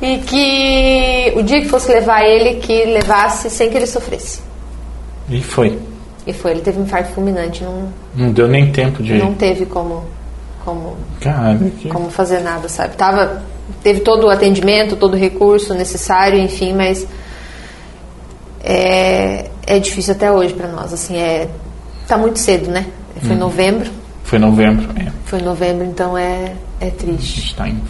[0.02, 4.42] E que o dia que fosse levar ele, que levasse sem que ele sofresse.
[5.30, 5.80] E foi.
[6.28, 9.14] E foi, ele teve um infarto fulminante, não, Não deu nem tempo de.
[9.14, 10.04] não teve como,
[10.66, 11.88] como, Cara, que.
[11.88, 12.96] como fazer nada, sabe?
[12.98, 13.44] Tava,
[13.84, 17.08] teve todo o atendimento, todo o recurso necessário, enfim, mas
[18.64, 21.48] é, é difícil até hoje para nós, assim, é,
[22.08, 22.88] tá muito cedo, né?
[23.22, 23.90] Foi em novembro,
[24.24, 24.90] Foi em novembro.
[25.00, 25.12] É.
[25.26, 27.42] foi em novembro, então é, é triste.
[27.42, 27.82] gente tá em.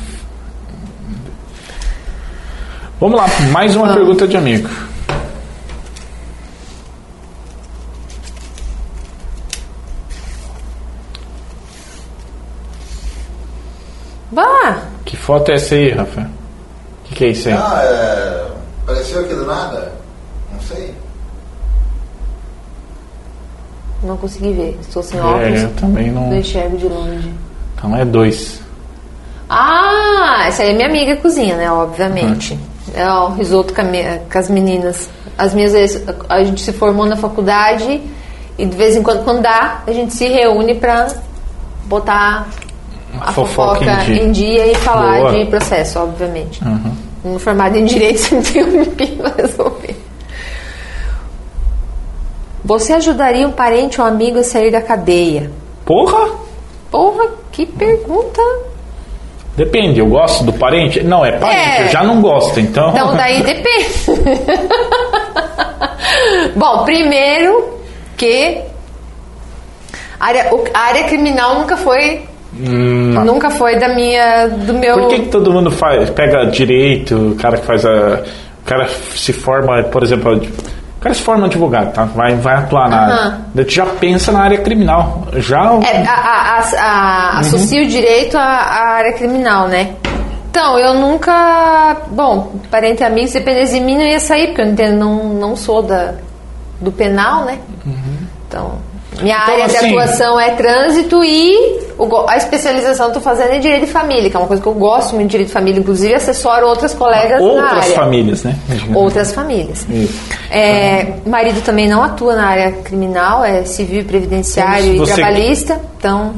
[3.00, 3.98] Vamos lá, mais uma Vamos.
[3.98, 4.70] pergunta de amigo.
[14.32, 14.80] Bah!
[15.06, 16.22] Que foto é essa aí, Rafa?
[16.22, 17.56] O que, que é isso aí?
[17.56, 18.48] Ah, é,
[18.84, 19.92] apareceu aqui do nada?
[20.52, 20.94] Não sei.
[24.04, 26.30] Não consegui ver, estou sem É, óculos, eu também não.
[26.30, 27.34] não enxergo de longe.
[27.76, 28.60] Então é dois.
[29.50, 31.72] Ah, essa aí é minha amiga cozinha, né?
[31.72, 32.58] Obviamente.
[32.94, 35.10] É o risoto com, com as meninas.
[35.38, 35.74] As minhas
[36.30, 38.02] a gente se formou na faculdade
[38.58, 41.08] e de vez em quando, quando dá, a gente se reúne pra
[41.86, 42.48] botar
[43.22, 44.24] a Fofoca fofoca, em dia.
[44.24, 45.32] em dia e falar Boa.
[45.34, 46.64] de processo, obviamente.
[46.64, 46.96] Uhum.
[47.34, 49.96] Um formado em direito sempre tem um pepino resolver.
[52.64, 55.52] Você ajudaria um parente ou amigo a sair da cadeia?
[55.86, 56.32] Porra!
[56.90, 58.42] Porra, que pergunta!
[59.56, 61.02] Depende, eu gosto do parente?
[61.04, 61.84] Não, é parente, É.
[61.86, 62.90] eu já não gosto, então.
[62.90, 63.96] Então daí depende.
[66.56, 67.80] Bom, primeiro
[68.18, 68.62] que
[70.20, 72.24] a área, a área criminal nunca foi
[72.58, 77.32] Hum, nunca foi da minha do meu Por que, que todo mundo faz, pega direito,
[77.32, 78.22] o cara que faz a.
[78.62, 82.06] O cara se forma, por exemplo, o cara se forma advogado, tá?
[82.06, 83.14] Vai, vai atuar na Aham.
[83.26, 83.38] área.
[83.54, 85.28] Daí já pensa na área criminal.
[85.34, 85.80] Já.
[85.84, 86.82] é, a, a- a-
[87.36, 89.92] a- associa o direito à, à área criminal, né?
[90.50, 91.98] Então, eu nunca.
[92.12, 95.56] Bom, parente e amigo, se dependesse de mim, não ia sair, porque eu não, não,
[95.58, 96.14] sou da,
[96.80, 97.60] do penal, né?
[98.48, 98.76] Então,
[99.22, 101.86] minha Então, área de assim- atuação é trânsito e
[102.28, 104.68] a especialização que eu tô fazendo é direito de família, que é uma coisa que
[104.68, 107.96] eu gosto muito de direito de família, inclusive assessoro outras colegas na Outras área.
[107.96, 108.56] famílias, né?
[108.94, 109.86] Outras famílias.
[109.90, 110.20] Isso.
[110.52, 115.80] É, marido também não atua na área criminal, é civil, previdenciário Então, e você- trabalhista.
[115.98, 116.34] Então,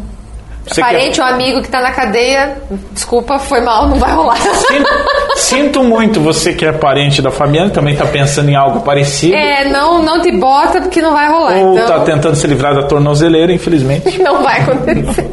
[0.67, 2.61] Você parente quer- ou amigo que tá na cadeia,
[2.91, 4.37] desculpa, foi mal, não vai rolar.
[4.37, 4.89] Sinto,
[5.37, 9.35] sinto muito você que é parente da família, também tá pensando em algo parecido.
[9.35, 11.53] É, não, não te bota porque não vai rolar.
[11.57, 14.17] ou então, tá tentando se livrar da tornozeleira, infelizmente.
[14.21, 15.29] não vai acontecer.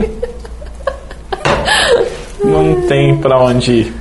[2.44, 3.94] Não tem pra onde ir.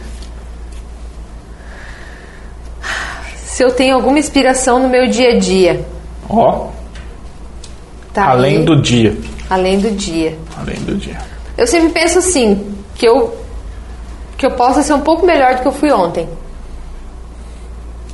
[3.36, 5.86] Se eu tenho alguma inspiração no meu dia a dia.
[6.30, 6.68] Ó,
[8.14, 8.64] Tá além aí.
[8.64, 9.16] do dia.
[9.54, 10.36] Além do dia.
[10.58, 11.16] Além do dia.
[11.56, 13.38] Eu sempre penso assim, que eu
[14.36, 16.28] que eu possa ser um pouco melhor do que eu fui ontem.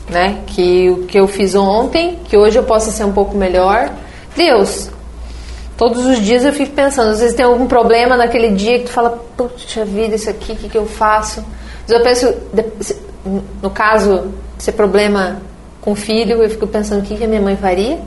[0.10, 0.42] Né?
[0.48, 3.90] Que o que eu fiz ontem, que hoje eu possa ser um pouco melhor.
[4.36, 4.90] Deus,
[5.78, 8.92] todos os dias eu fico pensando, às vezes tem algum problema naquele dia que tu
[8.92, 11.42] fala, puxa vida, isso aqui, o que, que eu faço?
[11.88, 12.36] Vezes eu penso,
[13.62, 15.42] no caso, se é problema
[15.80, 17.98] com filho, eu fico pensando o que, que a minha mãe faria.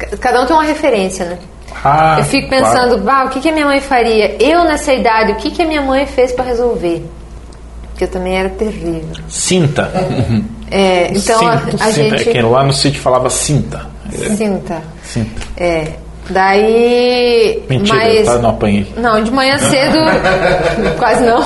[0.00, 1.38] Ca- Cada um tem uma referência, né?
[1.84, 2.64] Ah, Eu fico claro.
[2.64, 4.36] pensando, "Bah, o que, que a minha mãe faria?
[4.42, 7.04] Eu nessa idade, o que, que a minha mãe fez para resolver?
[7.90, 9.16] Porque eu também era terrível.
[9.28, 9.90] Cinta.
[10.72, 12.14] É, então a, Cinto, a cinta.
[12.14, 13.86] É gente que lá no sítio falava cinta.
[14.12, 14.80] É, sinta.
[15.02, 15.42] Cinta.
[15.56, 15.94] É.
[16.30, 17.64] Daí.
[17.68, 18.38] Mentira, mas, tá?
[18.38, 18.86] Não apanhei.
[18.96, 19.98] Não, de manhã cedo.
[20.96, 21.42] quase não.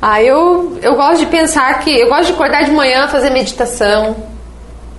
[0.00, 1.90] Ah, eu, eu gosto de pensar que.
[1.98, 4.16] Eu gosto de acordar de manhã, fazer meditação.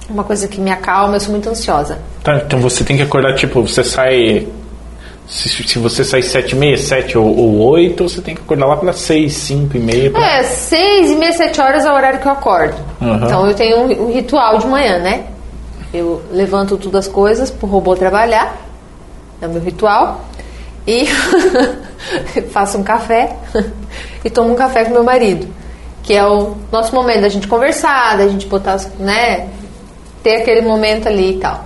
[0.10, 2.00] Uma coisa que me acalma, eu sou muito ansiosa.
[2.24, 4.48] Tá, então você tem que acordar, tipo, você sai
[5.26, 8.66] Se, se você sair sete e meia, sete ou, ou oito, você tem que acordar
[8.68, 10.12] lá para seis, cinco e meia.
[10.12, 12.76] pra- É, seis e meia, sete horas é o horário que eu acordo.
[13.02, 13.26] Aham.
[13.26, 15.24] Então eu tenho um, um ritual de manhã, né?
[15.94, 18.58] Eu levanto todas as coisas pro robô trabalhar.
[19.42, 20.26] É o meu ritual.
[20.86, 21.06] E
[22.52, 23.36] faço um café
[24.26, 25.48] e tomo um café com meu marido.
[26.04, 29.48] Que é o nosso momento da gente conversar, da gente botar, as- né?
[30.24, 31.66] Ter aquele momento ali e tal.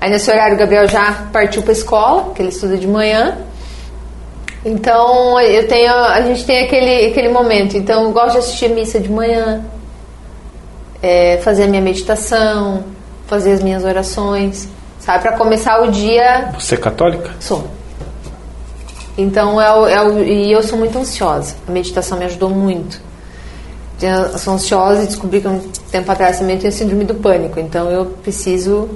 [0.00, 3.36] Aí nesse horário o Gabriel já partiu pra escola, que ele estuda de manhã.
[4.64, 7.76] Então eu tenho, a gente tem aquele, aquele momento.
[7.76, 9.64] Então eu gosto de assistir missa de manhã,
[11.02, 12.84] é, fazer a minha meditação,
[13.26, 15.22] fazer as minhas orações, sabe?
[15.22, 17.30] Para começar o dia, Você é católica?
[17.38, 17.68] sou.
[19.16, 21.56] Então é é o, e eu sou muito ansiosa.
[21.66, 23.00] A meditação me ajudou muito.
[24.00, 27.58] Eu sou ansiosa e descobri que um tempo atrás também tenho síndrome do pânico.
[27.58, 28.88] Então eu preciso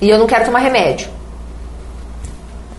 [0.00, 1.08] e eu não quero tomar remédio.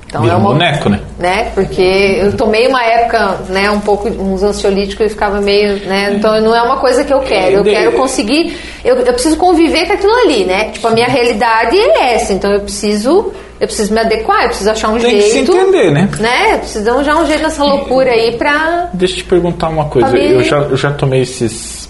[0.08, 1.00] Então Vira é um uma boneco, né?
[1.18, 1.52] né?
[1.56, 6.12] Porque eu tomei uma época, né, um pouco uns ansiolíticos e ficava meio, né?
[6.16, 7.58] Então não é uma coisa que eu quero.
[7.58, 10.66] Eu De- quero conseguir, eu, eu preciso conviver com aquilo ali, né?
[10.72, 13.32] Tipo a minha realidade é essa, então eu preciso,
[13.62, 16.10] eu preciso me adequar, eu preciso achar um Tem que se jeito, entender, né?
[16.20, 16.58] né?
[16.58, 20.18] Preciso arranjar um jeito nessa loucura aí pra Deixa eu te perguntar uma coisa.
[20.18, 21.88] Eu já, eu já tomei esses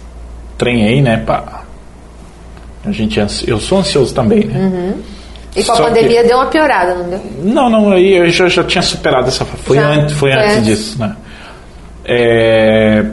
[0.58, 1.24] trem aí, né?
[1.26, 1.62] Pra...
[2.86, 4.96] A gente, é eu sou ansioso também, né?
[5.56, 7.22] e com a Só pandemia deu uma piorada, não deu?
[7.42, 9.64] Não, não, aí eu já, já tinha superado essa fase.
[9.64, 9.88] Foi, Já?
[9.88, 10.66] antes, foi antes antes.
[10.66, 11.16] disso, né?
[12.04, 13.06] É,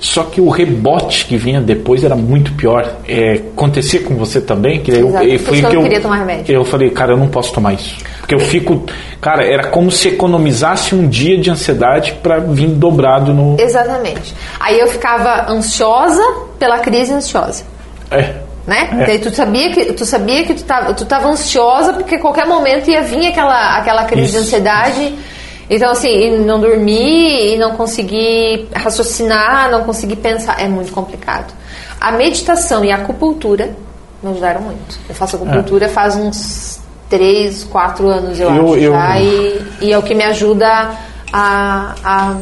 [0.00, 2.96] Só que o rebote que vinha depois era muito pior.
[3.06, 4.80] É, acontecia com você também?
[4.80, 6.54] Que eu, Exato, isso que eu não queria tomar remédio.
[6.54, 7.96] Eu falei, cara, eu não posso tomar isso.
[8.18, 8.82] Porque eu fico.
[9.20, 13.60] Cara, era como se economizasse um dia de ansiedade para vir dobrado no.
[13.60, 14.34] Exatamente.
[14.58, 16.22] Aí eu ficava ansiosa
[16.58, 17.64] pela crise ansiosa.
[18.10, 18.34] É.
[18.66, 18.88] né?
[19.00, 19.06] É.
[19.06, 22.88] Daí tu sabia que tu sabia que tu tava, tu tava ansiosa porque qualquer momento
[22.90, 24.50] ia vir aquela aquela crise de Isso.
[25.70, 31.54] Então assim, não dormir e não conseguir raciocinar, não conseguir pensar é muito complicado.
[32.00, 33.70] A meditação e a acupuntura
[34.22, 34.98] me ajudaram muito.
[35.08, 39.92] Eu faço acupuntura faz uns três, quatro anos eu, Eu- acho eu- já e, e
[39.92, 40.90] é o que me ajuda
[41.32, 42.36] a, a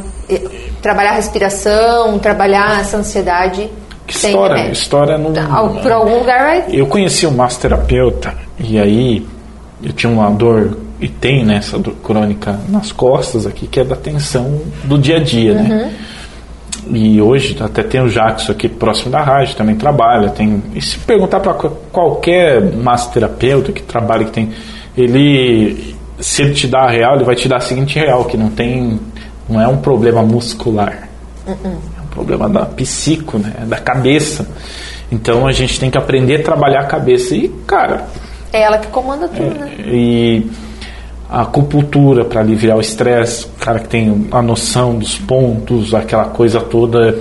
[0.81, 3.69] trabalhar a respiração, trabalhar essa ansiedade
[4.07, 4.17] Que
[4.55, 4.73] remédio.
[4.73, 5.31] história não.
[5.55, 6.65] Al- Por algum lugar vai.
[6.69, 9.27] Eu conheci um massoterapeuta e aí
[9.83, 13.95] eu tinha uma dor, e tem né, essa crônica nas costas aqui, que é da
[13.95, 15.93] tensão do dia a dia, né?
[16.91, 20.29] E hoje até tem o Jackson aqui próximo da rádio, também trabalha.
[20.29, 24.51] Tem, e se perguntar para qualquer massoterapeuta que trabalha, que tem.
[24.97, 28.35] Ele, se ele te dá a real, ele vai te dar a seguinte real, que
[28.35, 28.99] não tem.
[29.47, 31.09] Não é um problema muscular.
[31.45, 31.51] É
[32.01, 33.53] um problema da psico, né?
[33.67, 34.47] Da cabeça.
[35.11, 37.35] Então a gente tem que aprender a trabalhar a cabeça.
[37.35, 38.07] E, cara,
[38.51, 39.71] É ela que comanda tudo, né?
[39.85, 40.49] e
[41.29, 46.25] a acupuntura para aliviar o estresse, o cara que tem a noção dos pontos, aquela
[46.25, 47.17] coisa toda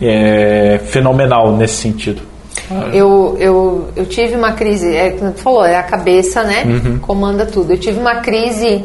[0.00, 2.22] é fenomenal nesse sentido.
[2.92, 6.64] Eu, eu, eu tive uma crise, é como tu falou, é a cabeça, né?
[7.02, 7.72] Comanda tudo.
[7.72, 8.84] Eu tive uma crise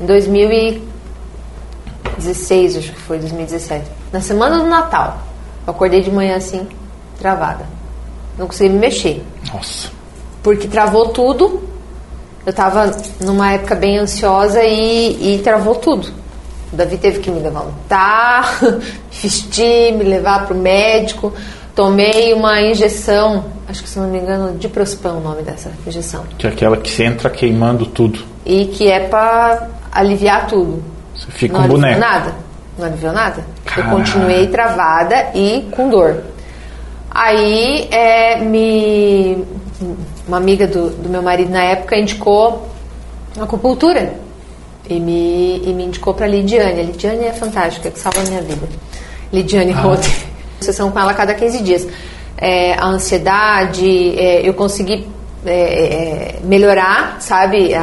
[0.00, 3.84] em 2016, acho que foi, 2017.
[4.12, 5.18] Na semana do Natal.
[5.66, 6.66] Eu acordei de manhã assim,
[7.18, 7.66] travada.
[8.38, 9.22] Não consegui me mexer.
[9.52, 9.90] Nossa.
[10.42, 11.67] Porque travou tudo.
[12.48, 12.90] Eu tava
[13.22, 16.08] numa época bem ansiosa e, e travou tudo.
[16.72, 18.80] O Davi teve que me levantar, me
[19.12, 21.30] vestir, me levar pro médico.
[21.74, 26.24] Tomei uma injeção, acho que se não me engano, diprospan o nome dessa injeção.
[26.38, 28.20] Que é aquela que você entra queimando tudo.
[28.46, 30.82] E que é pra aliviar tudo.
[31.14, 32.00] Você fica não um aliviou boneco.
[32.00, 32.34] nada.
[32.78, 33.44] Não aliviou nada.
[33.66, 33.92] Caralho.
[33.92, 36.22] Eu continuei travada e com dor.
[37.10, 39.44] Aí é, me
[40.28, 42.68] uma amiga do, do meu marido na época indicou
[43.40, 44.14] acupuntura
[44.88, 46.80] e me, e me indicou para Lidiane.
[46.80, 48.68] A Lidiane é fantástica, que salva a minha vida.
[49.32, 49.80] Lidiane Ah.
[49.80, 50.26] Rote.
[50.60, 51.86] Sessão com ela a cada 15 dias.
[52.36, 55.06] É, a ansiedade, é, eu consegui
[55.46, 57.82] é, é, melhorar, sabe, a,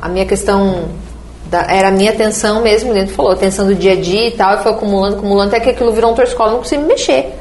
[0.00, 0.88] a, a minha questão
[1.50, 4.58] da- era a minha atenção mesmo, dentro falou, atenção do dia a dia e tal,
[4.58, 7.34] e foi acumulando, acumulando, até que aquilo virou um torcicolo, não consegui me mexer.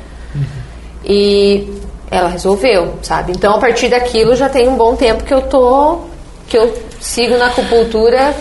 [1.04, 1.68] E
[2.12, 3.32] ela resolveu, sabe?
[3.32, 5.99] Então, a partir daquilo, já tem um bom tempo que eu tô,
[6.47, 8.36] que eu sigo na acupuntura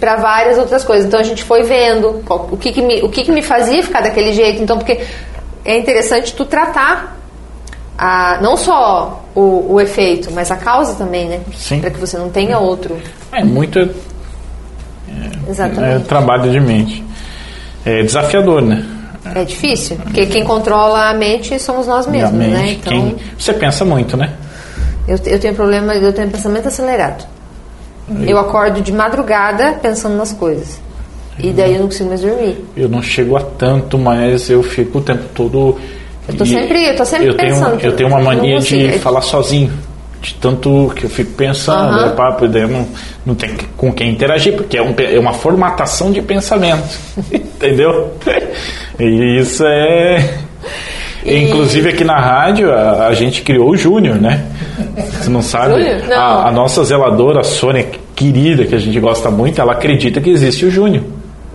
[0.00, 1.06] para várias outras coisas.
[1.06, 3.80] Então, a gente foi vendo qual- o que que me, o que que me fazia
[3.82, 4.60] ficar daquele jeito.
[4.60, 5.00] Então, porque
[5.64, 7.16] é interessante tu tratar
[7.96, 11.40] a, não só o, o efeito, mas a causa também, né?
[11.80, 13.00] Para que você não tenha outro.
[13.30, 13.88] É muito é,
[15.48, 16.04] Exatamente.
[16.08, 17.04] trabalho de mente.
[17.86, 18.84] É desafiador, né?
[19.24, 22.72] É difícil, porque quem controla a mente somos nós mesmos, né?
[22.72, 24.32] Então, quem- Você pensa muito, né?
[25.06, 27.24] eu, eu tenho problema, eu tenho pensamento acelerado.
[28.26, 30.80] Eu acordo de madrugada pensando nas coisas.
[31.38, 32.62] E daí eu não consigo mais dormir.
[32.76, 35.78] Eu não chego a tanto, mas eu fico o tempo todo.
[36.28, 39.22] Eu tô sempre- eu tô sempre eu tenho, pensando, Eu tenho uma mania de falar
[39.22, 39.72] sozinho.
[40.20, 42.06] De tanto que eu fico pensando, Aham.
[42.06, 42.86] é papo, daí não,
[43.26, 46.96] não tem com quem interagir, porque é, um é uma formatação de pensamento.
[47.32, 48.12] Entendeu?
[48.98, 50.38] E isso é.
[51.24, 54.44] E- Inclusive aqui na rádio a, a gente criou o Júnior, né?
[55.20, 55.74] Você não sabe?
[55.74, 56.02] Júnior?
[56.08, 56.16] Não.
[56.16, 60.30] A, a nossa zeladora, a Sônia, querida, que a gente gosta muito, ela acredita que
[60.30, 61.04] existe o Júnior.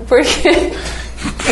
[0.08, 0.72] Por quê?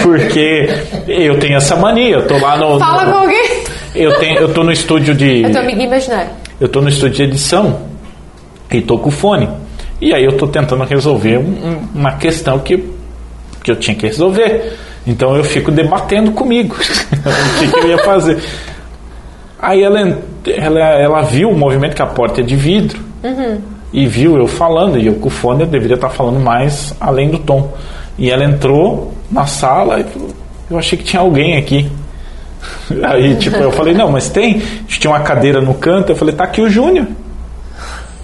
[0.02, 0.70] Porque
[1.08, 2.80] eu tenho essa mania, eu tô lá no.
[2.80, 3.50] Fala no- com alguém.
[3.94, 5.44] Eu, tenho, eu tô no estúdio de.
[5.46, 6.30] É teu amigo imaginário.
[6.60, 7.82] Eu tô no estúdio de edição
[8.72, 9.50] e tô com o fone.
[10.00, 12.84] E aí eu tô tentando resolver um- uma questão que,
[13.64, 14.74] que eu tinha que resolver.
[15.06, 18.42] Então eu fico debatendo comigo o que, que eu ia fazer.
[19.60, 20.00] Aí ela,
[20.48, 23.00] ela, ela viu o movimento que a porta é de vidro
[23.94, 27.30] e viu eu falando, e eu com o fone eu deveria estar falando mais além
[27.30, 27.74] do tom.
[28.18, 30.30] E ela entrou na sala e falou,
[30.70, 31.90] eu achei que tinha alguém aqui.
[33.04, 34.60] Aí, tipo, eu falei, não, mas tem.
[34.88, 37.08] Tinha uma cadeira no canto, eu falei, tá aqui o Júnior.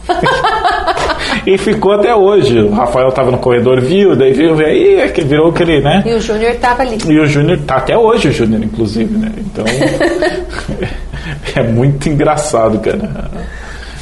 [1.45, 2.59] e ficou até hoje.
[2.59, 6.03] O Rafael tava no corredor, viu, daí viu, aí, é que virou aquele, né?
[6.05, 6.97] E o Júnior tava ali.
[7.07, 9.31] E o Júnior tá até hoje, o Júnior, inclusive, né?
[9.37, 9.65] Então.
[11.55, 13.29] é muito engraçado, cara.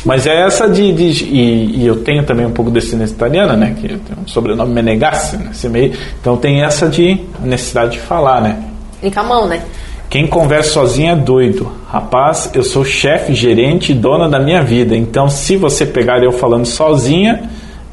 [0.06, 0.92] Mas é essa de.
[0.94, 3.76] de- e, e eu tenho também um pouco de descendência italiana, né?
[3.80, 5.52] Que tem um sobrenome Menegassi, né?
[5.70, 8.58] Meio, então tem essa de necessidade de falar, né?
[9.04, 9.62] E com a mão, né?
[10.10, 11.72] Quem conversa sozinho é doido.
[11.92, 14.96] Rapaz, eu sou chefe, gerente e dona da minha vida.
[14.96, 17.50] Então, se você pegar eu falando sozinha,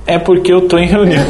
[0.07, 1.25] é porque eu tô em reunião.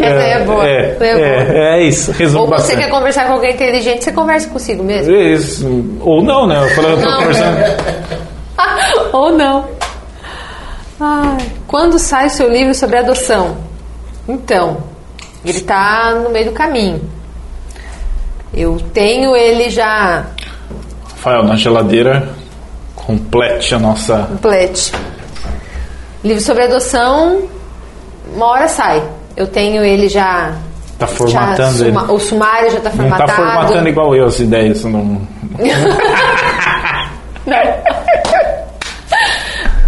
[0.00, 0.66] Essa aí é boa.
[0.66, 1.26] É, aí é boa.
[1.26, 2.10] é, é isso.
[2.10, 2.78] Resumo Ou você bastante.
[2.78, 5.14] quer conversar com alguém inteligente, você conversa consigo mesmo.
[5.14, 5.84] Isso.
[6.00, 6.60] Ou não, né?
[6.60, 7.18] Eu falei, eu tô Não.
[7.18, 7.56] conversando.
[9.12, 9.68] Ou não.
[10.98, 11.38] Ai,
[11.68, 13.58] quando sai o seu livro sobre adoção?
[14.28, 14.78] Então,
[15.44, 17.00] ele tá no meio do caminho.
[18.52, 20.26] Eu tenho ele já
[21.22, 22.30] Rafael, na geladeira,
[22.96, 24.26] complete a nossa.
[24.30, 24.90] completo.
[26.24, 27.42] Livro sobre adoção,
[28.34, 29.02] uma hora sai.
[29.36, 30.54] Eu tenho ele já.
[30.98, 31.92] Tá já formatando ele.
[31.92, 33.26] suma- O sumário já Não formatado.
[33.26, 34.82] tá formatando igual eu as ideias.
[34.84, 35.20] Não...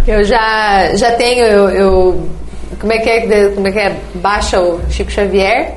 [0.05, 2.29] Eu já, já tenho, eu, eu-
[2.77, 5.75] como é que é, como é que é, baixa o Chico Xavier,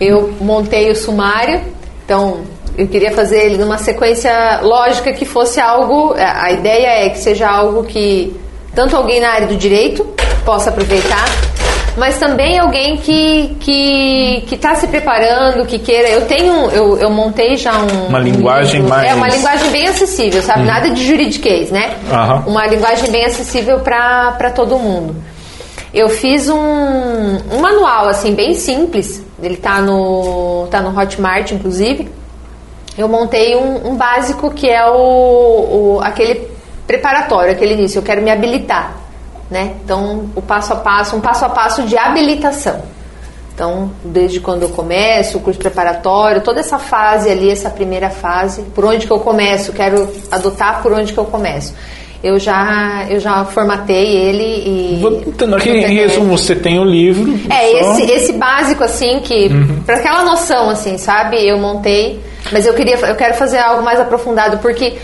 [0.00, 1.60] eu montei o sumário,
[2.02, 2.40] então
[2.76, 7.18] eu queria fazer ele numa sequência lógica que fosse algo, a a ideia é que
[7.18, 8.34] seja algo que
[8.74, 10.04] tanto alguém na área do direito
[10.44, 11.24] possa aproveitar,
[11.96, 16.08] mas também alguém que que que está se preparando, que queira.
[16.10, 19.70] Eu tenho, eu, eu montei já um Uma um linguagem livro- mais- é uma linguagem
[19.70, 20.64] bem acessível, sabe?
[20.64, 21.96] Nada de juridiquês, né?
[22.46, 25.16] Uma linguagem bem acessível para todo mundo.
[25.94, 29.22] Eu fiz um, um manual assim bem simples.
[29.42, 32.08] Ele tá no tá no Hotmart, inclusive.
[32.96, 34.94] Eu montei um, um básico que é o,
[35.96, 36.50] o- aquele
[36.86, 37.98] preparatório, aquele início.
[37.98, 38.94] Eu quero me habilitar,
[39.50, 39.74] né?
[39.84, 42.82] Então o passo a passo, um passo a passo de habilitação.
[43.54, 48.60] Então, desde quando eu começo, o curso preparatório, toda essa fase ali, essa primeira fase,
[48.74, 51.74] por onde que eu começo, quero adotar por onde que eu começo.
[52.22, 55.00] Eu já, eu já formatei ele e.
[55.26, 57.32] Então, aqui, em resumo, você tem o livro.
[57.50, 59.48] É, só- esse, esse básico, assim, que.
[59.84, 61.36] Pra aquela noção, assim, sabe?
[61.46, 62.20] Eu montei.
[62.50, 62.96] Mas eu queria.
[62.96, 64.94] Eu quero fazer algo mais aprofundado, porque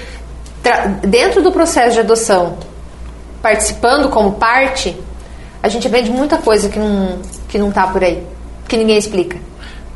[1.06, 2.56] dentro do processo de adoção,
[3.40, 4.96] participando como parte,
[5.62, 8.22] a gente aprende muita coisa que não, que não tá por aí.
[8.68, 9.36] Que ninguém explica.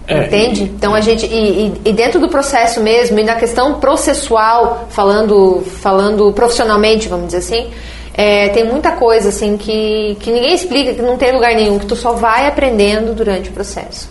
[0.08, 0.62] É, Entende?
[0.62, 1.26] Então a gente.
[1.26, 7.26] E, e- e dentro do processo mesmo, e na questão processual, falando, falando profissionalmente, vamos
[7.26, 7.70] dizer assim,
[8.14, 11.86] é, tem muita coisa assim que, que ninguém explica, que não tem lugar nenhum, que
[11.86, 14.08] tu só vai aprendendo durante o processo.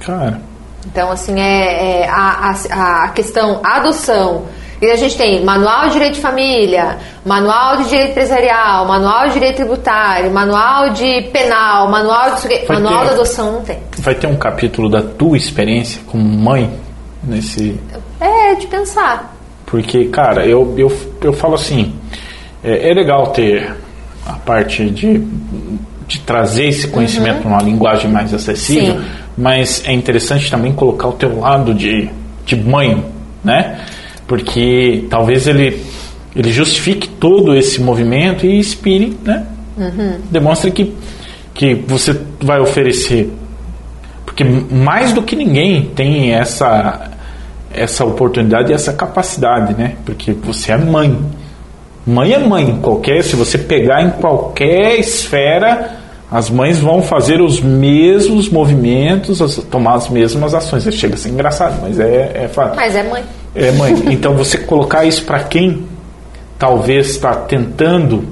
[0.00, 0.40] Cara,
[0.86, 4.44] Então, assim, é, é a, a, a questão adoção.
[4.82, 9.34] E a gente tem manual de direito de família, manual de direito empresarial, manual de
[9.34, 12.48] direito tributário, manual de penal, manual de.
[12.48, 13.06] Vai Manual ter.
[13.06, 13.78] da adoção não tem.
[13.98, 16.70] vai ter um capítulo da tua experiência como mãe
[17.22, 17.80] nesse.
[18.20, 19.34] É de pensar.
[19.66, 21.94] Porque, cara, eu, eu, eu falo assim:
[22.62, 23.74] é, é legal ter
[24.26, 25.18] a parte de,
[26.06, 29.00] de trazer esse conhecimento numa linguagem mais acessível, Uhum.
[29.02, 29.08] Sim.
[29.36, 32.08] mas é interessante também colocar o teu lado de,
[32.44, 33.04] de mãe,
[33.42, 33.80] né?
[34.26, 35.82] Porque talvez ele,
[36.34, 39.46] ele justifique todo esse movimento e inspire, né?
[39.76, 40.18] Uhum.
[40.30, 40.94] Demonstre que,
[41.52, 43.30] que você vai oferecer
[44.34, 47.10] porque mais do que ninguém tem essa
[47.72, 49.96] essa oportunidade e essa capacidade, né?
[50.04, 51.16] Porque você é mãe.
[52.06, 55.96] Mãe é mãe, qualquer, se você pegar em qualquer esfera,
[56.30, 60.84] as mães vão fazer os mesmos movimentos, as- tomar as mesmas ações.
[60.94, 62.74] Chega a ser engraçado, mas é, é fato.
[62.76, 63.22] Mas é mãe.
[63.54, 63.94] É, mãe.
[64.10, 65.84] Então você colocar isso para quem
[66.58, 68.24] talvez está tentando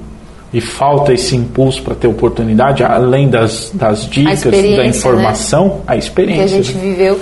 [0.51, 5.99] e falta esse impulso para ter oportunidade, além das, das dicas, da informação, a que
[5.99, 6.43] experiência.
[6.43, 6.81] a gente né?
[6.81, 7.19] viveu.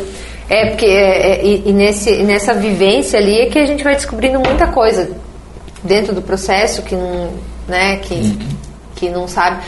[0.49, 3.83] É, porque é, é, e, e nesse, e nessa vivência ali é que a gente
[3.83, 5.09] vai descobrindo muita coisa
[5.81, 7.29] dentro do processo que não,
[7.69, 8.37] né, que,
[8.95, 9.61] que não sabe.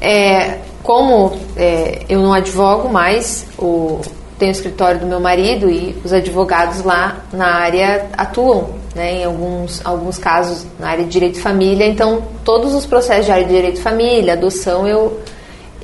[0.00, 4.00] É, como é, eu não advogo mais, o,
[4.38, 9.24] tenho o escritório do meu marido e os advogados lá na área atuam, né, em
[9.24, 13.44] alguns, alguns casos na área de direito de família, então todos os processos de área
[13.44, 15.20] de direito de família, adoção, eu,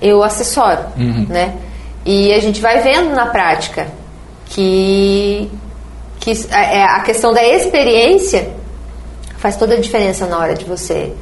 [0.00, 0.80] eu assessoro,
[1.28, 1.54] né?
[2.04, 3.88] E a gente vai vendo na prática
[4.46, 5.50] que,
[6.18, 8.50] que a, é, a questão da experiência
[9.36, 11.12] faz toda a diferença na hora de você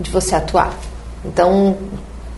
[0.00, 0.72] de você atuar.
[1.24, 1.76] Então,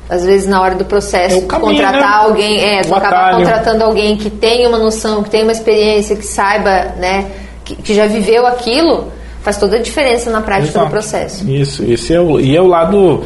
[0.09, 2.26] às vezes na hora do processo, É caminho, contratar né?
[2.26, 3.37] alguém, é, tu O acaba atalho.
[3.39, 7.26] contratando alguém que tenha uma noção, que tenha uma experiência, que saiba, né,
[7.64, 9.12] que, que já viveu aquilo,
[9.43, 10.87] faz toda a diferença na prática Exato.
[10.87, 11.49] do processo.
[11.51, 13.22] Isso, esse é o, e é o lado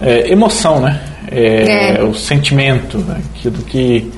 [0.00, 1.00] é, emoção, né?
[1.30, 2.02] É, É.
[2.04, 3.20] o sentimento, né?
[3.34, 4.12] aquilo que,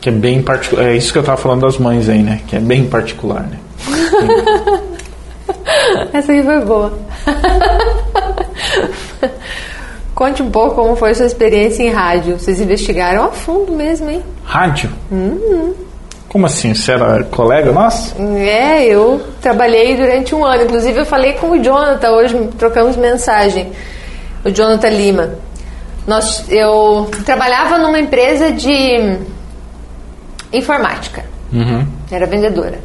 [0.00, 0.86] que é bem particular.
[0.88, 2.40] É isso que eu estava falando das mães aí, né?
[2.46, 3.58] Que é bem particular, né?
[6.12, 6.92] Essa aí foi boa.
[10.18, 12.40] Conte um pouco como foi sua experiência em rádio.
[12.40, 14.20] Vocês investigaram a fundo mesmo, hein?
[14.42, 14.90] Rádio?
[16.28, 16.74] Como assim?
[16.74, 18.16] Você era colega nosso?
[18.36, 20.64] É, eu trabalhei durante um ano.
[20.64, 23.70] Inclusive, eu falei com o Jonathan hoje, trocamos mensagem.
[24.44, 25.34] O Jonathan Lima.
[26.04, 29.20] Nós, eu trabalhava numa empresa de
[30.52, 31.26] informática.
[31.52, 31.86] Uhum.
[32.10, 32.80] Era vendedora.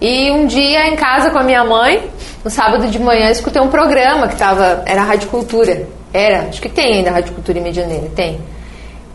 [0.00, 2.08] E um dia em casa com a minha mãe,
[2.44, 5.97] no sábado de manhã, escutei um programa que tava, era a Rádio Cultura.
[6.12, 8.40] Era, acho que tem ainda a Rádio Cultura em Medianeira, tem.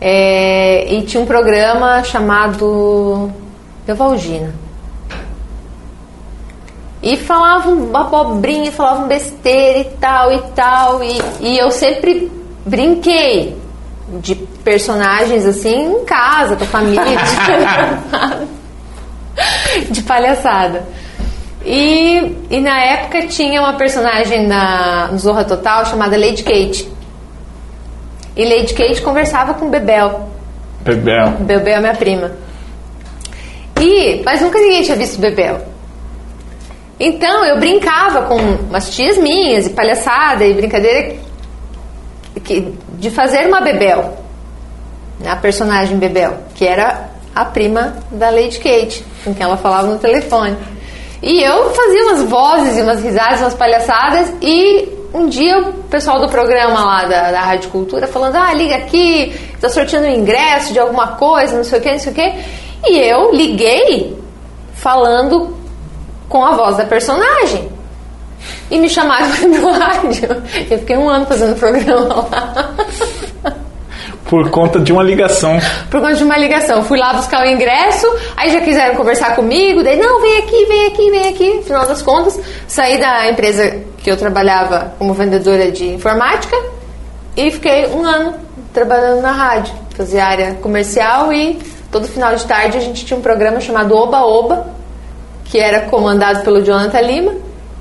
[0.00, 3.30] É, e tinha um programa chamado
[3.86, 4.54] Evalgina.
[7.02, 11.04] E falavam abobrinha, falavam besteira e tal e tal.
[11.04, 12.32] E, e eu sempre
[12.64, 13.56] brinquei
[14.20, 17.04] de personagens assim em casa, com a família.
[19.90, 20.84] de palhaçada.
[21.64, 26.92] E, e na época tinha uma personagem na, no Zorra Total chamada Lady Kate.
[28.36, 30.28] E Lady Kate conversava com Bebel.
[30.82, 31.30] Bebel.
[31.40, 32.32] Bebel é minha prima.
[33.80, 35.62] E, mas nunca ninguém tinha visto Bebel.
[37.00, 41.16] Então eu brincava com umas tias minhas e palhaçada e brincadeira
[42.44, 44.16] que, de fazer uma Bebel,
[45.18, 49.88] né, a personagem Bebel, que era a prima da Lady Kate, com quem ela falava
[49.88, 50.56] no telefone.
[51.26, 56.20] E eu fazia umas vozes e umas risadas, umas palhaçadas e um dia o pessoal
[56.20, 60.74] do programa lá da, da Rádio Cultura falando, ah, liga aqui, tá sorteando um ingresso
[60.74, 62.34] de alguma coisa, não sei o que, não sei o que.
[62.86, 64.14] E eu liguei
[64.74, 65.56] falando
[66.28, 67.70] com a voz da personagem.
[68.70, 70.42] E me chamaram no rádio.
[70.70, 72.74] Eu fiquei um ano fazendo programa lá.
[74.28, 75.58] Por conta de uma ligação.
[75.90, 76.82] Por conta de uma ligação.
[76.84, 78.06] Fui lá buscar o ingresso,
[78.36, 81.62] aí já quiseram conversar comigo, daí, não, vem aqui, vem aqui, vem aqui.
[81.64, 86.56] Final das contas, saí da empresa que eu trabalhava como vendedora de informática
[87.36, 88.34] e fiquei um ano
[88.72, 89.74] trabalhando na rádio.
[89.96, 91.58] Fazia área comercial e
[91.90, 94.66] todo final de tarde a gente tinha um programa chamado Oba Oba,
[95.44, 97.34] que era comandado pelo Jonathan Lima,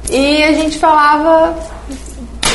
[0.09, 1.55] e a gente falava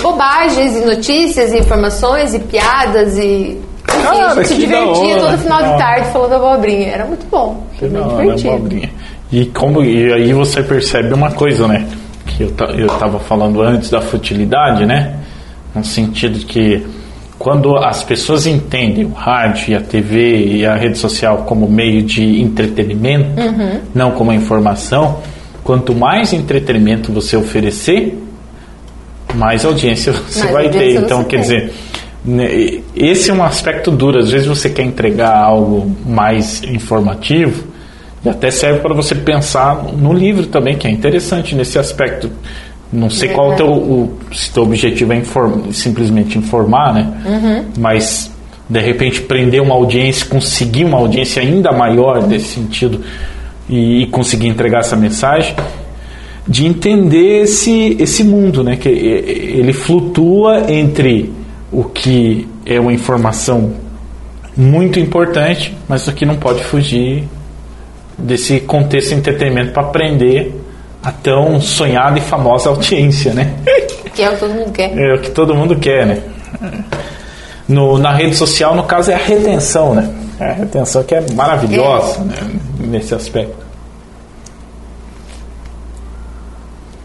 [0.01, 3.61] bobagens e notícias e informações e piadas e
[3.99, 6.89] enfim, a Cara, gente se divertia todo final de tarde falando abobrinha.
[6.89, 7.67] Era muito bom.
[7.79, 8.89] Foi hora, divertido.
[9.31, 11.87] E, como, e aí você percebe uma coisa, né?
[12.27, 15.17] Que eu, eu tava falando antes da futilidade, né?
[15.75, 16.87] No sentido de que
[17.39, 22.03] quando as pessoas entendem o rádio e a TV e a rede social como meio
[22.03, 23.81] de entretenimento, Uhum.
[23.95, 25.19] não como informação,
[25.63, 28.19] quanto mais entretenimento você oferecer,
[29.35, 30.95] mais audiência você Mais vai ter.
[30.97, 31.41] Então, quer tem.
[31.43, 31.73] dizer,
[32.95, 34.19] esse é um aspecto duro.
[34.19, 37.65] Às vezes você quer entregar algo mais informativo
[38.25, 42.31] e até serve para você pensar no livro também, que é interessante nesse aspecto.
[42.93, 47.13] Não sei qual o teu, o, se teu objetivo é inform, simplesmente informar, né?
[47.27, 47.65] Uhum.
[47.79, 48.33] Mas
[48.69, 53.01] de repente prender uma audiência, conseguir uma audiência ainda maior nesse sentido
[53.69, 55.55] e, e conseguir entregar essa mensagem
[56.47, 58.77] de entender esse, esse mundo, né?
[58.77, 61.31] Que ele flutua entre
[61.71, 63.75] o que é uma informação
[64.57, 67.29] muito importante, mas o que não pode fugir
[68.17, 70.55] desse contexto de entretenimento para aprender
[71.03, 73.55] a tão sonhada e famosa audiência, né?
[74.15, 74.99] Que é o que todo mundo quer.
[74.99, 76.23] É o que todo mundo quer, né?
[77.69, 80.13] No, na rede social, no caso, é a retenção, né?
[80.41, 82.35] É a retenção que é maravilhosa né?
[82.81, 83.65] nesse aspecto.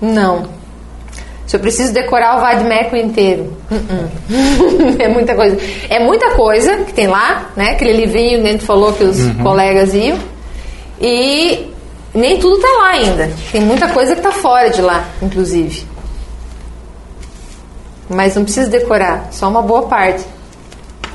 [0.01, 0.47] Não.
[1.45, 3.55] Se eu preciso decorar o Vadmeco inteiro.
[3.69, 4.95] Uh-uh.
[4.99, 5.57] é muita coisa.
[5.89, 7.71] É muita coisa que tem lá, né?
[7.71, 10.17] Aquele livrinho que a gente falou que os colegas iam.
[11.01, 11.69] E
[12.13, 13.29] nem tudo tá lá ainda.
[13.51, 15.85] Tem muita coisa que tá fora de lá, inclusive.
[18.09, 20.23] Mas não precisa decorar, só uma boa parte.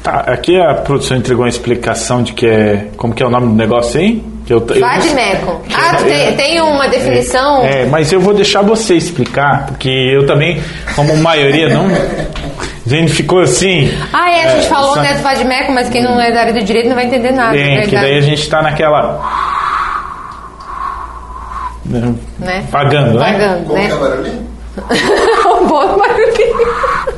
[0.02, 2.88] Tá, aqui a produção entregou uma explicação de que é.
[2.96, 4.24] Como que é o nome do negócio aí?
[4.48, 5.60] Que eu, eu- Vadmeco.
[5.76, 7.66] Ah, tu tem, tem uma definição.
[7.66, 10.62] É, mas eu vou deixar você explicar, porque eu também,
[10.96, 11.84] como maioria, não.
[11.86, 13.92] A gente ficou assim.
[14.10, 16.40] Ah, é, a gente É, falou só- né, do Vadmeco, mas quem não é da
[16.40, 17.54] área do direito não vai entender nada.
[17.58, 19.20] é É, que daí a gente tá naquela.
[21.84, 22.64] né, Né?
[22.70, 23.34] Vagando, né?
[23.34, 24.38] É né?
[25.60, 26.27] um bom barulhinho.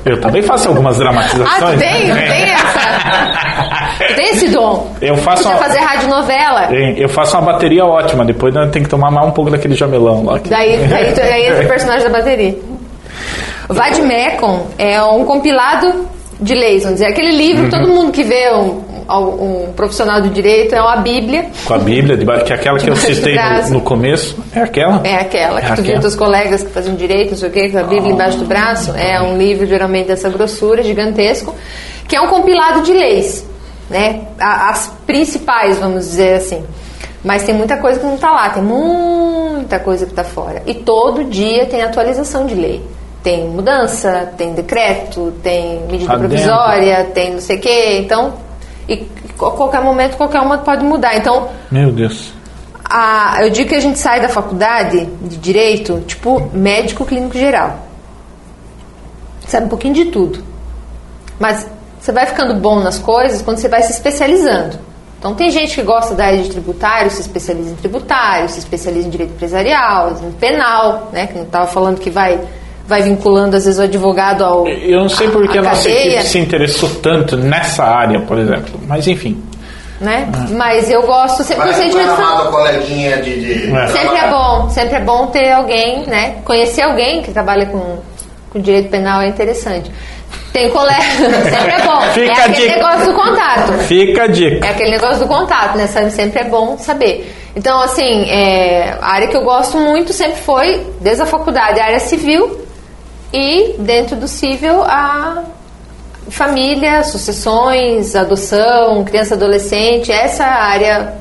[0.05, 1.75] Eu também faço algumas Ah, dramatizações.
[1.75, 2.07] tu tem?
[2.07, 2.23] né?
[2.31, 4.07] Tem essa?
[4.09, 4.95] Tu tem esse dom?
[5.01, 6.69] Eu faço Você uma, fazer radionovela?
[6.97, 10.25] eu faço uma bateria ótima, depois nós tem que tomar mais um pouco daquele jamelão
[10.25, 10.39] lá.
[10.39, 12.57] que- Daí, daí, entra o personagem da bateria.
[13.69, 16.07] O Vadmecum é um compilado
[16.41, 17.13] de leis, vamos dizer.
[17.13, 17.71] Aquele livro, Uhum.
[17.71, 18.83] todo mundo que vê um,
[19.19, 21.47] um profissional do direito é uma bíblia.
[21.65, 24.37] Com a Bíblia, debaixo- que é aquela que eu citei no, no começo.
[24.55, 25.01] É aquela?
[25.05, 27.69] É aquela que É tu viu teus colegas que faziam direito, não sei o quê,
[27.71, 28.93] com a Bíblia embaixo do braço.
[28.97, 31.55] É um livro geralmente dessa grossura, gigantesco,
[32.09, 33.47] que é um compilado de leis,
[33.89, 34.23] né?
[34.39, 36.65] As principais, vamos dizer assim.
[37.23, 40.63] Mas tem muita coisa que não está lá, tem muita coisa que está fora.
[40.67, 42.83] E todo dia tem atualização de lei.
[43.23, 46.29] Tem mudança, tem decreto, tem medida Adendo.
[46.31, 47.99] provisória, tem não sei o quê.
[47.99, 48.33] Então,
[48.89, 49.07] e
[49.39, 51.17] a qualquer momento qualquer uma pode mudar.
[51.17, 52.33] Então, Meu Deus.
[52.85, 57.79] a- eu digo que a gente sai da faculdade de direito, tipo médico clínico geral.
[59.47, 60.43] Sabe um pouquinho de tudo.
[61.39, 61.67] Mas
[62.01, 64.79] você vai ficando bom nas coisas quando você vai se especializando.
[65.19, 69.07] Então tem gente que gosta da área de tributário, se especializa em tributário, se especializa
[69.07, 71.27] em direito empresarial, em penal, né?
[71.27, 72.41] Que não estava falando que vai,
[72.91, 74.67] vai vinculando às vezes o advogado ao.
[74.67, 76.15] Eu não sei porque a, à nossa cadeia.
[76.15, 78.81] equipe se interessou tanto nessa área, por exemplo.
[78.87, 79.41] Mas enfim.
[80.01, 80.29] né?
[80.51, 83.41] Mas eu gosto sempre do coleguinha de...
[83.41, 83.87] de É.
[83.87, 86.39] Sempre é bom, sempre é bom ter alguém, né?
[86.45, 87.99] Conhecer alguém que trabalha com,
[88.53, 89.89] com direito penal é interessante.
[90.53, 91.01] Tem colega,
[91.49, 92.01] sempre é bom.
[92.13, 92.77] Fica é a aquele dica.
[92.77, 93.73] negócio do contato.
[93.85, 94.67] Fica a dica.
[94.67, 95.87] É aquele negócio do contato, né?
[95.87, 97.37] Sabe, Sempre é bom saber.
[97.55, 101.85] Então, assim, é, a área que eu gosto muito sempre foi, desde a faculdade, a
[101.85, 102.70] área civil
[103.33, 105.45] e dentro do civil a
[106.29, 111.15] família, sucessões, adoção, criança adolescente, essa área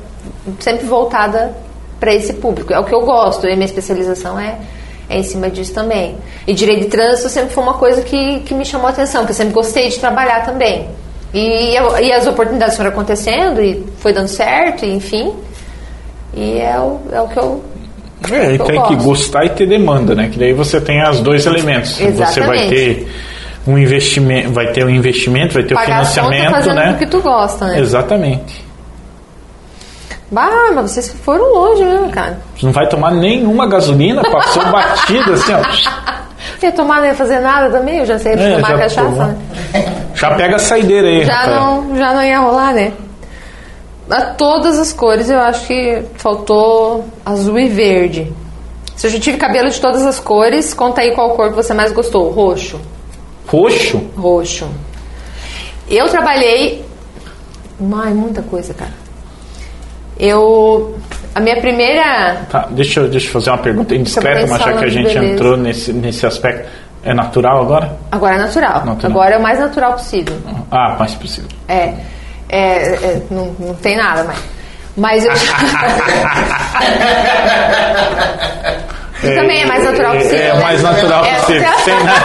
[0.58, 1.54] sempre voltada
[1.98, 2.72] para esse público.
[2.72, 4.58] É o que eu gosto, e minha especialização é,
[5.08, 6.16] é em cima disso também.
[6.46, 9.32] E direito de trânsito sempre foi uma coisa que, que me chamou a atenção, que
[9.32, 10.88] eu sempre gostei de trabalhar também.
[11.32, 15.34] E, e as oportunidades foram acontecendo e foi dando certo, e, enfim.
[16.34, 17.62] E é o, é o que eu.
[18.30, 19.04] É, e tem que gosto.
[19.04, 20.28] gostar e ter demanda, né?
[20.30, 21.92] Que daí você tem os dois elementos.
[21.92, 22.68] Você vai Exatamente.
[22.68, 23.08] ter
[23.66, 26.92] um investimento, vai ter o investimento, vai ter Pagar o financiamento, né?
[26.92, 27.80] o que tu gosta, né?
[27.80, 28.64] Exatamente.
[30.30, 32.38] Bah, mas vocês foram longe mesmo, cara.
[32.56, 36.20] Você não vai tomar nenhuma gasolina, passou batida assim, ó.
[36.62, 39.36] Ia tomar, não ia fazer nada também, eu já sei É, tomar já cachaça, né?
[40.14, 42.92] Já pega a saideira aí, Já não, já não ia rolar, né?
[44.10, 48.32] A todas as cores eu acho que faltou azul e verde.
[48.96, 51.72] Se eu já tive cabelo de todas as cores, conta aí qual cor que você
[51.72, 52.30] mais gostou.
[52.30, 52.80] Roxo.
[53.46, 53.98] Roxo?
[54.16, 54.68] Roxo.
[55.88, 56.84] Eu trabalhei.
[57.94, 58.92] Ai, muita coisa, cara.
[60.18, 60.94] Eu.
[61.34, 62.42] A minha primeira.
[62.50, 65.32] Tá, deixa, eu- deixa eu fazer uma pergunta indiscreta, mas já que a gente beleza.
[65.34, 66.68] entrou nesse, nesse aspecto.
[67.02, 67.96] É natural agora?
[68.12, 68.84] Agora é natural.
[68.84, 69.10] Natural.
[69.12, 70.36] Agora é o mais natural possível.
[70.70, 71.48] Ah, mais possível.
[71.66, 71.94] É.
[72.50, 74.38] é, é, não, não tem nada mais.
[74.96, 75.32] Mas eu.
[79.20, 80.38] Que também é mais natural É, possível.
[80.38, 80.60] É, né?
[80.62, 81.78] mais natural É, natural.
[81.84, 82.20] Sem nada.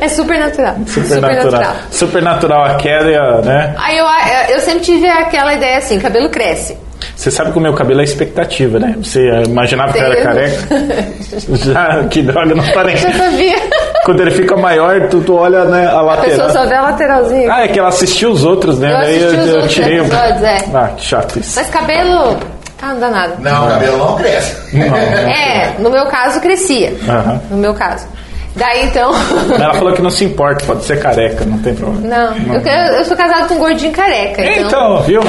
[0.00, 0.74] É super natural.
[0.86, 1.76] Super natural.
[1.90, 3.74] Super natural a queda, né?
[3.78, 4.06] Aí eu,
[4.54, 6.76] eu sempre tive aquela ideia assim: cabelo cresce.
[7.16, 8.94] Você sabe que o meu cabelo é expectativa, né?
[9.00, 10.56] Você imaginava que eu era careca?
[11.54, 12.96] Já, que droga, não parei.
[12.96, 13.56] Já sabia.
[14.04, 16.50] Quando ele fica maior, tu, tu olha né, a A pessoa lateral.
[16.50, 17.52] só vê a lateralzinha.
[17.52, 18.92] Ah, é que ela assistiu os outros, né?
[18.92, 20.56] Eu Daí assisti os eu, outros tirei episódios, é.
[20.74, 21.52] Ah, que chato isso.
[21.56, 22.36] Mas cabelo.
[22.82, 23.34] Ah, não dá nada.
[23.38, 24.76] Não, o cabelo não cresce.
[24.76, 24.96] Não, não.
[24.96, 26.92] É, no meu caso crescia.
[27.08, 27.40] Aham.
[27.50, 28.06] No meu caso.
[28.56, 29.12] Daí então.
[29.58, 32.06] Ela falou que não se importa, pode ser careca, não tem problema.
[32.34, 34.42] Não, eu, quero- eu sou casado com um gordinho careca.
[34.44, 35.20] Então, Então, viu?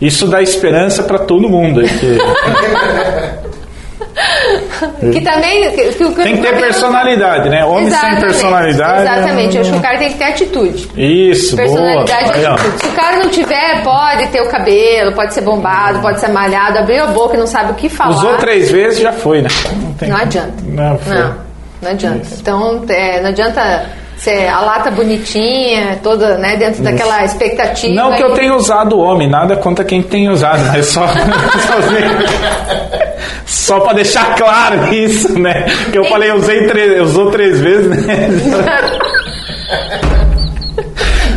[0.00, 1.82] Isso dá esperança para todo mundo.
[1.82, 2.18] que-
[5.12, 5.70] Que também.
[5.70, 7.64] Que, que o tem que ter personalidade, né?
[7.64, 9.02] Homem sem Exatamente, personalidade.
[9.02, 9.56] Exatamente.
[9.56, 10.88] Eu acho que o cara tem que ter atitude.
[10.96, 11.68] Isso, boa.
[11.68, 12.54] Personalidade e ó.
[12.54, 12.78] atitude.
[12.80, 16.78] Se o cara não tiver, pode ter o cabelo, pode ser bombado, pode ser malhado,
[16.78, 18.10] abriu a boca e não sabe o que falar.
[18.10, 19.48] Usou três vezes, já foi, né?
[20.00, 20.54] Não, Não adianta.
[20.64, 21.00] Não.
[21.06, 21.34] Não,
[21.82, 22.22] não adianta.
[22.22, 22.38] Isso.
[22.40, 23.86] Então, é, não adianta
[24.16, 27.94] ser a lata bonitinha, toda, né, dentro daquela expectativa.
[27.94, 31.06] Não que eu tenha usado homem, nada contra quem tem usado, mas só.
[31.06, 31.14] só
[33.80, 35.66] pra deixar claro isso, né?
[35.90, 38.28] Que eu falei, usei três, usou três vezes, né?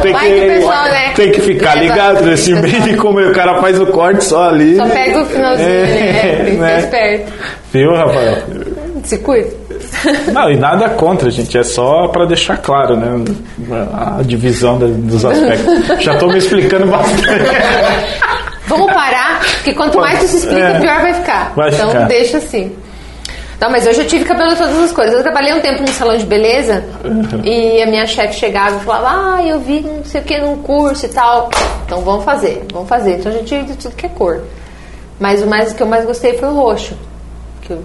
[0.01, 3.59] Tem que o pessoal, né, tem que ficar ligado nesse meio de como o cara
[3.59, 4.77] faz o corte só ali.
[4.77, 6.35] Só pega o finalzinho, É, né?
[6.45, 6.79] Tem que né?
[6.79, 7.33] esperto.
[7.73, 8.37] Viu, Rafael?
[9.03, 9.49] Se cuida.
[10.31, 11.57] Não, e nada contra, gente.
[11.57, 13.25] É só pra deixar claro, né?
[13.93, 16.01] A divisão dos aspectos.
[16.03, 17.25] Já tô me explicando bastante.
[18.69, 20.79] Vamos parar, porque quanto mais tu se explica, É.
[20.79, 21.51] pior vai ficar.
[21.55, 22.05] Vai então ficar.
[22.07, 22.75] deixa assim.
[23.59, 25.11] Não, mas hoje eu tive cabelo todas as cores.
[25.11, 26.81] Eu trabalhei um tempo num salão de beleza
[27.43, 30.55] e a minha chefe chegava e falava, ah, eu vi não sei o que num
[30.59, 31.49] curso e tal.
[31.85, 33.15] Então vamos fazer, vamos fazer.
[33.17, 34.43] Então eu já tive de tudo que é cor.
[35.19, 36.93] Mas o mais o que eu mais gostei foi o roxo.
[37.61, 37.83] Que eu-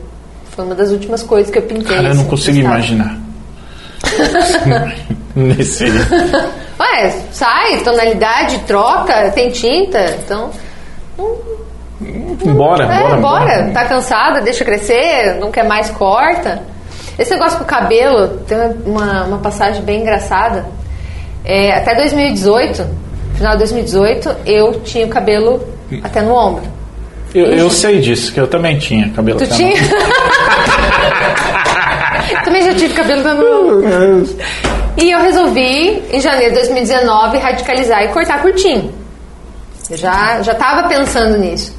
[0.54, 1.96] foi uma das últimas coisas que eu pintei.
[1.96, 2.76] Cara, eu não assim, consigo gostava.
[2.76, 3.16] imaginar.
[5.34, 5.84] Nesse.
[6.78, 10.50] Ué, sai, tonalidade, troca, tem tinta, então.
[12.54, 13.70] Bora, É, bora, bora.
[13.72, 16.62] Tá cansada, deixa crescer, não quer mais, corta.
[17.18, 20.66] Esse negócio com o cabelo, tem uma, uma passagem bem engraçada.
[21.44, 22.86] É, até 2018,
[23.34, 25.62] final de 2018, eu tinha o cabelo
[26.02, 26.64] até no ombro.
[27.34, 29.74] Eu, eu sei disso, que eu também tinha cabelo Tu até tinha?
[32.44, 34.36] Também já tive cabelo até no ombro.
[34.96, 38.92] E eu resolvi, em janeiro de 2019, radicalizar e cortar curtinho.
[39.90, 41.74] Eu já, já tava pensando nisso.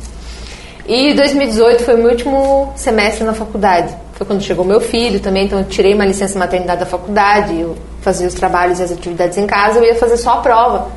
[0.87, 3.95] E 2018 foi o meu último semestre na faculdade.
[4.13, 7.75] Foi quando chegou meu filho também, então eu tirei uma licença maternidade da faculdade, eu
[8.01, 10.89] fazia os trabalhos e as atividades em casa, eu ia fazer só a prova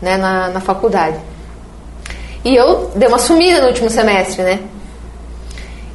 [0.00, 1.16] né, na, na faculdade.
[2.42, 4.60] E eu dei uma sumida no último semestre, né?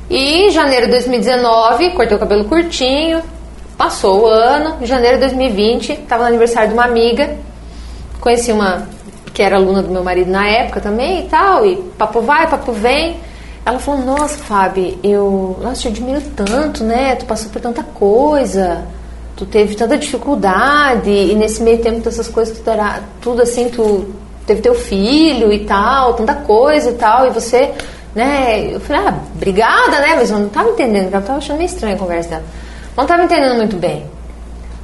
[0.09, 3.21] E em janeiro de 2019, cortei o cabelo curtinho,
[3.77, 4.77] passou o ano.
[4.81, 7.35] Em janeiro de 2020, estava no aniversário de uma amiga,
[8.19, 8.87] conheci uma
[9.33, 12.71] que era aluna do meu marido na época também e tal, e papo vai, papo
[12.71, 13.17] vem.
[13.65, 17.15] Ela falou: Nossa, Fábio, eu nossa, te admiro tanto, né?
[17.15, 18.85] Tu passou por tanta coisa,
[19.35, 24.13] tu teve tanta dificuldade, e nesse meio tempo dessas coisas, tu terá, tudo assim, tu
[24.45, 27.71] teve teu filho e tal, tanta coisa e tal, e você,
[28.15, 28.73] né?
[28.73, 30.15] Eu falei: Ah, obrigada, né?
[30.15, 32.43] Mas eu não tava entendendo, eu tava achando meio estranha a conversa dela.
[32.97, 34.05] Não tava entendendo muito bem.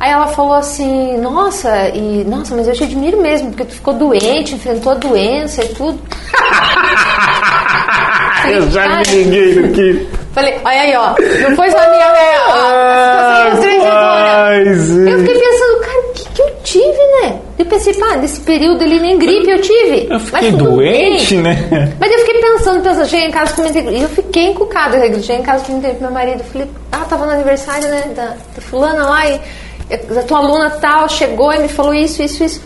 [0.06, 3.96] Aí ela falou assim, nossa, e nossa, mas eu te admiro mesmo, porque tu ficou
[3.96, 6.00] doente, enfrentou a doença e tudo.
[8.48, 10.08] Eu já me liguei aqui.
[10.32, 11.16] Falei, olha aí, ó.
[11.50, 12.38] Não foi só a minha, né?
[12.46, 14.52] Ó, a situação constrangedora.
[14.52, 17.40] Mas, Eu fiquei pensando, cara, o que, que eu tive, né?
[17.58, 20.06] Eu pensei, pá, nesse período ali nem gripe eu tive.
[20.08, 21.42] eu fiquei doente, bem.
[21.42, 21.56] né?
[22.00, 25.38] Mas eu fiquei pensando, pensando, cheguei em casa, comentei, e eu fiquei encucada, eu cheguei
[25.38, 28.62] em casa, comentei com meu marido, eu falei, ah, tava no aniversário, né, da, da
[28.62, 29.42] fulana lá, e
[29.90, 32.62] a tua aluna tal, chegou e me falou isso, isso, isso.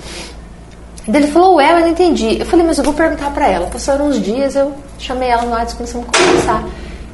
[1.07, 2.39] Daí ele falou, ué, eu não entendi.
[2.39, 3.67] Eu falei, mas eu vou perguntar pra ela.
[3.67, 6.63] Passaram uns dias, eu chamei ela no WhatsApp e começamos a conversar.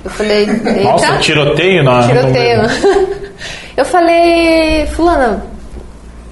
[0.04, 0.84] Eu falei, eita.
[0.84, 2.08] Nossa, tiroteio na.
[2.08, 2.62] Tiroteio.
[3.76, 5.46] Eu falei, fulana,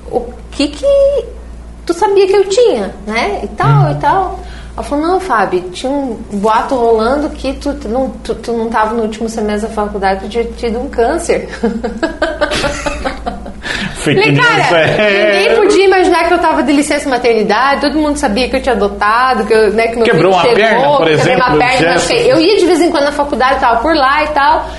[0.09, 0.21] o
[0.51, 1.25] que que
[1.85, 3.41] tu sabia que eu tinha, né?
[3.43, 4.39] E tal, e tal.
[4.75, 8.69] Ela falou, não, Fábio, tinha um boato rolando que tu, tu não, tu, tu não
[8.69, 11.49] tava no último semestre da faculdade, tu tinha tido um câncer.
[14.03, 15.37] Fake Falei, news, cara, é.
[15.37, 18.75] ninguém podia imaginar que eu tava de licença maternidade, todo mundo sabia que eu tinha
[18.75, 21.93] adotado, que, eu, né, que meu Quebrou filho uma chegou, perna, por exemplo, uma perna,
[21.93, 22.31] machuquei.
[22.31, 24.69] Eu ia de vez em quando na faculdade, tava por lá e tal.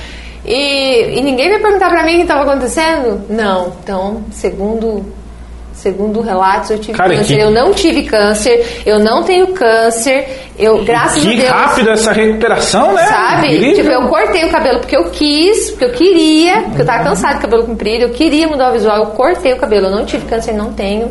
[0.45, 3.25] E, e ninguém veio perguntar pra mim o que estava acontecendo?
[3.31, 3.73] Não.
[3.83, 5.05] Então, segundo
[5.75, 7.35] segundo relatos, eu tive Cara, câncer.
[7.37, 10.27] que- Eu não tive câncer, eu não tenho câncer.
[10.59, 11.49] Eu, graças a Que Deus.
[11.51, 13.05] rápido essa recuperação, né?
[13.07, 13.49] Sabe?
[13.57, 13.75] Incrível.
[13.75, 17.35] Tipo, eu cortei o cabelo porque eu quis, porque eu queria, porque eu tava cansada
[17.35, 20.25] de cabelo comprido, eu queria mudar o visual, eu cortei o cabelo, eu não tive
[20.27, 21.11] câncer, não tenho.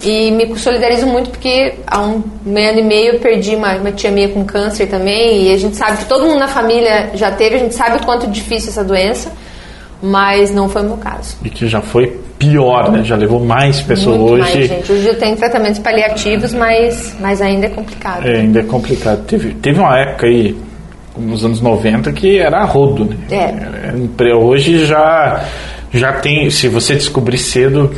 [0.00, 4.12] E me solidarizo muito porque há um ano e meio eu perdi uma, uma tia
[4.12, 7.56] minha com câncer também, e a gente sabe que todo mundo na família já teve,
[7.56, 9.32] a gente sabe o quanto difícil essa doença,
[10.02, 11.36] mas não foi o meu caso.
[11.44, 13.02] E que já foi pior, né?
[13.04, 14.42] Já levou mais pessoas Muito hoje.
[14.42, 14.92] mais, gente.
[14.92, 18.26] Hoje eu tenho tratamentos paliativos, mas, mas ainda é complicado.
[18.26, 19.24] É, ainda é complicado.
[19.26, 20.56] Teve, teve uma época aí,
[21.16, 23.16] nos anos 90, que era rodo, né?
[23.30, 23.36] É.
[24.22, 25.44] Era- Hoje já,
[25.92, 27.90] já tem, se você descobrir cedo,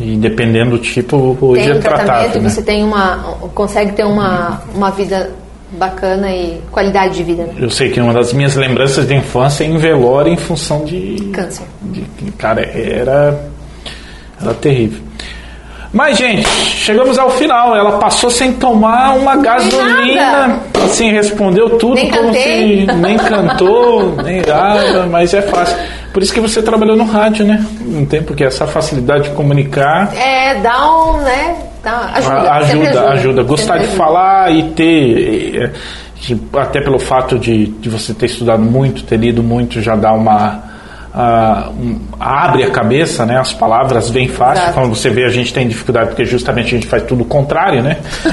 [0.00, 2.40] E dependendo do tipo, hoje tem é um tratamento tratável.
[2.40, 2.48] e Né?
[2.48, 3.16] você tem uma,
[3.54, 5.30] consegue ter uma, uma vida
[5.72, 7.44] bacana e qualidade de vida.
[7.44, 7.54] Né?
[7.58, 11.30] Eu sei que uma das minhas lembranças de infância é em velório em função de.
[11.32, 11.64] Câncer.
[11.82, 13.38] de- cara, era.
[14.40, 15.00] Era terrível.
[15.92, 17.74] Mas, gente, chegamos ao final.
[17.76, 20.60] Ela passou sem tomar uma gasolina.
[20.84, 22.86] Assim, respondeu tudo Nem como cantei.
[22.86, 25.76] se nem cantou, nem nada, mas é fácil.
[26.12, 27.64] Por isso que você trabalhou no rádio, né?
[27.80, 30.12] Não tem porque essa facilidade de comunicar.
[30.16, 31.56] É, dá um, né?
[31.82, 33.42] Dá, ajuda, A- sempre ajuda, ajuda.
[33.42, 33.96] Gostar de ajuda.
[33.96, 35.70] falar e ter, eh,
[36.58, 40.69] até pelo fato de, de você ter estudado muito, ter lido muito, já dá uma.
[41.12, 43.36] Ah, um- abre a cabeça, né?
[43.38, 44.62] As palavras vêm fácil.
[44.64, 44.74] Exato.
[44.80, 47.82] Quando você vê, a gente tem dificuldade porque justamente a gente faz tudo o contrário,
[47.82, 47.96] né?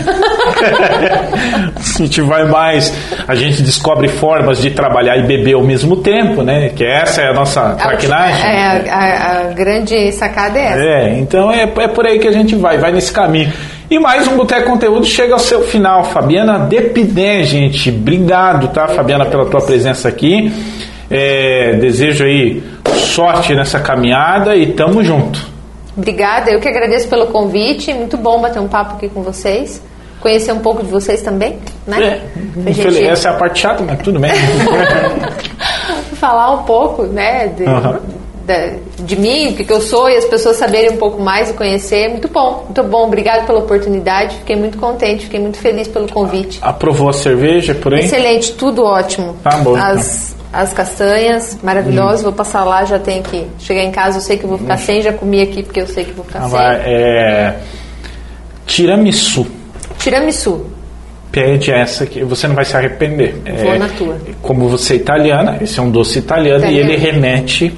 [1.76, 2.94] a gente vai mais,
[3.28, 6.70] a gente descobre formas de trabalhar e beber ao mesmo tempo, né?
[6.70, 8.46] Que essa é a nossa traquinagem.
[8.46, 10.80] É, a, a- a grande sacada é essa.
[10.80, 13.52] É, então é, é por aí que a gente vai, vai nesse caminho.
[13.90, 16.04] E mais um Boteco Conteúdo chega ao seu final.
[16.06, 17.90] Fabiana Depiné, gente.
[17.90, 20.52] Obrigado, tá, Fabiana, pela tua presença aqui.
[21.10, 22.64] É, desejo aí
[22.96, 25.40] sorte nessa caminhada e tamo junto.
[25.96, 27.94] Obrigada, eu que agradeço pelo convite.
[27.94, 29.82] Muito bom bater um papo aqui com vocês.
[30.20, 32.22] Conhecer um pouco de vocês também, né?
[32.66, 34.32] É, gente essa é a parte chata, mas tudo bem.
[36.20, 37.48] falar um pouco, né?
[37.48, 38.00] De, Aham.
[38.46, 41.50] da- de mim, o que que eu sou e as pessoas saberem um pouco mais
[41.50, 42.10] e conhecer.
[42.10, 43.06] Muito bom, muito bom.
[43.06, 44.38] Obrigado pela oportunidade.
[44.38, 46.58] Fiquei muito contente, fiquei muito feliz pelo convite.
[46.62, 48.06] Aprovou a cerveja por aí?
[48.06, 49.36] Excelente, tudo ótimo.
[49.44, 49.88] Tá bom, então.
[49.92, 52.22] As, as castanhas, maravilhosas.
[52.24, 54.18] Vou passar lá, já tenho que chegar em casa.
[54.18, 56.40] Eu sei que vou ficar sem, já comi aqui porque eu sei que vou ficar
[56.40, 56.52] Ah, sem.
[56.52, 57.56] vai, é,
[58.66, 59.46] tiramisu.
[60.00, 60.66] Tiramisu.
[61.32, 63.36] Pede essa que você não vai se arrepender.
[63.62, 64.18] Vou É, na tua.
[64.42, 66.90] Como você é italiana, esse é um doce italiano Italiano.
[66.90, 67.78] e ele remete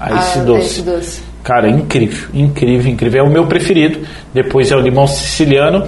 [0.00, 0.66] a esse Ah, doce.
[0.66, 1.22] esse doce.
[1.42, 3.24] Cara, incrível, incrível, incrível.
[3.24, 4.00] É o meu preferido.
[4.32, 5.86] Depois é o limão siciliano.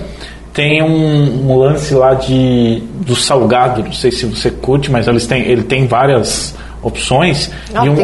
[0.59, 3.81] Tem um, um lance lá de do salgado.
[3.85, 6.53] Não sei se você curte, mas eles têm, ele tem várias
[6.83, 7.49] opções.
[7.87, 7.95] E, um-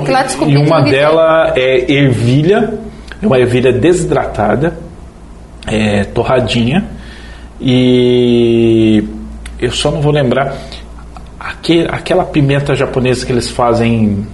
[0.52, 2.74] e uma delas é ervilha,
[3.20, 4.78] é uma ervilha desidratada,
[5.66, 6.84] é, torradinha.
[7.60, 9.02] E
[9.58, 10.54] eu só não vou lembrar
[11.40, 14.24] aque- aquela pimenta japonesa que eles fazem,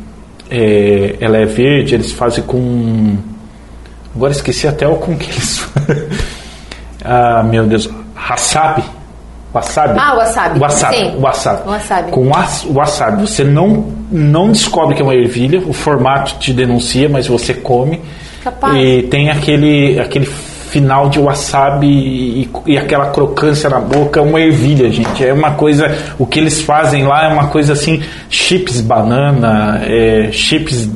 [0.50, 3.16] é, ela é verde, eles fazem com.
[4.14, 5.66] Agora esqueci até o com que eles.
[7.02, 8.82] ah, meu Deus, wasabi.
[9.52, 9.98] Wasabi.
[9.98, 10.60] Ah, wasabi.
[10.60, 10.96] Wasabi.
[10.96, 11.12] Sim.
[11.20, 11.68] wasabi.
[11.68, 12.10] Wasabi.
[12.12, 13.22] Com was- wasabi.
[13.22, 18.00] Você não, não descobre que é uma ervilha, o formato te denuncia, mas você come.
[18.44, 18.76] Capaz.
[18.76, 24.88] E tem aquele, aquele final de wasabi e, e aquela crocância na boca, uma ervilha,
[24.90, 25.24] gente.
[25.24, 25.98] É uma coisa.
[26.16, 30.88] O que eles fazem lá é uma coisa assim: chips banana, é, chips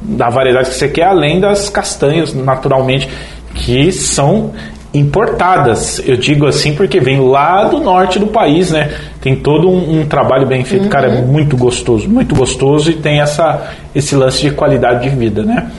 [0.00, 3.08] da variedade que você quer, além das castanhas, naturalmente,
[3.54, 4.52] que são
[4.94, 6.00] importadas.
[6.06, 8.94] Eu digo assim porque vem lá do norte do país, né?
[9.20, 13.20] Tem todo um, um trabalho bem feito, cara, é muito gostoso, muito gostoso e tem
[13.20, 15.70] essa, esse lance de qualidade de vida, né?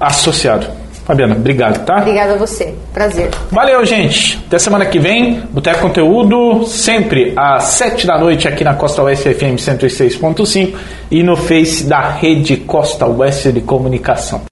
[0.00, 0.66] Associado.
[1.06, 1.98] Fabiana, obrigado, tá?
[1.98, 2.74] Obrigada a você.
[2.92, 3.30] Prazer.
[3.52, 4.42] Valeu, gente.
[4.48, 5.40] Até semana que vem.
[5.52, 10.74] Boteco Conteúdo, sempre às 7 da noite aqui na Costa Oeste FM 106.5
[11.08, 14.42] e no Face da Rede Costa Oeste de Comunicação.